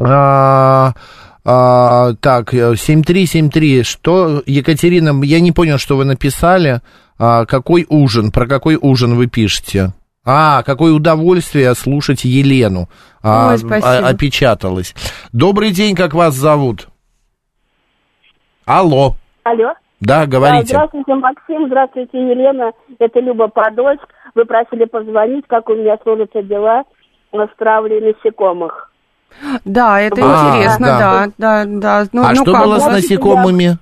А, 0.01 0.93
а, 1.45 2.13
так, 2.21 2.51
7373, 2.53 3.83
что, 3.83 4.43
Екатерина, 4.47 5.23
я 5.23 5.41
не 5.41 5.53
понял, 5.53 5.79
что 5.79 5.97
вы 5.97 6.05
написали. 6.05 6.81
А, 7.19 7.45
какой 7.45 7.87
ужин, 7.89 8.31
про 8.31 8.47
какой 8.47 8.77
ужин 8.77 9.15
вы 9.15 9.27
пишете? 9.27 9.93
А, 10.25 10.63
какое 10.63 10.93
удовольствие 10.93 11.75
слушать 11.75 12.25
Елену. 12.25 12.89
А, 13.23 13.55
Ой, 13.55 13.81
а, 13.83 14.09
опечаталась. 14.09 14.95
Добрый 15.33 15.71
день, 15.71 15.95
как 15.95 16.15
вас 16.15 16.35
зовут? 16.35 16.89
Алло. 18.67 19.15
Алло. 19.45 19.75
Да, 20.01 20.27
говорите. 20.27 20.69
Здравствуйте, 20.69 21.15
Максим, 21.15 21.67
здравствуйте, 21.67 22.19
Елена. 22.19 22.73
Это 22.99 23.21
Люба 23.21 23.49
Подольск. 23.49 24.07
Вы 24.35 24.45
просили 24.45 24.85
позвонить, 24.85 25.47
как 25.47 25.69
у 25.69 25.75
меня 25.75 25.99
сложатся 26.03 26.43
дела 26.43 26.85
с 27.33 27.49
травлей 27.59 28.01
насекомых. 28.01 28.90
Да, 29.65 30.01
это 30.01 30.21
а, 30.23 30.57
интересно, 30.57 30.87
да, 30.87 30.99
да, 31.39 31.65
да. 31.65 31.65
да. 31.65 32.09
Ну, 32.13 32.23
а 32.23 32.31
ну 32.31 32.43
что 32.43 32.53
как? 32.53 32.65
было 32.65 32.79
с 32.79 32.87
насекомыми? 32.87 33.79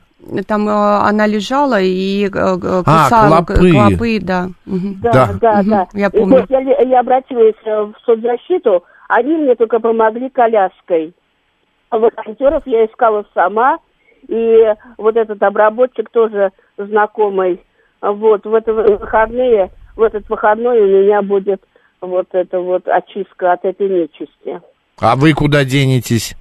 там 0.47 0.69
э, 0.69 0.73
она 0.73 1.27
лежала 1.27 1.81
и 1.81 2.27
э, 2.27 2.29
кусала 2.29 3.39
а, 3.39 3.45
клопы. 3.45 3.71
клопы, 3.71 4.19
да. 4.21 4.49
Да, 4.67 5.31
да, 5.41 5.41
да. 5.41 5.61
Угу, 5.61 5.71
да. 5.71 5.87
Я 5.95 6.11
помню. 6.11 6.47
И, 6.49 6.53
я, 6.53 6.61
я 6.61 7.01
обратилась 7.01 7.57
в 7.65 7.95
соцзащиту, 8.05 8.85
они 9.09 9.37
мне 9.37 9.55
только 9.55 9.81
помогли 9.81 10.29
коляской. 10.29 11.15
Волонтеров 11.91 12.67
я 12.67 12.85
искала 12.85 13.25
сама, 13.35 13.79
и 14.27 14.75
вот 14.99 15.17
этот 15.17 15.43
обработчик 15.43 16.11
тоже 16.11 16.51
знакомый. 16.77 17.63
Вот, 18.01 18.45
в 18.45 18.55
это 18.55 18.73
выходные, 18.73 19.71
в 19.97 20.03
этот 20.03 20.29
выходной 20.29 20.81
у 20.81 20.87
меня 20.87 21.23
будет 21.23 21.63
вот 22.01 22.29
эта 22.33 22.61
вот 22.61 22.87
очистка 22.87 23.53
от 23.53 23.65
этой 23.65 23.89
нечисти. 23.89 24.61
А 25.01 25.17
вы 25.17 25.33
куда 25.33 25.65
денетесь? 25.65 26.35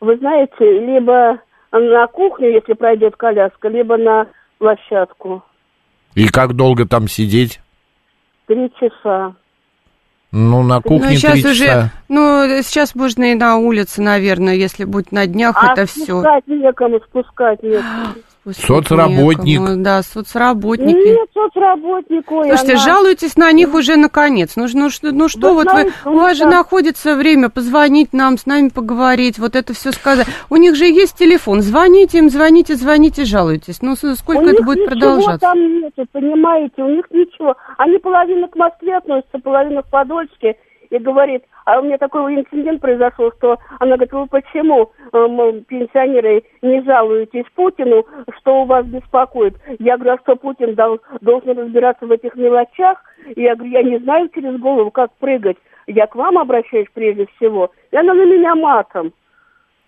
Вы 0.00 0.16
знаете, 0.18 0.80
либо 0.80 1.40
на 1.72 2.06
кухню, 2.06 2.52
если 2.52 2.72
пройдет 2.74 3.16
коляска, 3.16 3.68
либо 3.68 3.96
на 3.96 4.26
площадку. 4.58 5.42
И 6.14 6.28
как 6.28 6.54
долго 6.54 6.86
там 6.86 7.08
сидеть? 7.08 7.60
Три 8.46 8.70
часа. 8.80 9.34
Ну, 10.32 10.62
на 10.62 10.80
кухне 10.80 11.10
ну, 11.10 11.16
сейчас 11.16 11.44
уже, 11.44 11.66
часа. 11.66 11.92
Ну, 12.08 12.46
сейчас 12.62 12.94
можно 12.94 13.32
и 13.32 13.34
на 13.34 13.56
улице, 13.56 14.00
наверное, 14.00 14.54
если 14.54 14.84
будет 14.84 15.10
на 15.10 15.26
днях, 15.26 15.56
а 15.60 15.72
это 15.72 15.86
все. 15.86 16.04
спускать 16.04 16.46
некому, 16.46 17.00
спускать 17.00 17.62
некому. 17.62 18.14
Соцработник. 18.52 19.60
Некому, 19.60 19.82
да, 19.82 20.02
соцработники. 20.02 20.96
Нет, 20.96 21.28
соцработнику. 21.34 22.42
Слушайте, 22.44 22.72
она... 22.72 22.82
жалуйтесь 22.82 23.36
на 23.36 23.52
них 23.52 23.74
уже 23.74 23.96
наконец. 23.96 24.56
Ну, 24.56 24.66
ну, 24.72 24.88
что, 24.88 25.12
ну 25.12 25.28
что 25.28 25.52
вот 25.52 25.66
вы, 25.70 25.92
у 26.06 26.16
вас 26.16 26.38
же 26.38 26.46
находится 26.46 27.16
время 27.16 27.50
позвонить 27.50 28.14
нам, 28.14 28.38
с 28.38 28.46
нами 28.46 28.68
поговорить, 28.68 29.38
вот 29.38 29.56
это 29.56 29.74
все 29.74 29.92
сказать. 29.92 30.26
У 30.48 30.56
них 30.56 30.74
же 30.74 30.86
есть 30.86 31.18
телефон, 31.18 31.60
звоните 31.60 32.18
им, 32.18 32.30
звоните, 32.30 32.76
звоните, 32.76 33.24
жалуйтесь. 33.24 33.82
Ну, 33.82 33.94
сколько 33.94 34.42
у 34.42 34.46
это 34.46 34.62
будет 34.62 34.86
продолжаться? 34.86 35.38
там 35.38 35.58
нету, 35.80 36.06
понимаете, 36.10 36.82
у 36.82 36.88
них 36.88 37.04
ничего. 37.10 37.54
Они 37.76 37.98
половину 37.98 38.48
к 38.48 38.56
Москве 38.56 38.96
относятся, 38.96 39.38
половину 39.38 39.82
к 39.82 39.90
Подольске 39.90 40.56
и 40.90 40.98
говорит, 40.98 41.44
а 41.64 41.80
у 41.80 41.84
меня 41.84 41.98
такой 41.98 42.34
инцидент 42.34 42.80
произошел, 42.80 43.32
что 43.38 43.58
она 43.78 43.96
говорит, 43.96 44.12
вы 44.12 44.26
почему, 44.26 44.90
э, 45.12 45.60
пенсионеры, 45.68 46.42
не 46.62 46.82
жалуетесь 46.82 47.44
Путину, 47.54 48.04
что 48.38 48.62
у 48.62 48.64
вас 48.66 48.84
беспокоит? 48.86 49.54
Я 49.78 49.96
говорю, 49.96 50.14
а 50.14 50.22
что 50.22 50.36
Путин 50.36 50.74
дал, 50.74 50.98
должен 51.20 51.58
разбираться 51.58 52.06
в 52.06 52.10
этих 52.10 52.34
мелочах? 52.34 52.98
И 53.36 53.42
я 53.42 53.54
говорю, 53.54 53.72
я 53.72 53.82
не 53.82 53.98
знаю 53.98 54.28
через 54.34 54.58
голову, 54.60 54.90
как 54.90 55.12
прыгать. 55.18 55.56
Я 55.86 56.06
к 56.06 56.14
вам 56.14 56.38
обращаюсь 56.38 56.88
прежде 56.92 57.26
всего. 57.36 57.70
И 57.90 57.96
она 57.96 58.14
на 58.14 58.24
меня 58.24 58.54
матом. 58.54 59.12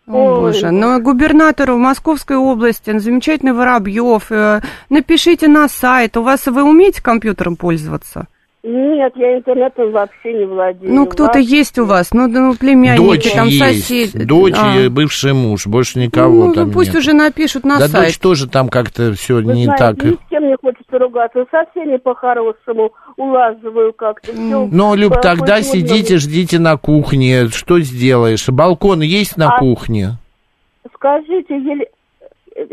О, 0.07 0.16
Ой. 0.16 0.40
боже, 0.40 0.70
но 0.72 0.98
губернатору 0.98 1.76
Московской 1.78 2.36
области, 2.36 2.96
замечательный 2.98 3.53
Воробьев, 3.53 4.32
э, 4.32 4.61
напишите 4.90 5.46
на 5.46 5.68
сайт. 5.68 6.16
У 6.16 6.22
вас 6.22 6.46
вы 6.46 6.64
умеете 6.64 7.03
компьютером 7.03 7.57
пользоваться? 7.57 8.26
Нет, 8.65 9.13
я 9.17 9.39
интернетом 9.39 9.91
вообще 9.91 10.33
не 10.35 10.45
владею. 10.45 10.95
Ну, 10.95 11.07
кто-то 11.07 11.41
есть 11.41 11.81
у 11.81 11.85
вас, 11.85 12.13
ну, 12.13 12.29
ну 12.29 12.55
племянники, 12.55 13.03
Дочь 13.05 13.33
там 13.33 13.49
есть, 13.49 13.59
соседи. 13.89 14.25
дочь 14.25 14.55
А. 14.57 14.79
и 14.79 14.87
бывший 14.89 15.33
муж, 15.33 15.67
больше 15.67 15.99
никого 15.99 16.47
Ну, 16.47 16.55
там 16.55 16.69
ну, 16.69 16.73
пусть 16.73 16.91
нет. 16.91 16.99
уже 17.01 17.13
напишут 17.13 17.65
на 17.65 17.81
да 17.81 17.89
сайт. 17.89 18.07
дочь 18.07 18.19
тоже 18.19 18.49
там 18.49 18.69
как-то 18.69 19.15
все 19.15 19.35
Вы 19.43 19.53
не 19.55 19.65
знаете, 19.65 19.85
так. 19.85 20.05
ни 20.05 20.11
с 20.13 20.19
кем 20.31 20.47
не 20.47 20.57
хочется 20.63 20.97
ругаться, 20.97 21.45
со 21.51 21.65
всеми 21.73 21.97
по-хорошему 21.97 22.93
улаживаю 23.17 23.93
как-то. 23.95 24.33
Всё 24.33 24.69
Ну, 24.71 24.95
Люб, 24.95 25.15
по- 25.15 25.21
тогда 25.21 25.61
сидите, 25.63 26.19
ждите 26.19 26.61
на 26.61 26.77
кухне. 26.77 27.49
Что 27.49 27.81
сделаешь? 27.81 28.49
Балкон 28.49 29.01
есть 29.01 29.37
на 29.37 29.57
А- 29.57 29.59
кухне? 29.59 30.11
Скажите, 30.95 31.55
еле... 31.59 31.87
э, 32.55 32.65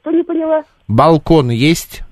что 0.00 0.10
не 0.10 0.22
поняла? 0.22 0.64
Балкон 0.86 1.48
есть? 1.48 2.02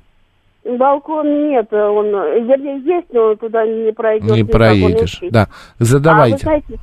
Балкон 0.77 1.49
нет, 1.49 1.73
он, 1.73 2.07
вернее, 2.07 2.81
есть, 2.81 3.07
но 3.13 3.35
туда 3.37 3.67
не 3.67 3.93
пройдет. 3.93 4.31
Не 4.31 4.45
проедешь. 4.45 5.21
Да, 5.31 5.49
задавайте. 5.79 6.47
А 6.47 6.51
вы 6.51 6.63
знаете, 6.67 6.79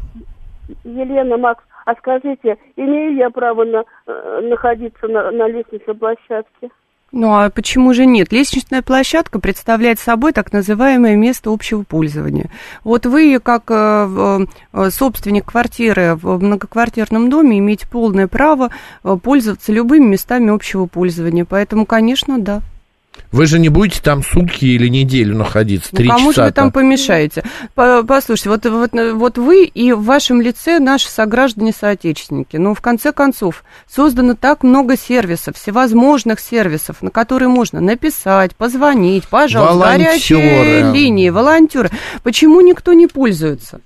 Елена, 0.83 1.38
Макс, 1.38 1.63
а 1.86 1.93
скажите, 1.95 2.57
имею 2.75 3.15
я 3.15 3.29
право 3.29 3.63
на, 3.63 3.83
э, 4.07 4.39
находиться 4.43 5.07
на, 5.07 5.29
на 5.31 5.47
лестничной 5.47 5.93
площадке? 5.93 6.69
Ну 7.11 7.33
а 7.36 7.49
почему 7.49 7.93
же 7.93 8.07
нет? 8.07 8.31
Лестничная 8.33 8.81
площадка 8.81 9.39
представляет 9.39 9.99
собой 9.99 10.33
так 10.33 10.51
называемое 10.51 11.15
место 11.15 11.51
общего 11.51 11.83
пользования. 11.83 12.49
Вот 12.83 13.05
вы, 13.05 13.39
как 13.39 13.69
э, 13.69 14.45
э, 14.73 14.89
собственник 14.89 15.45
квартиры 15.45 16.15
в 16.15 16.43
многоквартирном 16.43 17.29
доме, 17.29 17.59
имеете 17.59 17.88
полное 17.88 18.27
право 18.27 18.71
пользоваться 19.21 19.71
любыми 19.71 20.05
местами 20.05 20.49
общего 20.53 20.88
пользования. 20.88 21.45
Поэтому, 21.45 21.86
конечно, 21.86 22.39
да. 22.39 22.61
Вы 23.32 23.45
же 23.47 23.59
не 23.59 23.70
будете 23.70 24.01
там 24.01 24.24
сутки 24.24 24.66
или 24.66 24.88
неделю 24.88 25.36
находиться, 25.36 25.89
Ну, 25.91 25.97
три 25.97 26.07
кому 26.07 26.32
же 26.32 26.41
вы 26.43 26.51
там 26.51 26.72
помешаете? 26.72 27.43
По- 27.74 28.03
Послушайте, 28.03 28.49
вот, 28.49 28.66
вот, 28.66 28.91
вот 29.13 29.38
вы 29.38 29.66
и 29.66 29.91
в 29.91 30.03
вашем 30.03 30.41
лице 30.41 30.80
наши 30.80 31.09
сограждане-соотечественники. 31.09 32.57
Но 32.57 32.74
в 32.74 32.82
конце 32.82 33.11
концов 33.11 33.63
создано 33.93 34.36
так 34.36 34.63
много 34.63 34.97
сервисов, 34.97 35.55
всевозможных 35.57 36.39
сервисов, 36.39 37.01
на 37.01 37.09
которые 37.11 37.49
можно 37.49 37.82
написать, 37.82 38.55
позвонить, 38.55 39.28
пожалуйста, 39.28 39.74
горячие 40.05 40.82
линии, 40.93 41.30
волонтеры. 41.30 41.91
Почему 42.24 42.61
никто 42.61 42.93
не 42.93 43.07
пользуется? 43.07 43.82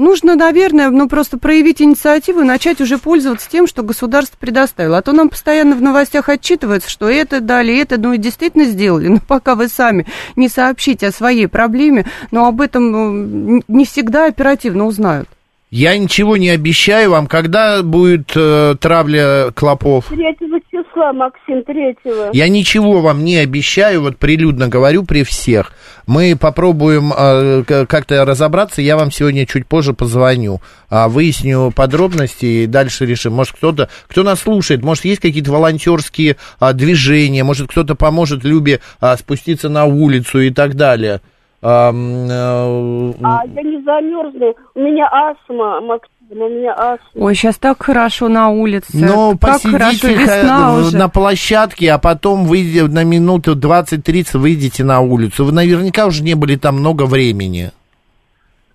Нужно, 0.00 0.34
наверное, 0.34 0.88
ну 0.88 1.10
просто 1.10 1.36
проявить 1.36 1.82
инициативу 1.82 2.40
и 2.40 2.44
начать 2.44 2.80
уже 2.80 2.96
пользоваться 2.96 3.50
тем, 3.50 3.66
что 3.66 3.82
государство 3.82 4.38
предоставило. 4.38 4.96
А 4.96 5.02
то 5.02 5.12
нам 5.12 5.28
постоянно 5.28 5.76
в 5.76 5.82
новостях 5.82 6.30
отчитывается, 6.30 6.88
что 6.88 7.10
это 7.10 7.42
дали, 7.42 7.76
это, 7.76 8.00
ну 8.00 8.14
и 8.14 8.16
действительно 8.16 8.64
сделали. 8.64 9.08
Но 9.08 9.18
пока 9.18 9.54
вы 9.54 9.68
сами 9.68 10.06
не 10.36 10.48
сообщите 10.48 11.08
о 11.08 11.12
своей 11.12 11.48
проблеме, 11.48 12.06
но 12.30 12.46
об 12.46 12.62
этом 12.62 12.90
ну, 12.90 13.62
не 13.68 13.84
всегда 13.84 14.24
оперативно 14.24 14.86
узнают. 14.86 15.28
Я 15.70 15.96
ничего 15.96 16.36
не 16.36 16.50
обещаю 16.50 17.12
вам, 17.12 17.28
когда 17.28 17.84
будет 17.84 18.32
э, 18.34 18.74
травля 18.80 19.52
клопов. 19.54 20.08
Третьего 20.08 20.58
числа, 20.68 21.12
Максим, 21.12 21.62
третьего. 21.62 22.30
Я 22.32 22.48
ничего 22.48 23.00
вам 23.00 23.24
не 23.24 23.36
обещаю, 23.36 24.02
вот 24.02 24.16
прилюдно 24.16 24.66
говорю 24.66 25.04
при 25.04 25.22
всех. 25.22 25.72
Мы 26.08 26.36
попробуем 26.36 27.12
э, 27.16 27.62
как-то 27.86 28.24
разобраться, 28.24 28.82
я 28.82 28.96
вам 28.96 29.12
сегодня 29.12 29.46
чуть 29.46 29.68
позже 29.68 29.92
позвоню, 29.92 30.60
а, 30.88 31.08
выясню 31.08 31.70
подробности 31.70 32.46
и 32.46 32.66
дальше 32.66 33.06
решим. 33.06 33.34
Может, 33.34 33.54
кто-то, 33.54 33.88
кто 34.08 34.24
нас 34.24 34.40
слушает, 34.40 34.82
может, 34.82 35.04
есть 35.04 35.20
какие-то 35.20 35.52
волонтерские 35.52 36.36
а, 36.58 36.72
движения, 36.72 37.44
может, 37.44 37.70
кто-то 37.70 37.94
поможет 37.94 38.42
Любе 38.42 38.80
а, 39.00 39.16
спуститься 39.16 39.68
на 39.68 39.84
улицу 39.84 40.40
и 40.40 40.50
так 40.50 40.74
далее. 40.74 41.20
А, 41.62 41.90
э, 41.92 43.12
А 43.22 43.42
я 43.46 43.62
не 43.62 43.82
замерзну. 43.82 44.54
У 44.74 44.80
меня 44.80 45.08
астма, 45.10 45.80
Максим, 45.82 46.10
у 46.30 46.48
меня 46.48 46.72
астма. 46.72 47.22
Ой, 47.22 47.34
сейчас 47.34 47.58
так 47.58 47.82
хорошо 47.82 48.28
на 48.28 48.48
улице. 48.48 48.88
Ну, 48.94 49.36
как 49.38 49.60
хорошо, 49.60 49.78
посидите 49.78 50.14
весна 50.14 50.74
уже. 50.76 50.96
на 50.96 51.08
площадке, 51.08 51.92
а 51.92 51.98
потом 51.98 52.44
выйдете 52.46 52.84
на 52.86 53.04
минуту 53.04 53.56
20-30, 53.56 54.38
выйдете 54.38 54.84
на 54.84 55.00
улицу. 55.00 55.44
Вы 55.44 55.52
наверняка 55.52 56.06
уже 56.06 56.22
не 56.22 56.34
были 56.34 56.56
там 56.56 56.76
много 56.76 57.04
времени. 57.04 57.72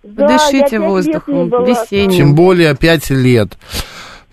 Да, 0.04 0.28
Дышите 0.28 0.78
воздухом, 0.78 1.48
весенним. 1.64 2.10
Тем 2.12 2.34
более 2.36 2.76
5 2.76 3.10
лет. 3.10 3.58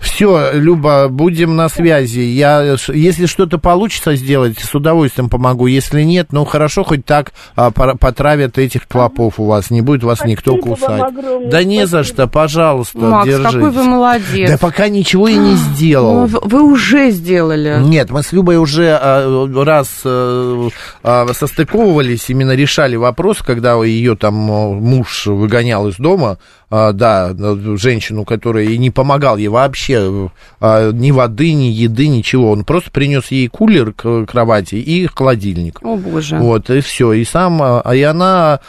Все, 0.04 0.52
Люба, 0.54 1.08
будем 1.08 1.56
на 1.56 1.70
связи. 1.70 2.20
Я, 2.20 2.76
если 2.94 3.26
что-то 3.26 3.58
получится 3.58 4.16
сделать, 4.16 4.60
с 4.60 4.76
удовольствием 4.76 5.30
помогу. 5.30 5.68
Если 5.68 6.04
нет, 6.04 6.28
ну 6.32 6.44
хорошо, 6.46 6.84
хоть 6.84 7.06
так 7.06 7.32
а, 7.56 7.72
потравят 7.72 8.58
этих 8.58 8.88
клопов 8.88 9.40
у 9.40 9.46
вас. 9.46 9.72
Не 9.72 9.82
будет 9.82 10.04
вас 10.04 10.24
никто 10.26 10.52
Спасибо 10.58 10.70
вам 10.70 10.76
кусать. 10.78 11.02
огромное, 11.02 11.50
Да 11.52 11.64
не 11.64 11.88
за 11.88 12.04
спасибо. 12.04 12.04
что, 12.16 12.28
пожалуйста, 12.28 12.98
Макс, 13.00 13.26
держитесь. 13.28 13.54
какой 13.54 13.70
вы 13.72 13.84
молодец. 13.84 14.50
Да 14.52 14.58
пока 14.58 14.90
ничего 14.90 15.28
и 15.30 15.36
не 15.36 15.56
сделал. 15.56 16.14
Ну, 16.14 16.26
в- 16.28 16.48
вы 16.50 16.62
уже 16.62 17.10
сделали. 17.12 17.78
Нет, 17.82 18.12
мы 18.12 18.24
с 18.24 18.34
Любой 18.34 18.58
уже 18.58 18.90
а, 19.02 19.48
раз 19.64 20.02
а, 20.04 20.68
а, 21.02 21.28
состыковывались, 21.34 22.30
именно 22.30 22.52
решали 22.56 22.98
вопрос, 22.98 23.38
когда 23.40 23.82
ее 23.84 24.16
там 24.18 24.36
а, 24.52 24.68
муж 24.74 25.28
выгонял 25.28 25.88
из 25.88 25.96
дома, 25.96 26.38
а, 26.63 26.63
да, 26.92 27.36
а, 27.38 27.76
женщину, 27.78 28.26
которая 28.26 28.66
и 28.66 28.78
не 28.80 28.90
помогал 28.90 29.38
ей 29.38 29.48
вообще 29.50 30.30
а, 30.60 30.92
ни 30.92 31.12
воды, 31.12 31.54
ни 31.54 31.66
еды, 31.66 32.08
ничего. 32.08 32.52
Он 32.52 32.64
просто 32.64 32.90
принес 32.90 33.28
ей 33.30 33.48
кулер 33.48 33.94
к 33.94 34.26
кровати 34.26 34.76
и 34.76 35.06
холодильник. 35.06 35.80
О, 35.84 35.96
боже. 35.98 36.38
Вот, 36.38 36.70
и 36.72 36.82
все. 36.82 37.14
И 37.14 37.24
сам, 37.26 37.62
а, 37.62 37.82
и 37.94 38.02
она 38.02 38.60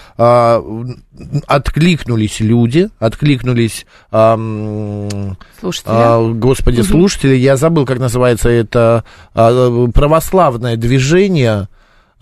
откликнулись 1.47 2.41
люди, 2.41 2.91
откликнулись, 2.99 3.87
а, 4.11 4.35
м, 4.35 5.37
Слушайте, 5.61 5.89
а, 5.91 6.33
господи, 6.33 6.81
Мгм. 6.81 6.89
слушатели, 6.89 7.35
я 7.37 7.57
забыл, 7.57 7.87
как 7.87 7.99
называется 7.99 8.49
это 8.51 9.05
православное 9.33 10.77
движение. 10.77 11.69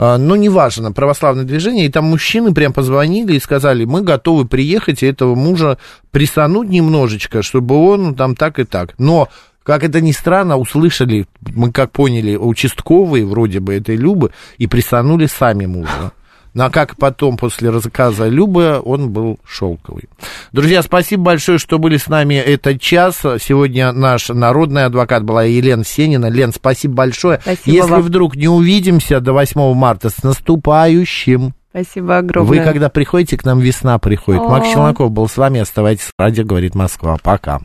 Ну, 0.03 0.35
неважно, 0.35 0.91
православное 0.91 1.45
движение, 1.45 1.87
и 1.87 1.89
там 1.89 2.07
мужчины 2.07 2.53
прям 2.53 2.73
позвонили 2.73 3.35
и 3.35 3.39
сказали, 3.39 3.85
мы 3.85 4.03
готовы 4.03 4.47
приехать 4.47 5.05
и 5.05 5.07
этого 5.07 5.37
мужа 5.37 5.79
присануть 6.11 6.69
немножечко, 6.71 7.43
чтобы 7.43 7.77
он 7.77 8.17
там 8.17 8.35
так 8.35 8.59
и 8.59 8.65
так. 8.65 8.95
Но, 8.99 9.29
как 9.63 9.85
это 9.85 10.01
ни 10.01 10.11
странно, 10.11 10.57
услышали, 10.57 11.27
мы 11.55 11.71
как 11.71 11.93
поняли, 11.93 12.35
участковые 12.35 13.25
вроде 13.25 13.61
бы 13.61 13.75
этой 13.75 13.95
Любы, 13.95 14.33
и 14.59 14.67
присанули 14.67 15.27
сами 15.27 15.67
мужа. 15.67 16.11
Ну, 16.55 16.65
а 16.65 16.71
как 16.71 16.97
потом, 16.97 17.37
после 17.37 17.71
рассказа 17.71 18.29
Любы, 18.29 18.81
он 18.85 19.11
был 19.11 19.39
шелковый. 19.47 20.05
Друзья, 20.53 20.83
спасибо 20.83 21.23
большое, 21.25 21.59
что 21.59 21.79
были 21.79 21.97
с 21.97 22.09
нами 22.09 22.35
этот 22.35 22.81
час. 22.81 23.21
Сегодня 23.41 23.93
наш 23.93 24.29
народный 24.29 24.85
адвокат 24.85 25.25
была 25.25 25.45
Елена 25.45 25.85
Сенина. 25.85 26.27
Лен, 26.27 26.53
спасибо 26.53 26.95
большое. 26.95 27.41
Спасибо 27.41 27.77
Если 27.77 27.91
вам. 27.91 28.03
вдруг 28.03 28.37
не 28.37 28.49
увидимся 28.49 29.21
до 29.21 29.33
8 29.33 29.73
марта, 29.75 30.11
с 30.11 30.23
наступающим. 30.23 31.55
Спасибо 31.71 32.19
огромное. 32.19 32.59
Вы, 32.59 32.65
когда 32.65 32.91
приходите, 32.91 33.39
к 33.39 33.45
нам 33.45 33.59
весна 33.61 33.99
приходит. 33.99 34.43
О. 34.43 34.49
Макс 34.49 34.69
Челноков 34.69 35.11
был 35.11 35.27
с 35.27 35.39
вами. 35.39 35.61
Оставайтесь. 35.61 36.11
Радио 36.19 36.45
говорит 36.45 36.75
Москва. 36.75 37.17
Пока. 37.23 37.63